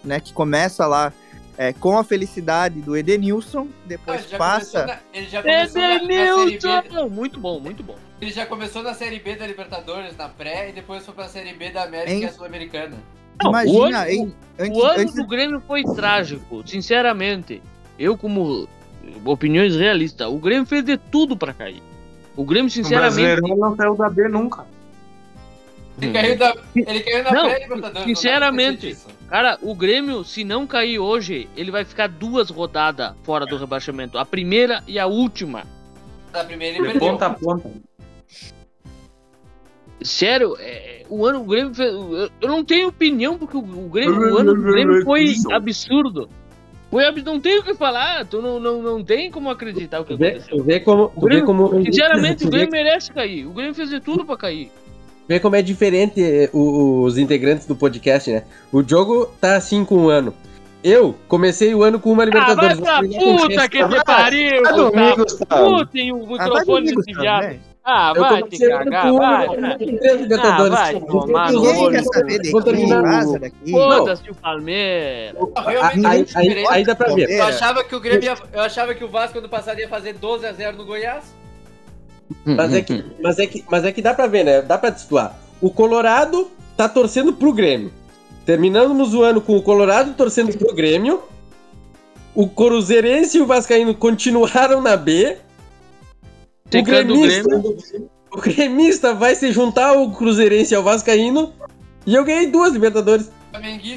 né? 0.04 0.20
Que 0.20 0.33
começa 0.33 0.87
lá 0.87 1.12
é, 1.59 1.73
com 1.73 1.99
a 1.99 2.05
felicidade 2.05 2.81
do 2.81 2.97
Edenilson, 2.97 3.66
depois 3.85 4.21
ele 4.21 4.29
já 4.31 4.38
passa. 4.38 4.81
começou 4.81 4.87
na- 4.87 5.01
Ele 5.12 5.27
já 5.27 5.42
começou 5.42 5.83
na, 5.83 5.88
na 5.88 5.97
Série 5.99 6.07
B. 6.07 6.14
Edenilson! 6.14 7.09
Muito 7.09 7.40
bom, 7.40 7.61
muito 7.61 7.83
bom. 7.83 7.97
Ele 8.21 8.31
já 8.31 8.47
começou 8.47 8.83
na 8.83 8.94
Série 8.94 9.18
B 9.18 9.35
da 9.37 9.47
Libertadores, 9.47 10.16
na 10.16 10.29
pré, 10.29 10.71
e 10.71 10.73
depois 10.73 11.05
foi 11.05 11.14
pra 11.14 11.29
Série 11.29 11.53
B 11.55 11.71
da 11.71 11.83
América 11.83 12.11
Hein? 12.12 12.23
e 12.23 12.25
a 12.27 12.33
Sul-Americana. 12.33 12.97
Imagina, 13.44 13.79
o 13.79 13.83
ano, 13.85 14.09
hein, 14.09 14.35
antes, 14.59 14.79
o 14.79 14.83
ano 14.85 15.01
antes- 15.01 15.14
do 15.14 15.27
Grêmio 15.27 15.62
foi 15.66 15.83
trágico, 15.85 16.62
sinceramente. 16.66 17.61
Eu, 17.99 18.16
como 18.16 18.68
opiniões 19.25 19.77
realistas, 19.77 20.27
o 20.29 20.38
Grêmio 20.38 20.66
fez 20.66 20.85
de 20.85 20.97
tudo 20.97 21.37
pra 21.37 21.53
cair. 21.53 21.83
O 22.37 22.44
Grêmio, 22.44 22.68
O 22.68 22.71
sinceramente, 22.71 23.14
brasileirão 23.14 23.57
não 23.57 23.77
saiu 23.77 23.94
da 23.97 24.09
B 24.09 24.29
nunca. 24.29 24.64
Ele 26.01 26.13
caiu, 26.13 26.39
da, 26.39 26.55
ele 26.77 27.01
caiu 27.01 27.25
na 27.25 27.31
Não, 27.33 28.05
sinceramente. 28.05 28.97
Cara, 29.29 29.59
o 29.63 29.75
Grêmio, 29.75 30.25
se 30.25 30.45
não 30.45 30.67
cair 30.67 30.99
hoje, 30.99 31.49
ele 31.57 31.71
vai 31.71 31.85
ficar 31.85 32.09
duas 32.09 32.49
rodadas 32.51 33.13
fora 33.25 33.45
do 33.45 33.57
rebaixamento. 33.57 34.17
A 34.17 34.25
primeira 34.25 34.83
e 34.87 34.99
a 34.99 35.07
última. 35.07 35.65
Na 36.33 36.45
primeira 36.45 36.77
ele 36.79 36.87
De 36.87 36.93
perdeu. 36.93 37.11
ponta 37.13 37.27
a 37.27 37.31
ponta. 37.31 37.71
Sério, 40.01 40.57
é, 40.61 41.05
o 41.11 41.27
ano 41.27 41.41
o 41.41 41.45
Grêmio 41.45 41.75
fez, 41.75 41.93
eu, 41.93 42.31
eu 42.41 42.49
não 42.49 42.65
tenho 42.65 42.89
opinião 42.89 43.37
porque 43.37 43.57
o, 43.57 43.61
o 43.61 43.89
Grêmio, 43.89 44.33
o 44.35 44.39
ano 44.39 44.55
do 44.55 44.63
Grêmio 44.63 45.03
foi 45.05 45.35
absurdo. 45.53 46.29
Foi 46.91 47.05
ab- 47.05 47.21
não 47.23 47.39
tenho 47.41 47.61
o 47.61 47.65
que 47.65 47.75
falar, 47.75 48.25
tu 48.25 48.41
não, 48.41 48.61
não, 48.61 48.81
não 48.81 49.05
tem 49.05 49.31
como 49.31 49.51
acreditar 49.51 50.01
o 50.01 50.05
que 50.05 50.15
Tu 50.15 50.19
vê, 50.19 50.29
aconteceu. 50.29 50.57
tu 50.57 50.63
vê 50.63 50.81
como. 50.81 51.09
Tu 51.09 51.27
vê 51.27 51.43
como 51.43 51.85
Sinceramente, 51.85 52.45
o 52.47 52.51
vê, 52.51 52.59
Grêmio 52.67 52.71
merece 52.71 53.13
cair. 53.13 53.45
O 53.47 53.51
Grêmio 53.53 53.75
fez 53.75 53.91
de 53.91 54.01
tudo 54.01 54.25
pra 54.25 54.37
cair. 54.37 54.71
Vê 55.29 55.38
como 55.41 55.57
é 55.57 55.62
diferente 55.62 56.23
eh, 56.23 56.49
os 56.53 57.19
integrantes 57.19 57.67
do 57.67 57.77
podcast, 57.77 58.31
né? 58.33 58.43
O 58.73 58.83
jogo 58.83 59.27
tá 59.41 59.57
assim 59.57 59.85
com 59.85 59.97
um 59.97 60.09
ano. 60.09 60.33
Eu 60.83 61.14
comecei 61.27 61.75
o 61.75 61.83
ano 61.83 61.99
com 61.99 62.12
uma 62.12 62.23
Ah, 62.23 62.27
vai 62.27 62.41
Libertadores. 62.75 62.81
pra 62.81 63.01
puta 63.03 63.69
que 63.69 63.88
te 63.88 64.05
pariu, 64.05 64.62
Gustavo. 64.62 65.17
Gustavo. 65.17 65.77
Puta, 65.79 65.99
e 65.99 66.12
o 66.12 66.17
Ah, 66.17 66.27
vai 66.27 66.49
microfone 66.49 66.95
desse 66.95 67.12
viado. 67.21 67.57
Ah, 67.91 68.12
vai 68.12 68.37
te 68.37 68.41
comecei 68.45 68.69
o 68.69 68.77
ano 68.77 68.85
cagar, 68.85 69.03
com 69.03 69.11
uma 69.11 69.47
vai. 69.47 69.77
Libertadores. 69.79 70.73
Ah, 70.79 70.83
vai 70.85 71.01
tomar 71.01 71.53
no 71.53 71.61
Ninguém 71.62 71.83
olho. 71.85 71.91
quer 71.97 72.05
saber 72.05 72.38
de 72.41 72.51
Vou 72.53 72.62
terminar 72.62 73.25
daqui. 73.41 73.71
Foda-se 73.73 74.31
o 74.31 74.35
Palmeiras. 74.37 75.37
Aí, 76.37 76.64
aí 76.69 76.85
dá 76.85 76.95
pra 76.95 77.12
ver. 77.14 77.29
Eu 77.31 77.45
achava 77.45 77.83
que 77.83 77.97
o 77.97 78.01
Grêmio 78.01 78.25
ia, 78.25 78.37
eu 78.53 78.61
achava 78.61 78.95
que 78.95 79.03
o 79.03 79.09
Vasco 79.09 79.38
ano 79.38 79.49
passado 79.49 79.81
ia 79.81 79.88
fazer 79.88 80.12
12 80.14 80.47
a 80.47 80.53
0 80.53 80.77
no 80.77 80.85
Goiás. 80.85 81.35
Mas 82.45 82.73
é, 82.75 82.83
que, 82.83 83.05
mas, 83.23 83.38
é 83.38 83.47
que, 83.47 83.64
mas 83.71 83.85
é 83.85 83.93
que 83.93 84.03
dá 84.03 84.12
pra 84.14 84.27
ver, 84.27 84.45
né? 84.45 84.62
Dá 84.62 84.77
pra 84.79 84.95
situar. 84.95 85.38
O 85.61 85.71
Colorado 85.71 86.51
tá 86.77 86.88
torcendo 86.88 87.33
pro 87.33 87.53
Grêmio. 87.53 87.93
Terminamos 88.45 89.14
o 89.14 89.23
ano 89.23 89.41
com 89.41 89.57
o 89.57 89.62
Colorado 89.62 90.14
torcendo 90.14 90.57
pro 90.57 90.75
Grêmio. 90.75 91.23
O 92.35 92.49
Cruzeirense 92.49 93.38
e 93.38 93.41
o 93.41 93.47
Vascaíno 93.47 93.95
continuaram 93.95 94.81
na 94.81 94.97
B. 94.97 95.37
O 96.81 96.85
gremista, 96.85 97.57
o 98.31 98.41
gremista 98.41 99.14
vai 99.14 99.35
se 99.35 99.51
juntar 99.53 99.88
ao 99.88 100.11
Cruzeirense 100.12 100.75
e 100.75 100.77
ao 100.77 100.83
Vascaíno. 100.83 101.53
E 102.07 102.14
eu 102.14 102.25
ganhei 102.25 102.47
duas 102.47 102.73
Libertadores. 102.73 103.31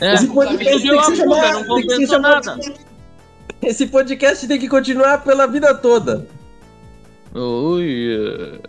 É. 0.01 0.15
Podcast 0.33 0.81
tem 0.81 0.89
que 1.11 1.15
chamar- 1.17 1.65
tem 1.65 1.97
que 1.99 2.07
chamar-. 2.07 2.41
Esse 3.61 3.85
podcast 3.85 4.47
tem 4.47 4.59
que 4.59 4.67
continuar 4.69 5.19
pela 5.23 5.45
vida 5.45 5.73
toda. 5.75 6.25
Ui, 7.33 8.59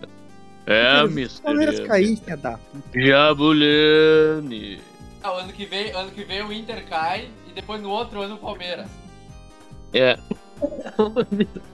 é 0.66 0.86
a 0.86 0.98
Palmeiras 1.00 1.40
mistério. 1.80 1.86
cair, 1.86 2.20
da 2.36 2.58
puta. 2.58 3.00
Jabulani. 3.00 4.80
Ah, 5.22 5.32
o 5.32 5.36
ano 5.38 5.52
que 5.52 5.66
vem, 5.66 5.90
ano 5.90 6.10
que 6.10 6.24
vem 6.24 6.42
o 6.42 6.52
Inter 6.52 6.84
cai 6.88 7.28
e 7.48 7.52
depois 7.52 7.80
no 7.80 7.90
outro 7.90 8.22
ano 8.22 8.34
o 8.34 8.38
Palmeiras. 8.38 8.86
É. 9.92 10.18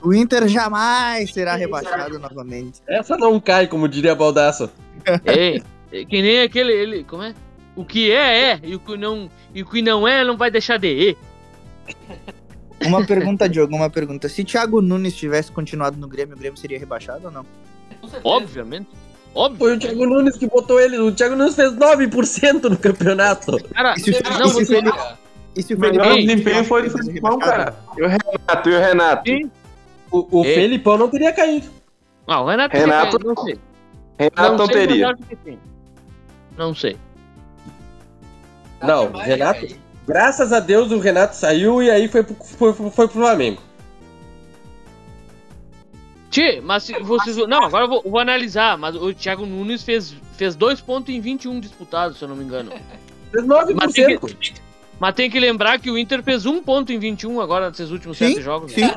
O 0.01 0.13
Inter 0.15 0.47
jamais 0.47 1.31
será 1.31 1.55
rebaixado 1.55 2.17
novamente. 2.17 2.81
Essa 2.87 3.15
não 3.17 3.39
cai, 3.39 3.67
como 3.67 3.87
diria 3.87 4.15
Baldasso. 4.15 4.71
Ei, 5.25 5.61
é 5.91 6.05
que 6.05 6.21
nem 6.23 6.41
aquele. 6.41 6.73
Ele, 6.73 7.03
como 7.03 7.21
é? 7.21 7.35
O 7.75 7.85
que 7.85 8.11
é, 8.11 8.53
é. 8.53 8.59
E 8.63 8.73
o 8.73 8.79
que 8.79 8.97
não, 8.97 9.29
e 9.53 9.61
o 9.61 9.65
que 9.67 9.83
não 9.83 10.07
é, 10.07 10.23
não 10.23 10.35
vai 10.35 10.49
deixar 10.49 10.79
de 10.79 10.87
ir. 10.87 11.17
Uma 12.85 13.05
pergunta, 13.05 13.47
Diogo, 13.49 13.75
uma 13.75 13.89
pergunta. 13.89 14.29
Se 14.29 14.43
Thiago 14.43 14.81
Nunes 14.81 15.15
tivesse 15.15 15.51
continuado 15.51 15.97
no 15.97 16.07
Grêmio, 16.07 16.35
o 16.35 16.39
Grêmio 16.39 16.57
seria 16.59 16.79
rebaixado 16.79 17.25
ou 17.27 17.31
não? 17.31 17.45
Obviamente. 18.23 18.87
Óbvio. 19.35 19.57
Foi 19.59 19.75
o 19.75 19.79
Thiago 19.79 20.05
Nunes 20.05 20.37
que 20.37 20.47
botou 20.47 20.79
ele. 20.79 20.97
O 20.97 21.11
Thiago 21.11 21.35
Nunes 21.35 21.55
fez 21.55 21.71
9% 21.73 22.63
no 22.69 22.77
campeonato. 22.77 23.61
Cara, 23.73 23.93
E 23.95 23.99
se, 23.99 24.11
não, 24.11 24.17
e 24.17 24.23
se 24.23 24.43
o 24.43 24.49
você- 24.49 24.65
Felipe, 24.65 24.97
e 25.55 25.63
se 25.63 25.73
o 25.73 25.77
O 25.77 25.79
melhor 25.79 26.05
Felipe 26.13 26.27
desempenho 26.27 26.63
foi 26.63 26.83
do 26.89 26.97
Felipão, 26.97 27.37
cara. 27.39 27.75
E 27.97 28.01
o 28.01 28.07
Renato, 28.07 28.69
e 28.69 28.73
o 28.75 28.79
Renato? 28.79 29.29
Sim. 29.29 29.51
O, 30.11 30.39
o 30.39 30.45
É. 30.45 30.53
Felipão 30.55 30.97
não 30.97 31.09
teria 31.09 31.31
caído. 31.33 31.67
Ah, 32.25 32.41
o 32.41 32.47
Renato, 32.47 32.75
Renato- 32.77 33.19
não 33.19 33.35
sei. 33.43 33.59
Renato 34.17 34.57
não 34.57 34.65
mas 34.65 34.69
teria. 34.69 35.17
Não 36.57 36.73
sei. 36.75 36.97
Não, 38.81 39.11
Renato- 39.11 39.59
cair. 39.61 39.79
Graças 40.09 40.51
a 40.51 40.59
Deus 40.59 40.91
o 40.91 40.97
Renato 40.97 41.35
saiu 41.35 41.83
e 41.83 41.91
aí 41.91 42.07
foi, 42.07 42.23
pro- 42.23 42.35
foi, 42.43 42.73
foi, 42.73 42.89
pro 42.89 43.09
Flamengo. 43.09 43.61
Tchê, 46.31 46.59
mas 46.61 46.81
se 46.83 46.93
vocês. 47.03 47.37
Não, 47.37 47.63
agora 47.63 47.85
eu 47.85 47.89
vou, 47.89 48.01
vou 48.03 48.19
analisar. 48.19 48.75
Mas 48.75 48.95
o 48.95 49.13
Thiago 49.13 49.45
Nunes 49.45 49.83
fez, 49.83 50.15
fez 50.35 50.55
dois 50.55 50.81
pontos 50.81 51.13
em 51.13 51.21
21 51.21 51.59
disputados, 51.59 52.17
se 52.17 52.23
eu 52.23 52.27
não 52.27 52.35
me 52.35 52.43
engano. 52.43 52.71
Fez 53.31 53.45
Mas 53.45 53.93
tem, 53.93 54.17
9%. 54.17 54.37
que, 54.39 54.53
mas 54.99 55.13
tem 55.13 55.29
que 55.29 55.39
lembrar 55.39 55.79
que 55.79 55.91
o 55.91 55.97
Inter 55.97 56.23
fez 56.23 56.47
um 56.47 56.59
ponto 56.63 56.91
em 56.91 56.97
21 56.97 57.39
agora 57.39 57.69
nesses 57.69 57.91
últimos 57.91 58.17
Sim, 58.17 58.29
sete 58.29 58.41
jogos. 58.41 58.71
Sim, 58.71 58.87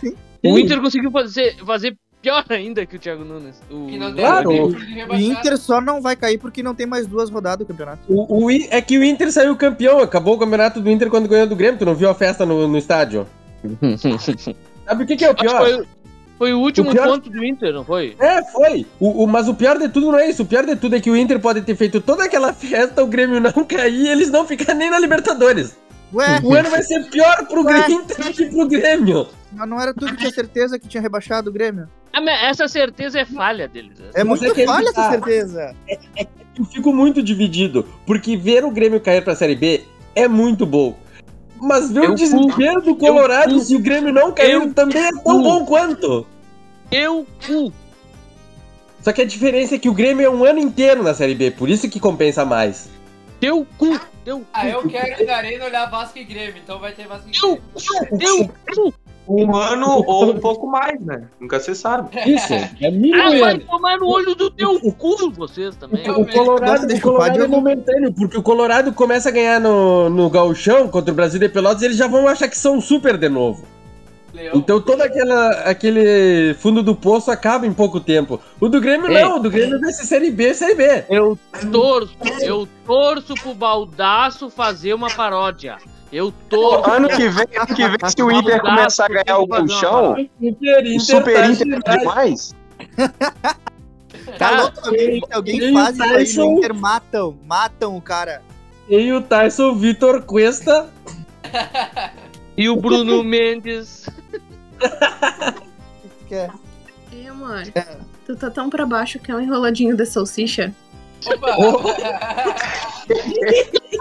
sim. 0.00 0.14
O 0.44 0.56
Inter 0.56 0.80
conseguiu 0.80 1.10
fazer, 1.10 1.56
fazer 1.66 1.96
pior 2.28 2.44
ainda 2.50 2.84
que 2.86 2.96
o 2.96 2.98
Thiago 2.98 3.24
Nunes. 3.24 3.60
O, 3.70 3.86
Que 3.86 3.98
não 3.98 4.14
Claro. 4.14 4.50
O-. 4.50 5.14
Inter 5.16 5.56
só 5.56 5.80
não 5.80 6.00
vai 6.00 6.14
cair 6.16 6.38
porque 6.38 6.62
não 6.62 6.74
tem 6.74 6.86
mais 6.86 7.06
duas 7.06 7.30
rodadas 7.30 7.58
do 7.58 7.66
campeonato. 7.66 8.00
O, 8.08 8.44
o 8.46 8.50
é 8.50 8.80
que 8.82 8.98
o 8.98 9.04
Inter 9.04 9.32
saiu 9.32 9.56
campeão, 9.56 10.00
acabou 10.00 10.34
o 10.34 10.38
campeonato 10.38 10.80
do 10.80 10.90
Inter 10.90 11.08
quando 11.10 11.28
ganhou 11.28 11.46
do 11.46 11.56
Grêmio. 11.56 11.78
Tu 11.78 11.84
não 11.86 11.94
viu 11.94 12.08
a 12.10 12.14
festa 12.14 12.44
no, 12.44 12.68
no 12.68 12.76
estádio? 12.78 13.26
Sabe 14.86 15.04
o 15.04 15.06
que, 15.06 15.16
que 15.16 15.24
é 15.24 15.30
o 15.30 15.34
pior? 15.34 15.58
foi, 15.58 15.86
foi 16.38 16.52
o 16.52 16.60
último 16.60 16.90
O 16.90 16.92
pior- 16.92 17.08
ponto 17.08 17.28
do 17.30 17.44
Inter, 17.44 17.72
não 17.72 17.84
foi? 17.84 18.16
É, 18.18 18.42
foi. 18.44 18.86
O, 19.00 19.24
o- 19.24 19.26
mas 19.26 19.48
o 19.48 19.54
pior 19.54 19.78
de 19.78 19.88
tudo 19.88 20.12
não 20.12 20.18
é 20.18 20.28
isso. 20.30 20.42
O 20.42 20.46
pior 20.46 20.64
de 20.64 20.76
tudo 20.76 20.96
é 20.96 21.00
que 21.00 21.10
o 21.10 21.16
Inter 21.16 21.40
pode 21.40 21.62
ter 21.62 21.74
feito 21.76 22.00
toda 22.00 22.24
aquela 22.24 22.52
festa, 22.54 23.02
o 23.02 23.06
Grêmio 23.06 23.40
não 23.40 23.52
cair 23.64 23.94
e 24.02 24.08
eles 24.08 24.30
não 24.30 24.46
ficarem 24.46 24.76
nem 24.78 24.90
na 24.90 24.98
Libertadores. 24.98 25.76
Ué, 26.12 26.40
O 26.42 26.54
ano 26.54 26.70
vai 26.70 26.82
ser 26.82 27.04
pior 27.10 27.46
pro 27.46 27.64
Ué. 27.64 27.90
Inter 27.90 28.16
do 28.24 28.32
que 28.32 28.46
pro 28.46 28.66
Grêmio. 28.66 29.28
mas 29.52 29.68
não 29.68 29.80
era 29.80 29.92
tu 29.92 30.06
que 30.06 30.16
tinha 30.16 30.30
certeza 30.30 30.78
que 30.78 30.88
tinha 30.88 31.02
rebaixado 31.02 31.50
o 31.50 31.52
Grêmio? 31.52 31.88
Ah, 32.12 32.20
mas 32.20 32.42
Essa 32.42 32.66
certeza 32.68 33.20
é 33.20 33.24
falha 33.26 33.68
deles. 33.68 33.98
É 34.14 34.24
Mas 34.24 34.40
muito 34.40 34.58
é 34.60 34.64
falha 34.66 34.92
tá- 34.92 35.00
essa 35.02 35.10
certeza. 35.10 35.74
Eu 36.58 36.64
fico 36.64 36.92
muito 36.92 37.22
dividido, 37.22 37.86
porque 38.06 38.36
ver 38.36 38.64
o 38.64 38.70
Grêmio 38.70 39.00
cair 39.00 39.22
pra 39.22 39.36
Série 39.36 39.54
B 39.54 39.84
é 40.14 40.26
muito 40.26 40.64
bom. 40.64 40.96
Mas 41.60 41.90
ver 41.90 42.04
Eu 42.04 42.12
o 42.12 42.14
desespero 42.14 42.80
do 42.80 42.96
Colorado 42.96 43.58
se 43.60 43.76
o 43.76 43.80
Grêmio 43.80 44.12
não 44.12 44.32
cair 44.32 44.72
também 44.72 45.02
é 45.04 45.10
tão 45.12 45.42
bom 45.42 45.64
quanto. 45.66 46.26
Eu 46.90 47.26
cu. 47.46 47.72
Só 49.02 49.12
que 49.12 49.22
a 49.22 49.24
diferença 49.26 49.74
é 49.74 49.78
que 49.78 49.88
o 49.88 49.94
Grêmio 49.94 50.24
é 50.24 50.30
um 50.30 50.44
ano 50.44 50.58
inteiro 50.58 51.02
na 51.02 51.14
Série 51.14 51.34
B, 51.34 51.50
por 51.50 51.68
isso 51.68 51.88
que 51.88 52.00
compensa 52.00 52.44
mais. 52.44 52.88
Teu 53.40 53.66
cu. 53.76 54.00
Teu 54.24 54.40
cu. 54.40 54.46
Ah, 54.52 54.68
eu 54.68 54.88
quero 54.88 55.22
ir 55.22 55.26
na 55.26 55.36
arena 55.36 55.64
olhar 55.64 55.90
Vasco 55.90 56.18
e 56.18 56.24
Grêmio, 56.24 56.60
então 56.62 56.78
vai 56.78 56.92
ter 56.92 57.06
Vasco 57.06 57.28
e 57.28 57.32
Teu 57.32 57.60
Grêmio. 58.10 58.48
cu. 58.48 58.54
Teu 58.74 58.84
cu. 58.92 58.94
Um 59.28 59.54
ano 59.54 60.02
ou 60.06 60.30
um 60.30 60.40
pouco 60.40 60.66
mais, 60.66 60.98
né? 61.04 61.28
Nunca 61.38 61.60
se 61.60 61.74
sabe. 61.74 62.08
Isso, 62.26 62.54
é 62.54 62.90
mínimo 62.90 63.22
Ah, 63.22 63.38
vai 63.38 63.58
tomar 63.58 63.98
no 63.98 64.06
olho 64.08 64.34
do 64.34 64.50
teu 64.50 64.80
cu, 64.92 65.30
vocês 65.32 65.76
também. 65.76 66.10
O 66.10 66.26
Colorado, 66.26 66.94
o 66.94 67.00
Colorado 67.00 67.42
é 67.42 67.46
momentâneo, 67.46 68.10
porque 68.10 68.38
o 68.38 68.42
Colorado 68.42 68.90
começa 68.90 69.28
a 69.28 69.32
ganhar 69.32 69.60
no, 69.60 70.08
no 70.08 70.30
gauchão 70.30 70.88
contra 70.88 71.12
o 71.12 71.14
Brasil 71.14 71.38
de 71.38 71.48
Pelotas, 71.50 71.82
eles 71.82 71.98
já 71.98 72.06
vão 72.06 72.26
achar 72.26 72.48
que 72.48 72.56
são 72.56 72.80
super 72.80 73.18
de 73.18 73.28
novo. 73.28 73.66
Leão. 74.32 74.56
Então 74.56 74.80
todo 74.80 75.00
aquela, 75.00 75.50
aquele 75.62 76.54
fundo 76.54 76.82
do 76.82 76.94
poço 76.94 77.30
acaba 77.30 77.66
em 77.66 77.72
pouco 77.72 77.98
tempo. 77.98 78.40
O 78.60 78.68
do 78.68 78.80
Grêmio 78.80 79.10
Ei. 79.10 79.22
não, 79.22 79.36
o 79.36 79.38
do 79.38 79.50
Grêmio 79.50 79.80
vai 79.80 79.92
ser 79.92 80.04
Série 80.04 80.30
B, 80.30 80.52
Série 80.54 80.74
B. 80.74 81.04
Eu 81.08 81.38
torço, 81.72 82.14
eu 82.40 82.68
torço 82.86 83.34
pro 83.34 83.54
Baldaço 83.54 84.50
fazer 84.50 84.94
uma 84.94 85.08
paródia. 85.08 85.78
Eu 86.12 86.32
torço. 86.48 86.90
Ano 86.90 87.08
que 87.08 87.28
vem, 87.28 87.46
ano 87.56 87.74
que 87.74 87.88
vem, 87.88 88.10
se 88.10 88.22
o 88.22 88.30
Inter 88.30 88.60
começar 88.60 89.06
a 89.06 89.08
ganhar 89.08 89.38
o 89.38 89.46
Super 89.46 90.26
o 90.96 91.00
Super 91.00 91.34
tá 91.34 91.46
Inter 91.46 91.80
é 91.86 91.98
demais. 91.98 92.54
Tá 94.36 94.50
Cara, 94.50 94.62
louco? 94.62 94.80
Alguém, 94.84 95.22
alguém 95.32 95.60
tem 95.60 95.72
faz 95.72 95.98
o 95.98 96.18
isso 96.18 96.40
aí 96.42 96.46
no 96.46 96.58
Inter, 96.58 96.74
matam. 96.74 97.38
Matam 97.46 97.96
o 97.96 98.00
cara. 98.00 98.42
E 98.88 99.12
o 99.12 99.22
Tyson 99.22 99.74
Vitor 99.74 100.22
Cuesta. 100.22 100.88
E 102.56 102.68
o 102.68 102.76
Bruno 102.76 103.22
Mendes. 103.22 104.08
Que 106.28 106.34
é- 106.34 106.50
Ei, 107.12 107.26
amor. 107.28 107.62
Tu 108.26 108.36
tá 108.36 108.50
tão 108.50 108.68
pra 108.68 108.84
baixo 108.84 109.18
que 109.18 109.30
é 109.30 109.34
um 109.34 109.40
enroladinho 109.40 109.96
de 109.96 110.04
salsicha. 110.04 110.74
Opa! 111.26 111.52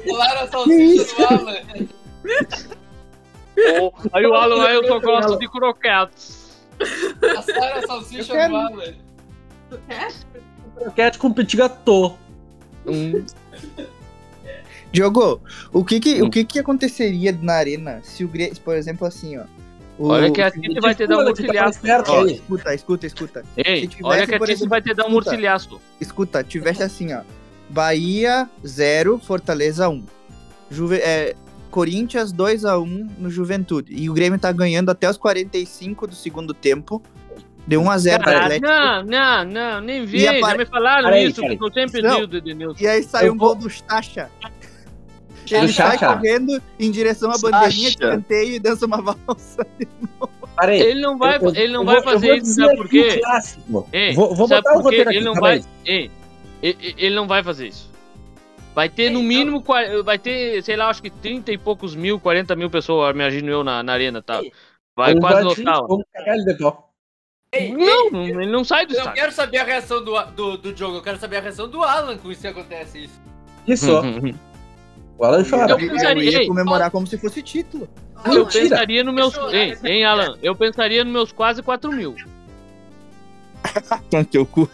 Rolaram 0.05 0.41
a 0.41 0.47
salsicha 0.47 1.15
do 1.15 1.25
Alan. 1.25 1.57
Aí 4.13 4.25
o 4.25 4.33
Alan, 4.33 4.67
aí 4.67 4.75
eu 4.75 4.85
só 4.87 4.99
gosto 4.99 5.39
de 5.39 5.47
croquetes. 5.49 6.67
Passaram 7.19 7.77
a 7.77 7.87
salsicha 7.87 8.33
quero- 8.33 8.53
do 8.53 8.57
Alan. 8.57 8.93
Tu 9.69 9.79
quer? 9.87 10.13
Croquete 10.75 11.17
com 11.17 11.33
petit 11.33 11.57
gâteau. 11.57 12.17
Hum. 12.85 13.25
Diogo, 14.91 15.41
o 15.73 15.83
que 15.83 15.99
que, 15.99 16.21
Hum. 16.21 16.27
o 16.27 16.29
que 16.29 16.45
que 16.45 16.59
aconteceria 16.59 17.37
na 17.41 17.53
arena 17.53 17.99
se 18.03 18.23
o 18.23 18.27
Grêmio, 18.27 18.59
por 18.61 18.75
exemplo, 18.75 19.05
assim, 19.07 19.37
ó. 19.37 19.43
O- 19.97 20.09
Olha 20.09 20.31
que 20.31 20.41
a 20.41 20.51
Tite 20.51 20.79
vai 20.79 20.93
te 20.95 21.07
dar 21.07 21.17
um 21.19 21.33
tá 21.33 22.21
aí. 22.21 22.33
escuta, 22.33 22.73
escuta, 22.75 23.05
escuta. 23.07 23.43
Ei, 23.57 23.89
olha 24.03 24.27
que 24.27 24.35
a 24.35 24.39
Tite 24.39 24.67
vai 24.67 24.81
te 24.81 24.93
dar 24.93 25.03
um 25.05 25.07
escuta. 25.09 25.29
murcilhaço. 25.31 25.81
Escuta, 25.99 26.43
tivesse 26.43 26.83
assim, 26.83 27.13
ó. 27.13 27.21
Bahia 27.69 28.49
0, 28.65 29.19
Fortaleza 29.19 29.89
1. 29.89 30.03
Juve, 30.71 30.97
é, 30.97 31.35
Corinthians 31.69 32.31
2x1 32.33 33.07
no 33.17 33.29
Juventude. 33.29 33.93
E 33.93 34.09
o 34.09 34.13
Grêmio 34.13 34.39
tá 34.39 34.51
ganhando 34.51 34.89
até 34.89 35.09
os 35.09 35.17
45 35.17 36.07
do 36.07 36.15
segundo 36.15 36.53
tempo. 36.53 37.01
Deu 37.67 37.81
1x0 37.81 38.15
pro 38.15 38.23
Cara, 38.25 38.39
Atlético. 38.45 38.65
não, 38.67 39.03
não, 39.03 39.43
não, 39.45 39.81
nem 39.81 40.05
vi. 40.05 40.19
E 40.19 40.27
apare- 40.27 40.41
Já 40.53 40.57
me 40.57 40.65
falaram 40.65 41.03
Peraí, 41.09 41.25
isso, 41.25 41.41
que 41.41 41.57
eu 41.61 41.73
sempre 41.73 42.01
Não. 42.01 42.15
digo 42.15 42.27
do 42.27 42.37
Edenilson. 42.37 42.81
E 42.81 42.87
aí 42.87 43.03
saiu 43.03 43.27
Eu 43.27 43.33
um 43.33 43.37
vou- 43.37 43.49
gol 43.49 43.55
do 43.63 43.69
Chacha. 43.69 44.29
Ele 45.55 45.67
Do 45.67 45.73
sai 45.73 45.97
correndo 45.97 46.61
em 46.79 46.91
direção 46.91 47.31
à 47.31 47.37
bandeirinha 47.37 47.89
de 47.91 47.97
canteio 47.97 48.53
e 48.55 48.59
dança 48.59 48.85
uma 48.85 49.01
valsa. 49.01 49.65
Parei. 50.55 50.81
Ele 50.81 51.01
não 51.01 51.17
vai, 51.17 51.37
Eu- 51.37 51.41
eu- 51.41 51.55
ele 51.55 51.73
não 51.73 51.81
eu 51.81 51.85
vai 51.85 51.95
vou- 52.01 52.03
eu 52.03 52.19
fazer 52.19 52.37
isso, 52.37 52.55
sabe 52.55 52.75
por 52.77 52.89
quê? 52.89 53.21
Ei, 53.93 54.13
Vou, 54.13 54.33
vou 54.33 54.47
sabe 54.47 54.63
botar 54.63 54.77
o 54.77 54.81
roteiro 54.81 55.09
aqui, 55.09 55.17
Ele 55.19 55.25
não 55.25 55.33
calma 55.33 55.47
vai, 55.49 55.63
ei, 55.85 56.11
ele 56.63 57.15
não 57.15 57.27
vai 57.27 57.43
fazer 57.43 57.67
isso. 57.67 57.91
Vai 58.73 58.89
ter 58.89 59.09
no 59.09 59.21
mínimo, 59.23 59.63
vai 60.03 60.17
ter, 60.19 60.61
sei 60.63 60.75
lá, 60.75 60.89
acho 60.89 61.01
que 61.01 61.09
30 61.09 61.51
e 61.51 61.57
poucos 61.57 61.95
mil, 61.95 62.19
40 62.19 62.55
mil 62.55 62.69
pessoas, 62.69 63.13
imagino 63.13 63.49
eu, 63.51 63.63
na, 63.63 63.81
na 63.83 63.93
arena, 63.93 64.21
tá? 64.21 64.41
Vai 64.95 65.13
Um 65.15 65.19
quase 65.19 65.43
lotar. 65.43 65.79
ó. 65.83 65.87
Vamos 65.87 66.05
cagar 66.13 66.35
ele 66.35 66.45
de 66.45 66.55
pau. 66.59 66.91
Ei, 67.51 67.71
Não, 67.71 68.09
não, 68.11 68.23
ele 68.27 68.51
não 68.51 68.63
sai 68.63 68.85
do 68.85 68.91
Eu 68.93 68.97
não 68.97 69.01
estádio. 69.03 69.21
quero 69.21 69.31
saber 69.33 69.57
a 69.59 69.63
reação 69.63 70.03
do, 70.03 70.21
do, 70.31 70.57
do 70.57 70.75
jogo, 70.75 70.97
eu 70.97 71.01
quero 71.01 71.17
saber 71.19 71.37
a 71.37 71.41
reação 71.41 71.67
do 71.69 71.81
Alan 71.83 72.17
com 72.17 72.31
isso 72.31 72.41
que 72.41 72.47
acontece 72.47 73.03
isso. 73.05 73.21
Isso. 73.67 73.91
O 75.17 75.25
Alan 75.25 75.43
chora. 75.43 75.71
Eu 75.73 75.79
Eu 75.79 75.89
pensaria, 75.91 76.31
ia 76.31 76.41
ei, 76.41 76.47
comemorar 76.47 76.91
como 76.91 77.07
se 77.07 77.17
fosse 77.17 77.41
título. 77.41 77.87
eu 78.25 78.31
Mentira. 78.45 78.69
pensaria 78.69 79.03
nos 79.03 79.13
meus. 79.13 79.35
Eu- 79.35 79.49
Ei, 79.49 79.77
hein, 79.83 80.05
Alan? 80.05 80.37
Eu 80.43 80.55
pensaria 80.55 81.03
nos 81.03 81.11
meus 81.13 81.31
quase 81.31 81.61
4 81.63 81.91
mil. 81.91 82.15
Com 84.11 84.23
teu 84.23 84.45
cu. 84.45 84.69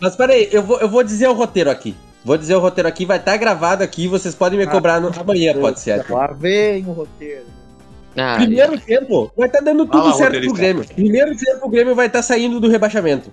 Mas 0.00 0.16
peraí, 0.16 0.48
eu 0.52 0.62
vou, 0.62 0.80
eu 0.80 0.88
vou 0.88 1.02
dizer 1.02 1.28
o 1.28 1.32
roteiro 1.32 1.70
aqui. 1.70 1.94
Vou 2.24 2.36
dizer 2.36 2.54
o 2.54 2.60
roteiro 2.60 2.88
aqui, 2.88 3.04
vai 3.04 3.18
estar 3.18 3.36
gravado 3.36 3.82
aqui, 3.82 4.06
vocês 4.06 4.34
podem 4.34 4.58
me 4.58 4.66
cobrar 4.66 5.00
no, 5.00 5.08
amanhã, 5.18 5.54
pode 5.58 5.80
ser. 5.80 5.92
aqui. 5.92 6.12
Lá 6.12 6.28
vem 6.28 6.84
o 6.86 6.92
roteiro. 6.92 7.46
Ah, 8.16 8.36
Primeiro 8.36 8.78
tempo, 8.78 9.32
vai 9.36 9.46
estar 9.48 9.60
dando 9.60 9.86
tudo 9.86 10.02
Fala, 10.02 10.14
certo 10.14 10.40
pro. 10.40 10.52
Grêmio. 10.52 10.84
Primeiro 10.84 11.36
tempo, 11.36 11.66
o 11.66 11.68
Grêmio 11.68 11.94
vai 11.94 12.06
estar 12.06 12.22
saindo 12.22 12.60
do 12.60 12.68
rebaixamento. 12.68 13.30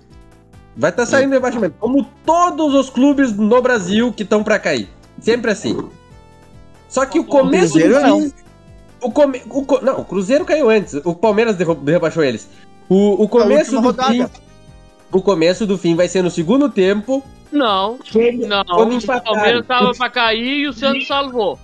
Vai 0.76 0.90
estar 0.90 1.04
saindo 1.06 1.28
do 1.30 1.34
rebaixamento. 1.34 1.74
Como 1.78 2.04
todos 2.24 2.74
os 2.74 2.88
clubes 2.90 3.32
no 3.36 3.60
Brasil 3.60 4.12
que 4.12 4.22
estão 4.22 4.42
pra 4.42 4.58
cair. 4.58 4.88
Sempre 5.20 5.50
assim. 5.50 5.88
Só 6.88 7.06
que 7.06 7.18
o 7.18 7.24
começo 7.24 7.74
do 7.74 7.80
Cruzeiro 7.80 8.06
não. 8.06 8.22
fim. 8.22 8.32
O 9.02 9.10
come, 9.10 9.42
o 9.48 9.80
não, 9.82 10.00
o 10.00 10.04
Cruzeiro 10.04 10.44
caiu 10.44 10.68
antes. 10.68 10.94
O 11.04 11.14
Palmeiras 11.14 11.56
rebaixou 11.56 12.22
eles. 12.22 12.48
O, 12.88 13.22
o 13.22 13.28
começo 13.28 13.72
do 13.72 13.78
fim. 13.78 13.84
rodada. 13.84 14.30
O 15.12 15.22
começo 15.22 15.66
do 15.66 15.78
fim 15.78 15.94
vai 15.94 16.08
ser 16.08 16.22
no 16.22 16.30
segundo 16.30 16.68
tempo. 16.68 17.22
Não, 17.50 17.98
não. 18.46 18.60
O. 18.60 19.22
Palmeiras 19.22 19.66
tava 19.66 19.92
pra 19.92 20.10
cair 20.10 20.60
e 20.60 20.68
o 20.68 20.72
Santos 20.72 21.06
salvou. 21.06 21.58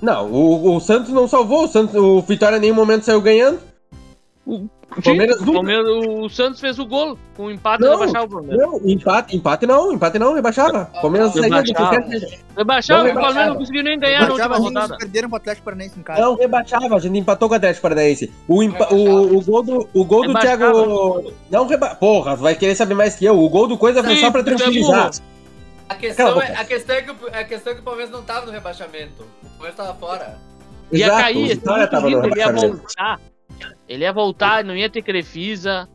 Não, 0.00 0.30
o, 0.30 0.76
o 0.76 0.80
Santos 0.80 1.10
não 1.12 1.26
salvou. 1.26 1.64
O, 1.64 1.68
Santos, 1.68 1.94
o 1.94 2.20
Vitória 2.20 2.56
em 2.56 2.60
nenhum 2.60 2.74
momento 2.74 3.04
saiu 3.04 3.20
ganhando. 3.20 3.60
O 4.46 4.68
Palmeiras 5.04 5.40
o, 5.42 5.52
Palmeiras, 5.52 5.86
o 5.88 6.28
Santos 6.30 6.58
fez 6.60 6.78
o 6.78 6.86
gol. 6.86 7.18
Com 7.36 7.46
o 7.46 7.50
empate 7.50 7.82
Não, 7.82 7.88
ele 7.94 7.98
baixava 7.98 8.24
o 8.24 8.28
Palmeiras. 8.28 8.58
Não, 8.66 8.80
empate, 8.90 9.36
empate 9.36 9.66
não, 9.66 9.92
empate 9.92 10.18
não, 10.18 10.34
rebaixava. 10.34 10.86
Palmeiras 11.02 11.36
Eu 11.36 11.42
saía 11.42 11.62
do 11.62 11.72
baixava. 11.72 12.02
terceiro- 12.08 12.44
Rebaixava, 12.56 13.02
Não 13.02 13.10
o 13.10 13.12
Palmeiras 13.12 13.14
rebaixava. 13.34 13.50
não 13.50 13.56
conseguiu 13.56 13.82
nem 13.82 13.98
ganhar 13.98 14.20
na 14.22 14.28
última 14.32 14.56
rodada. 14.56 14.86
eles 14.86 14.96
perderam 14.98 15.28
pro 15.28 15.36
Atlético 15.36 15.64
Paranaense 15.64 15.98
em 15.98 16.02
casa. 16.02 16.20
Não, 16.22 16.34
rebaixava, 16.36 16.96
a 16.96 16.98
gente 16.98 17.18
empatou 17.18 17.48
com 17.48 17.54
o 17.54 17.56
Atlético 17.56 17.82
Paranaense. 17.82 18.32
O, 18.48 18.62
empa- 18.62 18.88
o, 18.94 19.36
o 19.36 19.40
gol 19.42 19.62
do, 19.62 19.88
o 19.92 20.04
gol 20.04 20.22
do 20.22 20.28
Rebaixava. 20.28 20.72
Thiago. 20.72 21.32
Não 21.50 21.66
reba... 21.66 21.94
Porra, 21.96 22.36
vai 22.36 22.54
querer 22.54 22.74
saber 22.74 22.94
mais 22.94 23.16
que 23.16 23.24
eu. 23.26 23.38
O 23.38 23.48
gol 23.50 23.66
do 23.68 23.76
Coisa 23.76 24.02
foi 24.02 24.16
só 24.16 24.30
pra 24.30 24.42
tranquilizar. 24.42 25.10
A 25.88 25.94
questão, 25.94 26.40
é, 26.40 26.54
a, 26.56 26.64
questão 26.64 26.96
é 26.96 27.02
que, 27.02 27.10
o- 27.10 27.28
a 27.32 27.44
questão 27.44 27.72
é 27.72 27.74
que 27.76 27.80
o 27.82 27.84
Palmeiras 27.84 28.10
não 28.12 28.22
tava 28.22 28.46
no 28.46 28.52
rebaixamento. 28.52 29.24
O 29.44 29.48
Palmeiras 29.50 29.76
tava 29.76 29.94
fora. 29.94 30.38
Ia 30.90 31.06
Exato, 31.06 31.20
cair, 31.22 31.36
o 31.36 31.40
no 32.00 32.08
ele 32.08 32.14
ia 32.16 32.20
rebaixamento. 32.22 32.76
voltar. 32.78 33.20
Ele 33.88 34.04
ia 34.04 34.12
voltar, 34.12 34.64
não 34.64 34.76
ia 34.76 34.90
ter 34.90 35.02
Crefisa. 35.02 35.88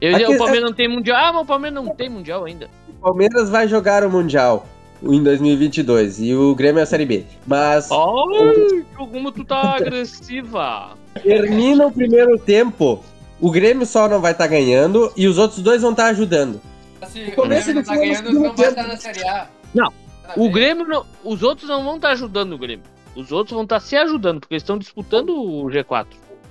Eu, 0.00 0.16
Aqui- 0.16 0.34
o 0.34 0.38
Palmeiras 0.38 0.70
não 0.70 0.74
tem 0.76 0.88
mundial. 0.88 1.16
Ah, 1.18 1.32
mas 1.32 1.42
o 1.42 1.46
Palmeiras 1.46 1.84
não 1.84 1.94
tem 1.94 2.08
mundial 2.08 2.44
ainda. 2.44 2.70
O 2.88 2.92
Palmeiras 2.94 3.50
vai 3.50 3.68
jogar 3.68 4.02
o 4.04 4.10
Mundial 4.10 4.66
em 5.02 5.22
2022 5.22 6.20
e 6.20 6.34
o 6.34 6.54
Grêmio 6.54 6.80
é 6.80 6.82
a 6.82 6.86
Série 6.86 7.04
B. 7.04 7.24
Mas 7.46 7.90
Ai, 7.90 8.84
como 8.96 9.30
tu 9.30 9.44
tá 9.44 9.76
agressiva. 9.76 10.96
termina 11.22 11.86
o 11.86 11.92
primeiro 11.92 12.38
tempo, 12.38 13.02
o 13.40 13.50
Grêmio 13.50 13.84
só 13.86 14.08
não 14.08 14.20
vai 14.20 14.32
estar 14.32 14.46
ganhando 14.46 15.12
e 15.16 15.26
os 15.28 15.36
outros 15.36 15.60
dois 15.60 15.82
vão 15.82 15.90
estar 15.90 16.06
ajudando. 16.06 16.60
Se 17.06 17.24
O 17.24 17.32
começo 17.32 17.72
Grêmio 17.72 17.74
não 17.74 17.82
do 17.82 17.86
tá 17.86 17.96
ganhando, 17.96 18.32
não 18.32 18.42
vai 18.42 18.50
tempo. 18.54 18.68
estar 18.70 18.86
na 18.86 18.96
Série 18.96 19.24
A. 19.28 19.48
Não, 19.74 19.90
Tá 20.26 20.34
O? 20.36 20.50
Grêmio 20.50 20.86
não. 20.86 21.04
Os 21.24 21.42
outros 21.42 21.68
não 21.68 21.82
vão 21.84 21.96
estar 21.96 22.10
ajudando 22.12 22.52
o 22.54 22.58
Grêmio. 22.58 22.84
Os 23.14 23.32
outros 23.32 23.54
vão 23.54 23.64
estar 23.64 23.80
se 23.80 23.96
ajudando, 23.96 24.40
porque 24.40 24.54
eles 24.54 24.62
estão 24.62 24.78
disputando 24.78 25.30
o 25.30 25.66
G4. 25.66 26.06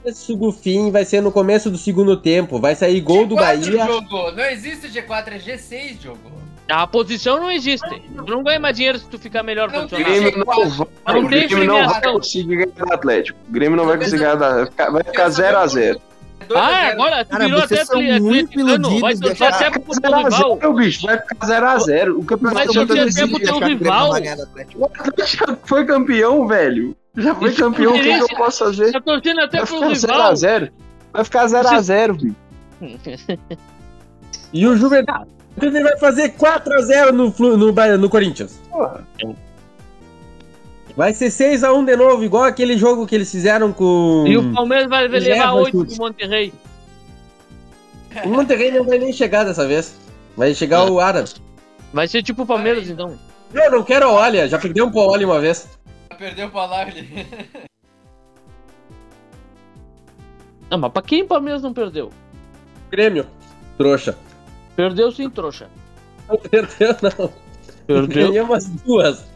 Esse 0.06 0.36
do 0.36 0.52
fim 0.52 0.92
vai 0.92 1.04
ser 1.04 1.22
no 1.22 1.32
começo 1.32 1.70
do 1.70 1.78
segundo 1.78 2.16
tempo. 2.16 2.60
Vai 2.60 2.76
sair 2.76 3.02
gol 3.02 3.26
do 3.26 3.36
G4 3.36 3.40
Bahia. 3.40 3.86
Jogo. 3.86 4.32
Não 4.32 4.46
existe 4.46 4.88
G4, 4.88 5.28
é 5.28 5.40
G6 5.40 6.02
jogo. 6.02 6.40
A 6.70 6.86
posição 6.86 7.40
não 7.40 7.52
existe. 7.52 7.88
Tu 7.90 8.32
não 8.32 8.44
ganha 8.44 8.60
mais 8.60 8.76
dinheiro 8.76 9.00
se 9.00 9.08
tu 9.08 9.18
ficar 9.18 9.42
melhor 9.42 9.72
Não 9.72 9.86
O 9.86 9.90
posicionado. 9.90 10.38
não 10.38 10.46
vai, 10.46 10.66
não 11.08 11.20
o 11.20 11.28
Grêmio 11.28 11.66
não 11.66 11.88
vai 11.88 12.02
conseguir 12.02 12.56
ganhar 12.56 12.86
do 12.86 12.94
Atlético. 12.94 13.40
O 13.50 13.52
Grêmio 13.52 13.78
não 13.78 13.86
vai 13.86 13.98
conseguir 13.98 14.20
ganhar 14.20 14.36
da... 14.36 14.66
Vai 14.92 15.04
ficar 15.04 15.30
0x0. 15.30 16.00
A 16.54 16.60
Ah, 16.60 16.70
zero. 16.82 16.92
agora 16.94 17.26
tu 17.26 17.30
Cara, 17.32 17.46
virou 17.46 17.60
vocês 17.62 17.80
até 17.82 17.86
são 17.86 18.00
atleticano, 18.00 18.90
muito 18.90 19.02
vai 19.02 19.16
torcer 19.16 19.48
até 19.48 19.70
pro 19.72 19.82
teu 20.02 20.12
rival. 20.18 20.58
0x0, 20.60 20.76
bicho. 20.76 21.06
Vai 21.08 21.18
ficar 21.20 21.48
0x0. 21.48 22.18
O 22.18 22.24
campeonato 22.26 22.74
Vai 22.74 22.86
torcer 22.86 23.28
muito 23.28 23.44
até 23.48 23.50
pro 23.50 23.60
teu 23.60 23.68
rival. 23.68 24.10
O 24.76 24.86
Atlético 24.86 25.46
já 25.48 25.58
foi 25.64 25.86
campeão, 25.86 26.48
velho. 26.48 26.96
Já 27.18 27.36
foi 27.36 27.50
Isso 27.50 27.60
campeão. 27.64 27.96
O 27.96 28.02
que, 28.02 28.10
eu 28.10 28.28
posso 28.30 28.66
fazer? 28.66 28.92
Tá 28.92 29.02
torcendo 29.02 29.42
até 29.42 29.58
Vai 29.60 29.68
pro 29.68 29.96
ficar 29.96 30.14
rival. 30.14 30.34
0x0. 30.34 30.72
Vai 31.14 31.24
ficar 31.24 31.46
0x0, 31.46 32.22
bicho. 32.22 32.36
E 34.54 34.66
o 34.68 34.76
Juventude 34.76 35.28
vai 35.60 35.98
fazer 35.98 36.30
4x0 36.36 37.12
no, 37.12 37.34
no, 37.58 37.98
no 37.98 38.10
Corinthians. 38.10 38.60
Porra. 38.70 39.04
Vai 41.00 41.14
ser 41.14 41.28
6x1 41.28 41.86
de 41.86 41.96
novo, 41.96 42.26
igual 42.26 42.44
aquele 42.44 42.78
jogo 42.78 43.08
que 43.08 43.16
eles 43.16 43.32
fizeram 43.32 43.72
com. 43.72 44.26
E 44.28 44.36
o 44.36 44.54
Palmeiras 44.54 44.90
vai 44.90 45.08
levar 45.08 45.30
Leva 45.30 45.54
8 45.54 45.72
chute. 45.72 45.96
pro 45.96 46.06
Monterrey. 46.06 46.54
O 48.26 48.28
Monterrey 48.28 48.70
não 48.72 48.84
vai 48.84 49.00
nem 49.00 49.14
chegar 49.14 49.46
dessa 49.46 49.66
vez. 49.66 49.98
Vai 50.36 50.54
chegar 50.54 50.92
o 50.92 51.00
Aras. 51.00 51.42
Vai 51.94 52.06
ser 52.06 52.22
tipo 52.22 52.42
o 52.44 52.46
Palmeiras, 52.46 52.90
então. 52.90 53.18
Eu 53.54 53.72
não 53.72 53.82
quero 53.82 54.12
Olha, 54.12 54.46
já 54.50 54.60
perdeu 54.60 54.88
um 54.88 54.92
pro 54.92 55.00
Olha 55.00 55.26
uma 55.26 55.40
vez. 55.40 55.70
Perdeu 56.18 56.50
pra 56.50 56.66
lá. 56.66 56.86
Não, 60.70 60.80
mas 60.80 60.92
pra 60.92 61.02
quem 61.02 61.24
o 61.24 61.28
Palmeiras 61.28 61.62
não 61.64 61.74
perdeu? 61.74 62.12
Grêmio. 62.92 63.26
Trouxa. 63.78 64.18
Perdeu 64.76 65.14
sim, 65.14 65.30
trouxa. 65.30 65.70
Não 66.28 66.38
perdeu, 66.38 66.96
não. 67.02 67.32
Perdeu. 67.88 68.32
Ganhou 68.32 68.46
umas 68.46 68.68
duas. 68.68 69.29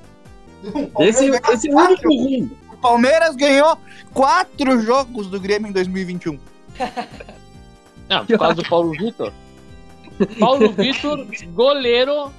Esse, 0.99 1.29
esse 1.29 1.69
é 1.69 1.73
o 1.73 1.77
único 1.77 2.07
ruim. 2.07 2.51
O 2.71 2.77
Palmeiras 2.77 3.35
ganhou 3.35 3.77
quatro 4.13 4.81
jogos 4.81 5.27
do 5.27 5.39
Grêmio 5.39 5.69
em 5.69 5.73
2021. 5.73 6.39
Não, 8.09 8.25
por 8.25 8.37
causa 8.37 8.55
do 8.55 8.69
Paulo 8.69 8.91
Vitor. 8.91 9.31
Paulo 10.39 10.71
Vitor, 10.71 11.25
goleiro. 11.53 12.31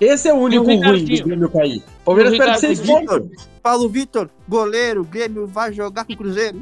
Esse 0.00 0.28
é 0.28 0.34
o 0.34 0.38
único 0.38 0.64
ruim 0.64 0.80
do? 0.80 1.24
Grêmio 1.24 1.50
cair. 1.50 1.82
Palmeiras 2.04 2.34
o 2.34 2.38
perde 2.38 2.60
seis 2.60 2.80
pontos. 2.80 3.48
Paulo 3.62 3.88
Vitor, 3.88 4.28
goleiro, 4.48 5.04
Grêmio 5.04 5.46
vai 5.46 5.72
jogar 5.72 6.04
com 6.04 6.12
o 6.12 6.16
Cruzeiro. 6.16 6.60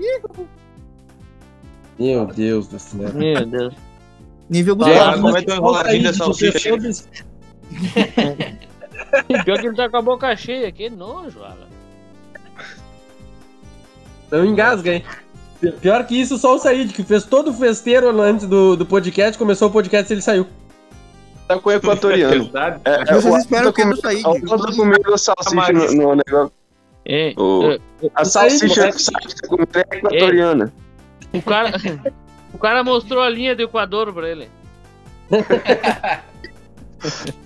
Meu 1.98 2.26
Deus 2.26 2.68
do 2.68 2.78
céu. 2.78 3.12
Meu 3.14 3.46
Deus. 3.46 3.74
Nível 4.48 4.74
Vai, 4.76 4.90
Gustavo. 4.90 5.10
vai, 5.10 5.20
comenta 5.20 5.52
uma 5.52 5.58
enroladinha 5.58 6.02
dessa 6.02 6.18
salsicha. 6.18 6.70
E 9.28 9.44
pior 9.44 9.58
que 9.60 9.66
ele 9.66 9.76
tá 9.76 9.88
com 9.88 9.96
a 9.96 10.02
boca 10.02 10.34
cheia, 10.36 10.70
que 10.72 10.90
nojo, 10.90 11.42
Alan. 11.42 11.68
Não 14.30 14.44
engasga, 14.44 14.94
hein? 14.94 15.04
Pior 15.80 16.06
que 16.06 16.18
isso, 16.20 16.38
só 16.38 16.54
o 16.54 16.58
Said, 16.58 16.92
que 16.92 17.02
fez 17.02 17.24
todo 17.24 17.50
o 17.50 17.54
festeiro 17.54 18.08
antes 18.20 18.46
do, 18.46 18.76
do 18.76 18.86
podcast, 18.86 19.36
começou 19.36 19.68
o 19.68 19.72
podcast 19.72 20.10
e 20.10 20.14
ele 20.14 20.22
saiu. 20.22 20.46
Tá 21.46 21.58
com 21.58 21.68
o 21.68 21.72
equatoriano. 21.72 22.50
É, 22.84 22.84
é, 22.84 23.04
Vocês 23.14 23.36
esperam 23.38 23.72
que 23.72 23.82
eu 23.82 23.86
não 23.88 23.96
saí. 23.96 24.22
Tá 24.22 24.72
comendo 24.76 25.18
salsicha 25.18 25.72
no, 25.72 25.92
no 25.92 26.14
negócio. 26.14 26.52
É, 27.04 27.34
O- 27.36 27.72
é, 27.72 27.78
A 28.14 28.24
salsicha 28.24 28.92
que 28.92 29.02
você 29.02 29.10
comendo 29.48 29.68
é 29.74 29.80
equatoriana. 29.96 30.72
o 31.32 31.42
cara. 31.42 31.72
O 32.54 32.58
cara 32.58 32.84
mostrou 32.84 33.22
a 33.22 33.28
linha 33.28 33.54
do 33.56 33.62
Equador 33.62 34.12
pra 34.12 34.28
ele. 34.28 34.48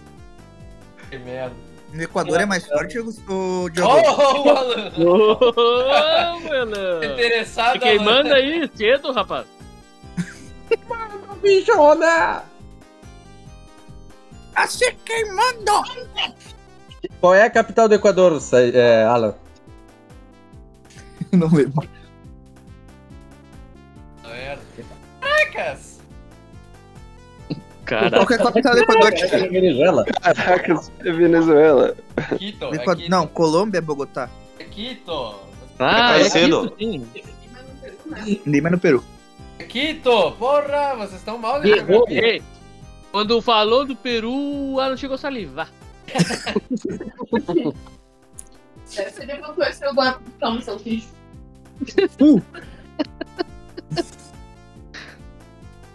Que 1.15 1.21
merda. 1.21 1.55
No 1.93 2.03
Equador 2.03 2.41
é 2.41 2.45
mais 2.45 2.67
forte 2.67 2.99
o 2.99 3.07
o 3.29 3.65
Oh, 3.67 3.71
Diogo. 3.71 3.93
oh, 3.93 4.51
Alan. 4.51 4.93
Ô, 4.99 6.41
mano! 6.41 7.05
Interessado, 7.05 7.75
Tá 7.75 7.79
queimando 7.79 8.35
aí 8.35 8.69
cedo, 8.75 9.13
rapaz. 9.13 9.47
Bichona! 11.41 12.43
Tá 14.55 14.67
se 14.67 14.93
queimando! 15.05 15.85
Qual 17.21 17.33
é 17.33 17.45
a 17.45 17.51
capital 17.51 17.89
do 17.89 17.95
Equador, 17.95 18.41
é, 18.75 19.05
Alan? 19.05 19.37
Não 21.31 21.49
lembro. 21.49 21.89
Caracas! 25.55 26.01
Cara, 27.85 28.11
Qual 28.11 28.27
que 28.27 28.35
é 28.35 28.39
capital 28.39 28.75
do 28.75 28.81
Equador? 28.81 29.13
É 29.13 29.49
Venezuela. 29.49 30.05
Caraca, 30.23 30.81
é 31.01 31.13
Venezuela. 31.13 31.95
Quito, 32.39 32.71
Do 32.71 32.75
é 32.75 32.79
Quito. 32.97 33.11
Não, 33.11 33.27
Colômbia 33.27 33.79
é 33.79 33.81
Bogotá. 33.83 34.31
É 34.59 34.65
Quito. 34.65 35.35
ah, 35.79 36.19
É 36.19 36.23
é. 36.23 36.31
Quito, 36.31 36.75
sim. 36.79 37.07
Lima 38.47 38.71
no 38.71 38.79
Peru. 38.79 39.05
É 39.59 39.65
Quito. 39.65 40.33
Porra, 40.33 40.95
vocês 40.97 41.15
estão 41.15 41.37
mal. 41.39 41.61
Ei, 41.65 42.43
Quando 43.13 43.41
falou 43.43 43.85
do 43.85 43.95
Peru, 43.95 44.33
o 44.33 44.81
Alan 44.81 44.97
chegou 44.97 45.15
a 45.17 45.19
salivar. 45.19 45.69
Ser 48.87 49.27
levantou 49.27 49.65
esse 49.65 49.85
agora. 49.85 50.19
Toma 50.41 50.61
seu 50.63 50.79
filho. 50.79 51.05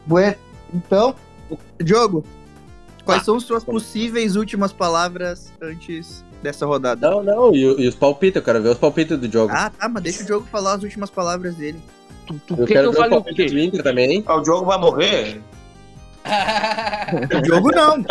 Bueno, 0.05 0.35
então, 0.73 1.15
Diogo, 1.81 2.23
quais 3.05 3.23
são 3.23 3.39
suas 3.39 3.63
possíveis 3.63 4.35
últimas 4.35 4.71
palavras 4.73 5.51
antes 5.61 6.23
dessa 6.43 6.65
rodada? 6.65 7.09
Não, 7.09 7.23
não, 7.23 7.55
e, 7.55 7.61
e 7.61 7.87
os 7.87 7.95
palpites, 7.95 8.35
eu 8.37 8.41
quero 8.43 8.61
ver 8.61 8.69
os 8.69 8.77
palpites 8.77 9.17
do 9.17 9.31
jogo. 9.31 9.51
Ah, 9.55 9.69
tá, 9.69 9.87
mas 9.89 10.03
deixa 10.03 10.23
o 10.23 10.25
Diogo 10.25 10.47
falar 10.51 10.73
as 10.73 10.83
últimas 10.83 11.09
palavras 11.09 11.55
dele. 11.55 11.79
Tu, 12.27 12.39
tu 12.47 12.53
eu 12.53 12.57
quer 12.57 12.65
que 12.67 12.73
quero 12.73 12.87
eu 12.87 12.91
ver 12.91 12.97
o 12.97 13.01
fale 13.01 13.13
o 13.13 13.17
palpite 13.17 13.45
do 13.45 13.51
quê? 13.55 13.63
Inter 13.63 13.83
também. 13.83 14.23
Ah, 14.27 14.39
o 14.39 14.45
jogo 14.45 14.65
vai 14.65 14.77
morrer? 14.77 15.41
O 17.09 17.41
Diogo 17.41 17.71
não. 17.71 18.05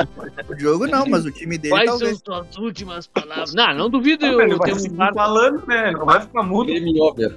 O 0.48 0.54
Diogo 0.54 0.86
não, 0.88 1.06
mas 1.06 1.24
o 1.24 1.30
time 1.30 1.56
dele 1.56 1.72
Quais 1.74 1.88
são 1.90 1.98
talvez. 1.98 2.22
suas 2.24 2.56
últimas 2.56 3.06
palavras? 3.06 3.54
Não, 3.54 3.74
não 3.74 3.90
duvido 3.90 4.26
Não, 4.26 4.32
eu, 4.32 4.40
ele 4.40 4.52
eu 4.54 4.58
vai 4.58 4.72
ter 4.72 4.80
um 4.80 4.86
infarto. 4.86 5.14
falando, 5.14 5.66
né? 5.68 5.92
Não 5.92 6.04
vai 6.04 6.20
ficar 6.20 6.42
mudo. 6.42 6.72
Game 6.72 7.00
over. 7.00 7.36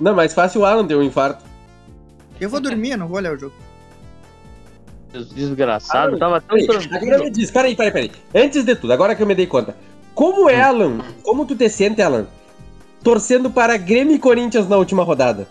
Não, 0.00 0.14
mais 0.14 0.34
fácil 0.34 0.62
o 0.62 0.64
Alan 0.64 0.86
ter 0.86 0.96
um 0.96 1.02
infarto. 1.02 1.44
Eu 2.40 2.50
vou 2.50 2.60
dormir, 2.60 2.92
eu 2.92 2.98
não 2.98 3.06
vou 3.06 3.18
olhar 3.18 3.34
o 3.34 3.38
jogo. 3.38 3.54
Desgraçado, 5.12 6.16
Ah, 6.16 6.18
tava 6.18 6.40
tão 6.40 6.56
Peraí, 6.56 6.64
agora 6.68 6.88
tranquilo. 6.88 7.24
me 7.24 7.30
diz, 7.30 7.50
peraí, 7.50 7.74
peraí, 7.74 7.90
peraí. 7.92 8.12
Antes 8.44 8.64
de 8.64 8.74
tudo, 8.74 8.92
agora 8.92 9.14
que 9.14 9.22
eu 9.22 9.26
me 9.26 9.34
dei 9.34 9.46
conta. 9.46 9.76
Como 10.14 10.48
é, 10.50 10.60
Alan? 10.60 10.98
Como 11.22 11.46
tu 11.46 11.54
te 11.56 11.68
sente, 11.68 12.02
Alan? 12.02 12.26
Torcendo 13.02 13.50
para 13.50 13.76
Grêmio 13.76 14.14
e 14.14 14.18
Corinthians 14.18 14.68
na 14.68 14.76
última 14.76 15.02
rodada. 15.04 15.48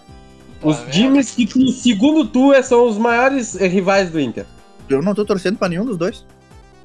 Os 0.62 0.78
Tá 0.78 0.90
times 0.92 1.32
que, 1.32 1.46
tu- 1.46 1.68
segundo 1.70 2.26
tu, 2.26 2.54
é- 2.54 2.62
são 2.62 2.88
os 2.88 2.98
maiores 2.98 3.60
eh, 3.60 3.68
rivais 3.68 4.10
do 4.12 4.20
Inter. 4.20 4.46
Eu 4.90 5.02
não 5.02 5.14
tô 5.16 5.24
torcendo 5.26 5.58
pra 5.58 5.70
nenhum 5.70 5.86
dos 5.86 5.98
dois. 5.98 6.26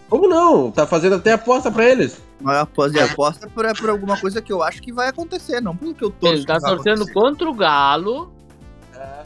Como 0.09 0.29
não? 0.29 0.71
Tá 0.71 0.87
fazendo 0.87 1.17
até 1.17 1.33
aposta 1.33 1.71
pra 1.71 1.89
eles. 1.89 2.21
Mas 2.41 2.59
após 2.59 2.95
a 2.97 3.05
aposta 3.05 3.49
por, 3.49 3.65
por 3.79 3.89
alguma 3.91 4.17
coisa 4.19 4.43
que 4.43 4.53
eu 4.53 4.63
acho 4.63 4.83
que 4.83 4.93
vai 4.93 5.09
acontecer, 5.09 5.61
não 5.61 5.75
pelo 5.75 5.95
que 5.95 6.05
eu 6.05 6.11
torço. 6.11 6.35
Ele 6.35 6.45
tá 6.45 6.59
torcendo 6.61 7.03
acontecer. 7.03 7.13
contra 7.15 7.49
o 7.49 7.55
Galo 7.55 8.31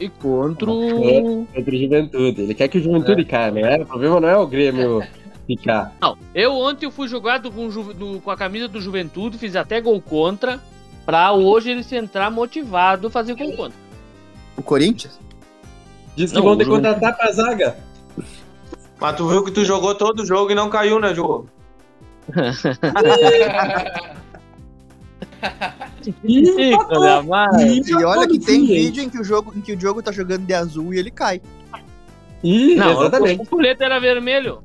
e 0.01 0.09
contra 0.09 0.71
o. 0.71 1.47
Contra 1.55 1.75
o 1.75 1.79
Juventude. 1.79 2.41
Ele 2.43 2.55
quer 2.55 2.69
que 2.69 2.79
o 2.79 2.83
Juventude 2.83 3.25
caia, 3.25 3.51
não 3.51 3.59
é? 3.61 3.77
O 3.83 3.87
problema 3.87 4.21
não 4.21 4.29
é 4.29 4.37
o 4.37 4.47
Grêmio 4.47 5.03
ficar. 5.47 5.95
Não, 6.01 6.17
eu 6.35 6.53
ontem 6.55 6.87
eu 6.87 6.91
fui 6.91 7.09
jogado 7.09 7.51
com, 7.51 7.69
do- 7.69 8.21
com 8.21 8.31
a 8.31 8.37
camisa 8.37 8.69
do 8.69 8.81
Juventude, 8.81 9.39
fiz 9.39 9.57
até 9.57 9.81
gol 9.81 10.01
contra, 10.01 10.61
pra 11.05 11.33
hoje 11.33 11.71
ele 11.71 11.83
se 11.83 11.97
entrar 11.97 12.31
motivado 12.31 13.07
a 13.07 13.11
fazer 13.11 13.35
gol 13.35 13.53
contra. 13.57 13.79
O 14.57 14.63
Corinthians? 14.63 15.19
Diz 16.17 16.31
que 16.31 16.37
Não, 16.37 16.45
vão 16.45 16.53
o 16.55 16.57
ter 16.57 16.65
que 16.65 16.71
Juventude- 16.71 16.95
contratar 16.95 17.17
pra 17.17 17.33
zaga. 17.33 17.77
Mas 19.01 19.17
tu 19.17 19.29
viu 19.29 19.45
que 19.45 19.51
tu 19.51 19.65
jogou 19.65 19.95
todo 19.95 20.21
o 20.23 20.27
jogo 20.27 20.51
e 20.51 20.55
não 20.55 20.71
caiu, 20.71 20.99
né, 20.99 21.15
jogo? 21.15 21.49
E 26.25 26.39
E 26.51 26.73
E 27.91 27.95
olha 28.05 28.27
que 28.29 28.39
tem 28.39 28.65
vídeo 28.67 29.03
em 29.03 29.09
que 29.11 29.19
o 29.19 29.25
jogo 29.25 29.53
em 29.57 29.61
que 29.61 29.73
o 29.75 29.81
jogo 29.81 30.03
tá 30.03 30.13
jogando 30.13 30.45
de 30.47 30.55
azul 30.55 30.93
e 30.95 30.99
ele 30.99 31.11
cai. 31.11 31.41
E, 32.45 32.75
Não, 32.77 32.93
exatamente. 33.01 33.43
o 33.43 33.47
colete 33.47 33.83
era 33.83 33.99
vermelho. 33.99 34.63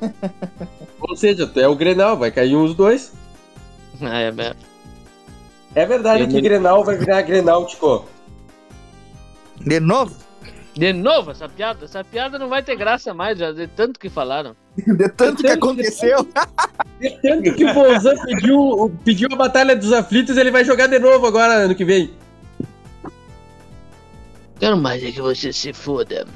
Ou 1.00 1.16
seja, 1.16 1.50
é 1.56 1.68
o 1.68 1.74
Grenal, 1.76 2.16
vai 2.16 2.30
cair 2.30 2.56
uns 2.56 2.74
dois. 2.74 3.12
É, 4.00 4.28
é. 4.28 4.54
É 5.74 5.86
verdade 5.86 6.22
Eu 6.22 6.28
que 6.28 6.34
me- 6.34 6.40
Grenal 6.40 6.84
vai 6.84 6.96
virar 6.96 7.22
Grenal, 7.22 7.66
Tico. 7.66 8.04
De 9.60 9.80
novo? 9.80 10.14
De 10.74 10.92
novo 10.92 11.30
essa 11.30 11.48
piada? 11.48 11.84
Essa 11.84 12.02
piada 12.02 12.38
não 12.38 12.48
vai 12.48 12.62
ter 12.62 12.74
graça 12.76 13.14
mais, 13.14 13.38
já 13.38 13.52
de 13.52 13.66
tanto 13.68 13.98
que 13.98 14.10
falaram. 14.10 14.56
De 14.76 15.08
tanto 15.08 15.42
que 15.42 15.48
aconteceu. 15.48 16.26
Tanto 17.22 17.54
que 17.54 17.64
o 17.64 17.74
Bolzan 17.74 18.14
pediu, 18.24 18.98
pediu 19.04 19.28
a 19.32 19.36
Batalha 19.36 19.76
dos 19.76 19.92
Aflitos, 19.92 20.36
ele 20.36 20.50
vai 20.50 20.64
jogar 20.64 20.86
de 20.86 20.98
novo 20.98 21.26
agora, 21.26 21.54
ano 21.64 21.74
que 21.74 21.84
vem. 21.84 22.10
Quero 24.58 24.76
mais 24.76 25.02
é 25.02 25.12
que 25.12 25.20
você 25.20 25.52
se 25.52 25.72
foda. 25.72 26.26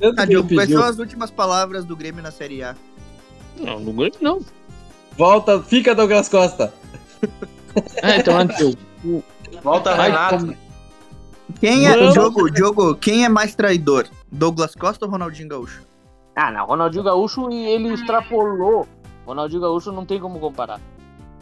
Tanto 0.00 0.20
Ah, 0.20 0.26
quais 0.26 0.46
pediu. 0.46 0.78
são 0.78 0.88
as 0.88 0.98
últimas 0.98 1.30
palavras 1.30 1.84
do 1.84 1.96
Grêmio 1.96 2.22
na 2.22 2.30
Série 2.30 2.62
A? 2.62 2.76
Não, 3.58 3.80
no 3.80 3.92
Grêmio 3.92 4.18
não. 4.20 4.40
Volta, 5.16 5.60
fica 5.62 5.94
Douglas 5.94 6.28
Costa. 6.28 6.72
Ah, 8.02 8.16
então 8.16 8.38
antes 8.38 8.60
eu. 8.60 9.22
Volta, 9.62 9.90
Ai, 9.94 10.10
Renato. 10.10 10.56
Quem 11.60 11.86
é, 11.86 11.96
Vamos. 11.96 12.12
Diogo, 12.12 12.50
Diogo, 12.50 12.94
quem 12.94 13.24
é 13.24 13.28
mais 13.28 13.54
traidor? 13.54 14.06
Douglas 14.30 14.74
Costa 14.74 15.04
ou 15.04 15.10
Ronaldinho 15.10 15.48
Gaúcho? 15.48 15.82
Ah, 16.34 16.50
não, 16.50 16.66
Ronaldinho 16.66 17.04
Gaúcho 17.04 17.50
ele 17.50 17.92
extrapolou. 17.92 18.86
Ronaldinho 19.26 19.60
Gaúcho 19.60 19.92
não 19.92 20.04
tem 20.04 20.20
como 20.20 20.38
comparar. 20.40 20.80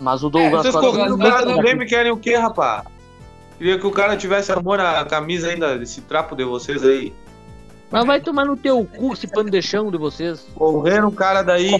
Mas 0.01 0.23
o 0.23 0.31
Douglas 0.31 0.63
Vocês 0.63 0.75
Costa. 0.75 0.91
correndo, 0.91 1.15
os 1.15 1.21
caras 1.21 1.53
do 1.53 1.59
Grêmio 1.59 1.87
querem 1.87 2.11
o 2.11 2.17
quê, 2.17 2.37
rapaz? 2.37 2.85
Queria 3.59 3.79
que 3.79 3.87
o 3.87 3.91
cara 3.91 4.17
tivesse 4.17 4.51
amor 4.51 4.81
à 4.81 5.05
camisa 5.05 5.49
ainda, 5.49 5.79
desse 5.79 6.01
trapo 6.01 6.35
de 6.35 6.45
vocês 6.45 6.83
aí. 6.83 7.13
Mas 7.91 8.07
vai 8.07 8.21
tomar 8.21 8.45
no 8.47 8.57
teu 8.57 8.87
cu 8.97 9.13
esse 9.13 9.27
pano 9.27 9.51
de 9.51 9.61
chão 9.61 9.91
de 9.91 9.99
vocês. 9.99 10.47
Correram 10.55 11.09
o 11.09 11.13
cara 11.13 11.43
daí. 11.43 11.71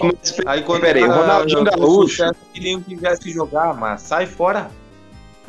Aí 0.45 0.61
quando 0.61 0.81
Peraí, 0.81 1.03
o 1.03 1.07
cara 1.07 1.21
Ronaldinho 1.21 1.63
Gaúcho. 1.63 2.23
Queriam 2.53 2.81
que 2.81 2.95
quisesse 2.95 3.31
jogar, 3.31 3.73
mas 3.73 4.01
sai 4.01 4.25
fora. 4.25 4.69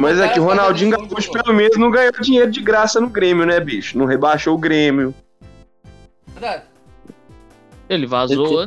Mas 0.02 0.18
é 0.20 0.28
que 0.28 0.40
o 0.40 0.44
Ronaldinho 0.44 0.90
Gaúcho 0.90 1.30
pelo 1.30 1.54
menos 1.54 1.76
não 1.78 1.90
ganhou 1.90 2.12
dinheiro 2.20 2.50
de 2.50 2.60
graça 2.60 3.00
no 3.00 3.08
Grêmio, 3.08 3.46
né, 3.46 3.60
bicho? 3.60 3.96
Não 3.96 4.04
rebaixou 4.04 4.54
o 4.54 4.58
Grêmio. 4.58 5.14
Verdade. 6.34 6.64
Ele 7.88 8.06
vazou 8.06 8.62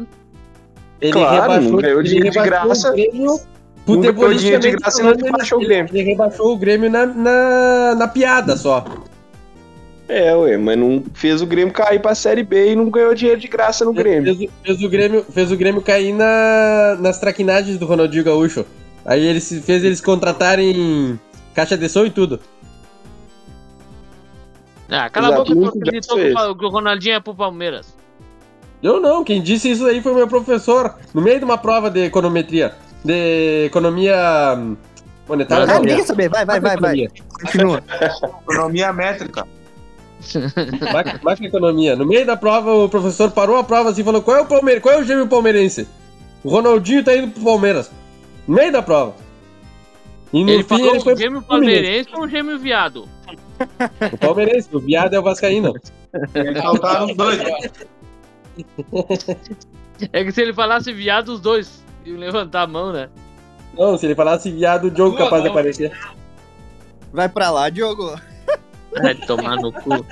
Ele- 1.01 1.11
Claro, 1.11 1.61
não 1.61 1.75
ganhou 1.77 2.01
dinheiro 2.01 2.29
de 2.31 2.39
rebaixou 2.39 2.65
graça. 2.67 2.91
dinheiro 2.93 3.13
de 3.37 3.43
futebolisticamente 3.85 4.77
graça 4.77 4.99
e 4.99 5.03
falando, 5.03 5.19
não 5.19 5.25
rebaixou 5.25 5.57
o 5.57 5.61
ele- 5.61 5.67
Grêmio. 5.67 5.89
Ele 5.93 6.03
rebaixou 6.03 6.53
o 6.53 6.57
Grêmio 6.57 6.89
na, 6.89 7.05
na, 7.05 7.95
na 7.95 8.07
piada 8.07 8.55
só. 8.55 8.85
É, 10.07 10.35
ué, 10.35 10.55
mas 10.57 10.77
não 10.77 11.03
fez 11.15 11.41
o 11.41 11.45
Grêmio 11.47 11.73
cair 11.73 11.99
pra 11.99 12.13
Série 12.15 12.43
B 12.43 12.71
e 12.71 12.75
não 12.75 12.89
ganhou 12.89 13.13
dinheiro 13.15 13.39
de 13.41 13.47
graça 13.47 13.83
no 13.83 13.91
Grêmio. 13.91 14.35
Fez, 14.35 14.49
o- 14.49 14.53
fez 14.63 14.83
o 14.83 14.89
Grêmio. 14.89 15.25
Fez 15.31 15.51
o 15.51 15.57
Grêmio 15.57 15.81
cair 15.81 16.13
na, 16.13 16.95
nas 16.99 17.19
traquinagens 17.19 17.77
do 17.77 17.85
Ronaldinho 17.85 18.23
Gaúcho. 18.23 18.65
Aí 19.03 19.23
ele 19.25 19.39
se- 19.39 19.61
fez 19.61 19.83
eles 19.83 20.01
contratarem 20.01 21.19
caixa 21.55 21.77
de 21.77 21.89
som 21.89 22.05
e 22.05 22.09
tudo. 22.11 22.39
Ah, 24.89 25.09
cala 25.09 25.29
a 25.29 25.31
Exato, 25.31 25.55
boca 25.55 25.71
que 25.71 25.77
acreditou 25.79 26.17
que 26.55 26.65
o- 26.65 26.69
Ronaldinho 26.69 27.15
é 27.15 27.19
pro 27.19 27.33
Palmeiras. 27.33 27.95
Eu 28.83 28.99
não, 28.99 29.23
quem 29.23 29.41
disse 29.41 29.71
isso 29.71 29.85
aí 29.87 30.01
foi 30.01 30.13
meu 30.13 30.27
professor, 30.27 30.93
no 31.13 31.21
meio 31.21 31.39
de 31.39 31.45
uma 31.45 31.57
prova 31.57 31.89
de 31.89 32.05
econometria. 32.05 32.75
De 33.03 33.65
economia 33.65 34.55
hum, 34.57 34.75
monetária. 35.27 35.65
Ah, 35.73 35.79
ninguém 35.79 36.01
é. 36.01 36.03
saber, 36.03 36.29
vai, 36.29 36.45
vai, 36.45 36.59
vai, 36.59 36.77
vai. 36.77 37.07
Continua. 37.41 37.83
Economia 38.49 38.93
métrica. 38.93 39.47
Macro- 40.93 41.19
Macroeconomia. 41.23 41.95
No 41.95 42.05
meio 42.05 42.25
da 42.25 42.35
prova, 42.37 42.71
o 42.73 42.89
professor 42.89 43.31
parou 43.31 43.57
a 43.57 43.63
prova 43.63 43.89
assim 43.89 44.01
e 44.01 44.03
falou: 44.03 44.21
qual 44.21 44.37
é 44.37 44.41
o 44.41 44.45
Palmeiras? 44.45 44.81
Qual 44.83 44.93
é 44.95 44.99
o 44.99 45.03
gêmeo 45.03 45.27
palmeirense? 45.27 45.87
O 46.43 46.49
Ronaldinho 46.49 47.03
tá 47.03 47.15
indo 47.15 47.31
pro 47.31 47.43
Palmeiras. 47.43 47.91
No 48.47 48.55
meio 48.55 48.71
da 48.71 48.81
prova. 48.81 49.15
E 50.35 50.43
no 50.43 50.49
Ele 50.49 50.63
fim 50.63 50.69
falou 50.69 50.89
ele 50.89 50.99
foi 50.99 51.13
o 51.13 51.17
gêmeo 51.17 51.41
palmeirense 51.41 52.09
ou 52.13 52.23
o 52.23 52.27
gêmeo 52.27 52.59
viado? 52.59 53.07
O 54.11 54.17
palmeirense, 54.17 54.67
o 54.73 54.79
viado 54.81 55.13
é 55.13 55.19
o 55.19 55.23
Vascaíno. 55.23 55.73
Faltaram 56.61 57.05
os 57.05 57.15
dois. 57.15 57.39
É 60.11 60.25
que 60.25 60.31
se 60.33 60.41
ele 60.41 60.53
falasse 60.53 60.91
viado, 60.91 61.29
os 61.29 61.39
dois 61.39 61.81
iam 62.05 62.17
levantar 62.17 62.63
a 62.63 62.67
mão, 62.67 62.91
né? 62.91 63.09
Não, 63.77 63.97
se 63.97 64.05
ele 64.05 64.13
falasse 64.15 64.51
viado, 64.51 64.85
o 64.87 64.91
Diogo 64.91 65.11
Boa, 65.15 65.23
capaz 65.23 65.43
de 65.43 65.49
aparecer. 65.49 65.97
Vai 67.13 67.29
pra 67.29 67.49
lá, 67.49 67.69
Diogo. 67.69 68.19
Vai 68.91 69.15
tomar 69.15 69.55
no 69.55 69.71
cu. 69.71 69.89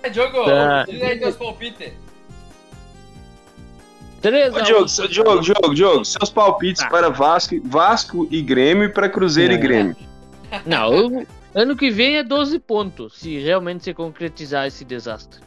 É, 0.00 0.08
Diogo, 0.10 0.44
Tá. 0.44 0.84
diz 0.84 1.02
aí 1.02 1.18
teus 1.18 1.34
palpites. 1.34 1.92
3 4.20 4.54
Ô, 4.54 4.60
Diogo, 4.62 4.84
1. 4.84 4.88
seu- 4.88 5.08
Diogo, 5.08 5.40
Diogo, 5.40 5.74
Diogo, 5.74 6.04
seus 6.04 6.30
palpites 6.30 6.82
Tá. 6.82 6.88
para 6.90 7.08
Vasco, 7.10 7.54
Vasco 7.64 8.26
e 8.30 8.42
Grêmio 8.42 8.84
e 8.84 8.88
para 8.88 9.08
Cruzeiro 9.08 9.52
e 9.52 9.56
É. 9.56 9.58
Grêmio. 9.58 9.96
Não, 10.66 10.92
eu- 10.92 11.26
ano 11.54 11.76
que 11.76 11.90
vem 11.90 12.16
é 12.18 12.22
12 12.24 12.58
pontos, 12.58 13.14
se 13.18 13.38
realmente 13.38 13.84
se 13.84 13.94
concretizar 13.94 14.66
esse 14.66 14.84
desastre. 14.84 15.40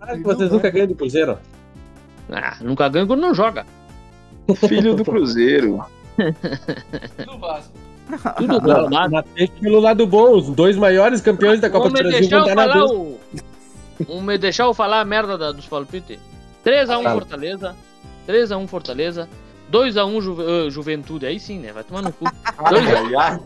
Ah, 0.00 0.16
vocês 0.22 0.50
nunca 0.50 0.70
ganham 0.70 0.88
do 0.88 0.94
Cruzeiro. 0.94 1.38
Ah, 2.30 2.56
nunca 2.60 2.88
ganha 2.88 3.06
quando 3.06 3.20
não 3.20 3.34
joga. 3.34 3.64
Filho 4.68 4.94
do 4.94 5.04
Cruzeiro. 5.04 5.84
Do 7.26 7.38
Vasco. 7.38 7.72
Tudo 8.36 8.60
Não, 8.60 8.76
arrumado. 8.76 9.10
mas 9.36 9.50
pelo 9.60 9.80
lado 9.80 10.06
bom, 10.06 10.36
os 10.36 10.48
dois 10.50 10.76
maiores 10.76 11.20
campeões 11.20 11.60
da 11.60 11.68
Copa 11.68 11.88
do 11.88 11.92
Brasil 11.92 12.20
deixar 12.20 12.38
vão 12.38 12.46
eu 12.46 12.50
estar 12.52 12.66
na 12.66 12.72
falar 12.72 12.86
dois. 12.86 12.90
o... 12.98 13.18
Vamos 14.06 14.22
me 14.24 14.38
deixar 14.38 14.64
eu 14.64 14.74
falar 14.74 15.00
a 15.00 15.04
merda 15.04 15.36
da- 15.36 15.50
dos 15.52 15.66
palpites. 15.66 16.18
3x1 16.64 17.02
Fala. 17.02 17.10
Fortaleza. 17.14 17.76
3x1 18.26 18.66
Fortaleza. 18.68 19.28
2x1 19.72 20.20
Juve- 20.22 20.44
ah, 20.44 20.70
Juventude. 20.70 21.26
Aí 21.26 21.40
sim, 21.40 21.58
né? 21.58 21.72
Vai 21.72 21.82
tomar 21.84 22.02
no 22.02 22.12
cu. 22.12 22.24
2x1. 22.58 23.40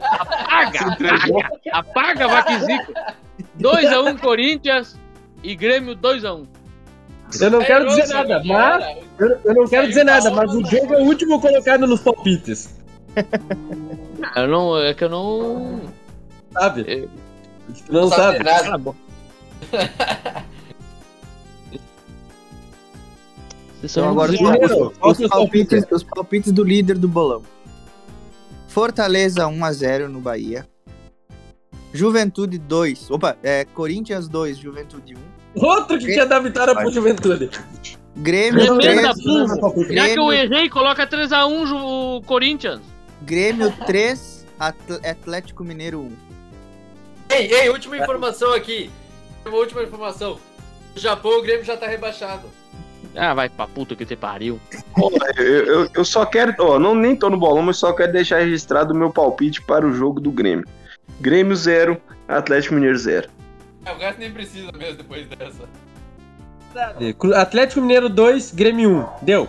Apaga! 0.00 0.80
Apaga! 0.92 1.48
Apaga, 1.72 2.28
Vaquizico! 2.28 2.92
2x1 3.60 4.18
Corinthians 4.20 4.96
e 5.42 5.54
Grêmio 5.56 5.96
2x1. 5.96 6.46
Eu 7.40 7.50
não 7.50 7.60
quero 7.60 7.90
Saiu, 7.90 8.02
dizer 8.02 8.14
nada, 8.14 8.42
mas. 8.44 8.84
Eu, 9.18 9.40
eu 9.44 9.54
não 9.54 9.66
quero 9.66 9.88
dizer 9.88 10.04
nada, 10.04 10.30
mas 10.30 10.52
o 10.54 10.62
jogo 10.64 10.94
é 10.94 10.98
o 10.98 11.04
último 11.06 11.40
colocado 11.40 11.86
nos 11.86 12.00
palpites. 12.02 12.74
Eu 14.36 14.48
não, 14.48 14.78
é 14.78 14.92
que 14.94 15.04
eu 15.04 15.08
não. 15.08 15.80
Sabe? 16.52 16.84
Eu- 16.86 17.08
Tu 17.86 17.92
não 17.92 18.08
sabe. 18.10 18.40
nada. 18.44 18.78
são 23.88 24.02
Então 24.04 24.12
agora 24.12 24.32
os, 24.32 24.40
os- 25.20 25.26
o 25.26 25.28
palpites, 25.28 25.84
os 25.90 26.02
palpites 26.02 26.52
do 26.52 26.62
líder 26.64 26.96
do 26.98 27.08
bolão. 27.08 27.42
Fortaleza 28.68 29.46
1x0 29.46 30.08
no 30.08 30.20
Bahia. 30.20 30.66
Juventude 31.92 32.58
2. 32.58 33.10
Opa, 33.10 33.36
é 33.42 33.64
Corinthians 33.66 34.28
2, 34.28 34.56
Juventude 34.58 35.14
1. 35.14 35.62
Outro 35.66 35.98
que 35.98 36.06
quer 36.06 36.26
dar 36.26 36.40
vitória 36.40 36.74
pro 36.74 36.90
Juventude. 36.90 37.50
Grêmio 38.16 38.78
Tremenda 38.78 39.12
3. 39.12 39.24
burro. 39.24 39.92
Já 39.92 40.08
que 40.08 40.18
eu 40.18 40.32
errei, 40.32 40.68
coloca 40.70 41.06
3x1 41.06 41.66
Ju- 41.66 42.22
Corinthians. 42.26 42.80
Grêmio 43.22 43.70
3, 43.86 44.46
Atl- 44.58 45.06
Atlético 45.06 45.62
Mineiro 45.64 46.00
1. 46.00 46.12
Ei, 47.30 47.52
ei, 47.52 47.68
última 47.68 47.96
informação 47.98 48.52
aqui. 48.54 48.90
Uma 49.44 49.56
última 49.58 49.82
informação. 49.82 50.38
No 50.94 51.00
Japão 51.00 51.38
o 51.38 51.42
Grêmio 51.42 51.64
já 51.64 51.76
tá 51.76 51.86
rebaixado. 51.86 52.42
Ah, 53.14 53.34
vai 53.34 53.48
pra 53.48 53.66
puta 53.66 53.94
que 53.94 54.06
te 54.06 54.16
pariu. 54.16 54.58
Eu, 55.36 55.44
eu, 55.66 55.88
eu 55.94 56.04
só 56.04 56.24
quero. 56.24 56.54
Ó, 56.58 56.78
não, 56.78 56.94
nem 56.94 57.14
tô 57.14 57.28
no 57.28 57.36
bolão, 57.36 57.62
mas 57.62 57.76
só 57.76 57.92
quero 57.92 58.12
deixar 58.12 58.38
registrado 58.38 58.94
o 58.94 58.96
meu 58.96 59.10
palpite 59.10 59.60
para 59.62 59.86
o 59.86 59.92
jogo 59.92 60.18
do 60.20 60.30
Grêmio. 60.30 60.64
Grêmio 61.20 61.54
0, 61.54 62.00
Atlético 62.26 62.74
Mineiro 62.74 62.96
0. 62.98 63.28
É, 63.84 63.92
o 63.92 63.98
resto 63.98 64.18
nem 64.18 64.32
precisa 64.32 64.72
mesmo 64.72 64.96
depois 64.96 65.26
dessa. 65.28 65.68
Cru- 67.18 67.34
Atlético 67.34 67.82
Mineiro 67.82 68.08
2, 68.08 68.52
Grêmio 68.52 68.90
1. 69.20 69.24
Deu. 69.24 69.48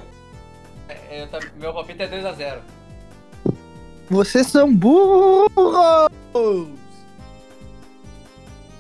É, 0.89 1.24
eu 1.24 1.28
tá- 1.28 1.39
meu 1.57 1.74
palpite 1.74 2.01
é 2.03 2.07
2x0. 2.07 2.57
Vocês 4.09 4.47
são 4.47 4.74
burros! 4.76 5.47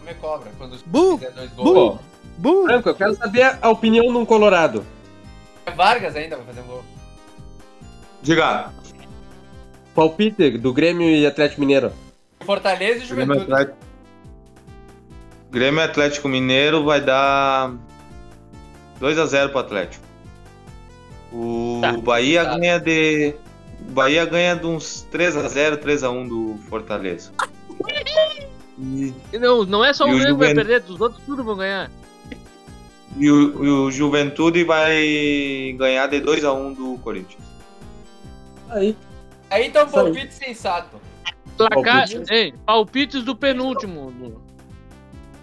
Me 0.05 0.13
cobra 0.19 0.51
quando 0.57 0.77
Bu, 0.85 1.17
fizer 1.17 1.31
dois 2.43 2.45
bu. 2.45 2.51
gols. 2.51 2.65
Burro! 2.65 2.65
Franco, 2.67 2.89
eu 2.89 2.95
quero 2.95 3.15
saber 3.15 3.57
a 3.61 3.69
opinião 3.69 4.05
de 4.11 4.17
um 4.17 4.25
Colorado. 4.25 4.85
É 5.65 5.71
Vargas 5.71 6.15
ainda 6.15 6.35
vai 6.37 6.45
fazer 6.47 6.61
um 6.61 6.65
gol. 6.65 6.83
Diga. 8.21 8.69
Palpite 9.95 10.57
do 10.57 10.73
Grêmio 10.73 11.09
e 11.09 11.25
Atlético 11.25 11.61
Mineiro. 11.61 11.91
Fortaleza 12.45 13.03
e 13.03 13.07
Grêmio 13.07 13.25
Juventude. 13.35 13.51
Atlético... 13.53 13.77
Grêmio 15.51 15.83
Atlético 15.83 16.27
Mineiro 16.27 16.83
vai 16.83 16.99
dar 16.99 17.73
2x0 18.99 19.49
pro 19.49 19.59
Atlético. 19.59 20.03
O 21.31 21.79
Tá. 21.81 21.91
Bahia 21.97 22.43
Tá. 22.43 22.57
ganha 22.57 22.79
de. 22.79 23.35
O 23.87 23.91
Bahia 23.91 24.25
ganha 24.25 24.55
de 24.55 24.65
uns 24.65 25.05
3x0, 25.11 25.77
3x1 25.77 26.27
do 26.27 26.57
Fortaleza. 26.69 27.31
E, 28.79 29.13
Não, 29.39 29.63
não 29.63 29.83
é 29.85 29.93
só 29.93 30.05
o 30.05 30.07
o 30.07 30.11
Grêmio 30.11 30.37
que 30.37 30.45
vai 30.45 30.53
perder, 30.55 30.83
os 30.87 30.99
outros 30.99 31.21
tudo 31.25 31.43
vão 31.43 31.57
ganhar. 31.57 31.91
E 33.17 33.29
o, 33.29 33.63
e 33.65 33.69
o 33.69 33.91
Juventude 33.91 34.63
vai 34.63 35.75
ganhar 35.77 36.07
de 36.07 36.21
2x1 36.21 36.75
do 36.75 36.97
Corinthians. 36.99 37.43
Aí. 38.69 38.95
Aí 39.49 39.69
tá 39.69 39.83
um 39.83 39.85
aí. 39.87 39.91
palpite 39.91 40.33
sensato. 40.33 40.97
Placar, 41.57 42.07
Palpites? 42.09 42.29
ei, 42.31 42.53
palpites 42.65 43.23
do 43.23 43.35
penúltimo. 43.35 44.11
do- 44.11 44.41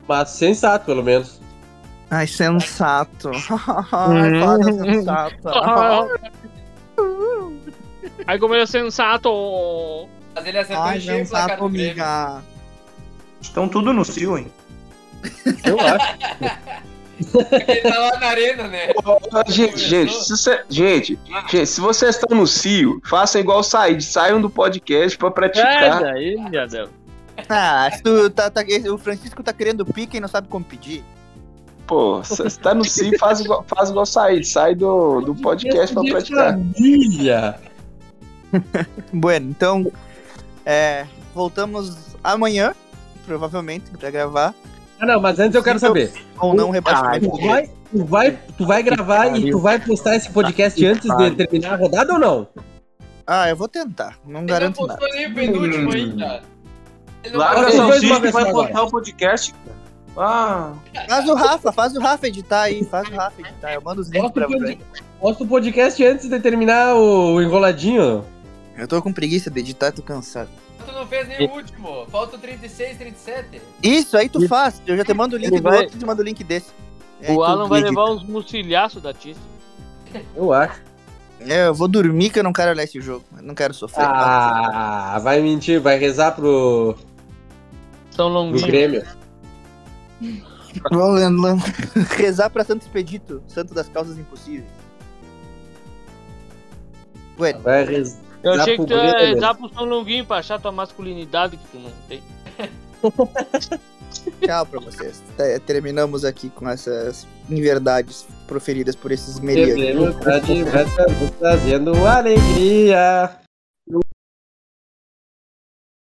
Mas 0.09 0.31
sensato, 0.31 0.87
pelo 0.87 1.03
menos. 1.05 1.41
Ai, 2.11 2.27
sensato. 2.27 3.31
Ai, 3.93 4.41
fada 4.41 4.73
sensata. 4.73 5.51
Aí 8.27 8.39
como 8.39 8.55
ele 8.55 8.63
é 8.65 8.67
sensato. 8.67 10.09
Mas 10.35 10.47
ele 10.47 10.59
acertou 10.59 10.85
Ai, 10.85 10.99
em 10.99 11.01
cheio 11.01 11.19
sensato, 11.19 11.65
amiga. 11.65 12.43
Estão 13.41 13.69
tudo 13.69 13.93
no 13.93 14.05
Cio, 14.05 14.37
hein? 14.39 14.51
Eu 15.65 15.79
acho. 15.81 16.17
Ele 17.21 17.81
tá 17.83 17.99
lá 17.99 18.19
na 18.19 18.27
arena, 18.27 18.69
né? 18.69 18.89
Gente, 19.49 19.79
gente, 19.79 20.13
se 20.15 20.31
você- 20.31 20.63
gente, 20.69 21.19
gente, 21.51 21.67
se 21.67 21.81
vocês 21.81 22.17
estão 22.17 22.37
no 22.37 22.47
CIO, 22.47 23.01
façam 23.05 23.41
igual 23.41 23.61
o 23.61 23.63
Said, 23.63 24.03
saiam 24.03 24.41
do 24.41 24.49
podcast 24.51 25.17
pra 25.19 25.31
praticar. 25.31 26.03
Ah, 27.49 27.91
tu 28.03 28.29
tá, 28.31 28.51
tá- 28.51 28.63
o 28.93 28.99
Francisco 28.99 29.43
tá 29.43 29.53
querendo 29.53 29.85
pique 29.85 30.17
e 30.17 30.21
não 30.21 30.29
sabe 30.29 30.49
como 30.49 30.65
pedir. 30.65 31.03
Pô, 31.87 32.23
se 32.23 32.37
você 32.37 32.61
tá 32.61 32.73
no 32.75 32.85
CIO, 32.85 33.19
faz 33.19 33.41
igual, 33.41 33.65
faz 33.67 33.91
igual 33.91 34.03
o 34.03 34.07
Said, 34.07 34.45
sai 34.45 34.75
do, 34.75 35.21
do 35.23 35.35
podcast 35.35 35.93
pra 35.95 36.03
praticar. 36.05 36.53
Família. 36.53 37.61
Bueno, 39.13 39.51
então, 39.51 39.91
é, 40.65 41.07
voltamos 41.35 41.97
amanhã, 42.23 42.75
provavelmente, 43.27 43.91
pra 43.99 44.11
gravar. 44.11 44.55
Ah, 45.01 45.07
não, 45.07 45.21
mas 45.21 45.39
antes 45.39 45.55
eu 45.55 45.63
quero 45.63 45.79
saber. 45.79 46.13
Ou 46.39 46.55
não, 46.55 46.71
rebaixamento. 46.71 47.31
Tu 47.31 47.47
vai, 47.47 47.71
tu 47.91 48.05
vai, 48.05 48.39
tu 48.59 48.67
vai 48.67 48.83
gravar 48.83 49.37
e 49.39 49.51
tu 49.51 49.59
vai 49.59 49.79
postar 49.79 50.17
esse 50.17 50.31
podcast 50.31 50.85
antes 50.87 51.09
de 51.17 51.31
terminar 51.33 51.73
a 51.75 51.77
rodada 51.77 52.13
ou 52.13 52.19
não? 52.19 52.49
Ah, 53.27 53.49
eu 53.49 53.57
vou 53.57 53.69
tentar. 53.69 54.19
Não 54.27 54.41
Ele 54.41 54.41
não 54.41 54.47
garanto 54.47 54.87
nada. 54.87 54.99
postou 55.01 55.17
nem 55.17 55.27
o 55.31 55.35
penúltimo 55.35 55.93
ainda. 55.93 56.43
Ele 57.25 57.33
não 57.35 57.41
Larga 57.41 57.71
e 57.71 58.33
vai 58.33 58.49
agora. 58.49 58.83
o 58.83 58.91
podcast. 58.91 59.53
cara. 59.55 59.81
Ah, 60.17 60.75
Faz 61.09 61.29
o 61.29 61.35
Rafa, 61.35 61.73
faz 61.73 61.95
o 61.97 62.01
Rafa 62.01 62.27
editar 62.27 62.63
aí. 62.63 62.85
Faz 62.85 63.09
o 63.09 63.13
Rafa 63.15 63.41
editar. 63.41 63.73
Eu 63.73 63.81
mando 63.83 64.01
os 64.01 64.09
links 64.09 64.31
Posta 64.33 64.47
pra 64.49 64.57
o 64.57 64.61
você. 64.61 64.79
posta 65.21 65.45
o 65.45 65.47
podcast 65.47 66.05
antes 66.05 66.29
de 66.29 66.41
terminar 66.41 66.95
o 66.97 67.41
enroladinho. 67.41 68.25
Eu 68.77 68.89
tô 68.89 69.01
com 69.01 69.13
preguiça 69.13 69.51
de 69.51 69.61
editar, 69.61 69.93
tô 69.93 70.03
cansado. 70.03 70.49
Não 71.01 71.07
fez 71.07 71.27
nem 71.29 71.49
o 71.49 71.53
último. 71.53 72.07
Falta 72.11 72.37
o 72.37 72.39
36, 72.39 72.99
37. 72.99 73.63
Isso, 73.83 74.17
aí 74.19 74.29
tu 74.29 74.47
faz. 74.47 74.83
Eu 74.87 74.97
já 74.99 75.05
te 75.05 75.15
mando 75.15 75.35
o 75.35 75.39
link 75.39 75.49
Ele 75.49 75.57
do 75.61 75.63
vai- 75.63 75.79
outro 75.81 75.97
e 75.97 75.99
te 75.99 76.05
mando 76.05 76.21
o 76.21 76.25
link 76.25 76.45
desse. 76.45 76.71
Aí 77.23 77.35
O 77.35 77.43
Alan 77.43 77.67
vai 77.69 77.81
levar 77.81 78.11
uns 78.11 78.23
mucilhaços 78.23 79.03
da 79.03 79.15
Tice. 79.15 79.41
Eu 80.37 80.53
acho. 80.53 80.83
É, 81.41 81.69
eu 81.69 81.75
vou 81.75 81.89
dormir 81.89 82.29
que 82.29 82.39
eu 82.39 82.43
não 82.45 82.53
quero 82.53 82.71
olhar 82.73 82.85
esse 82.85 83.01
jogo. 83.01 83.25
Eu 83.35 83.43
não 83.43 83.55
quero 83.55 83.73
sofrer. 83.73 84.05
Ah, 84.05 85.19
vai 85.23 85.41
mentir, 85.41 85.81
vai 85.81 85.99
rezar 85.99 86.33
pro, 86.33 86.95
São 88.11 88.27
pro 88.31 88.35
Longuinho. 88.41 88.67
Grêmio. 88.67 89.05
Vou 90.93 91.11
lembrar- 91.13 91.57
rezar 92.17 92.51
pra 92.51 92.63
Santo 92.63 92.83
Expedito, 92.83 93.43
santo 93.49 93.73
das 93.75 93.89
causas 93.89 94.19
impossíveis. 94.19 94.69
Ué, 97.39 97.55
Vai 97.55 97.85
rezar 97.85 98.19
Eu 98.43 98.53
achei 98.55 98.77
que 98.79 98.87
tu 98.87 98.93
ia 98.95 99.13
Grêmio. 99.13 99.41
dar 99.41 99.55
pro 99.55 99.69
São 99.73 99.85
Longuinho 99.85 100.25
pra 100.25 100.37
achar 100.39 100.61
tua 100.61 100.73
masculinidade 100.73 101.57
que 101.57 101.65
tu 101.69 101.79
não 101.79 101.91
tem. 102.09 102.23
tchau 104.47 104.67
pra 104.67 104.81
vocês. 104.81 105.23
Te- 105.37 105.59
Terminamos 105.61 106.25
aqui 106.25 106.49
com 106.51 106.69
essas 106.69 107.27
inverdades 107.49 108.27
proferidas 108.47 108.95
por 108.97 109.13
esses. 109.13 109.39
Grêmio 109.39 110.13
tá 110.21 110.39
de 110.39 110.63
volta, 110.65 111.07
trazendo 111.39 111.95
alegria. 112.07 113.31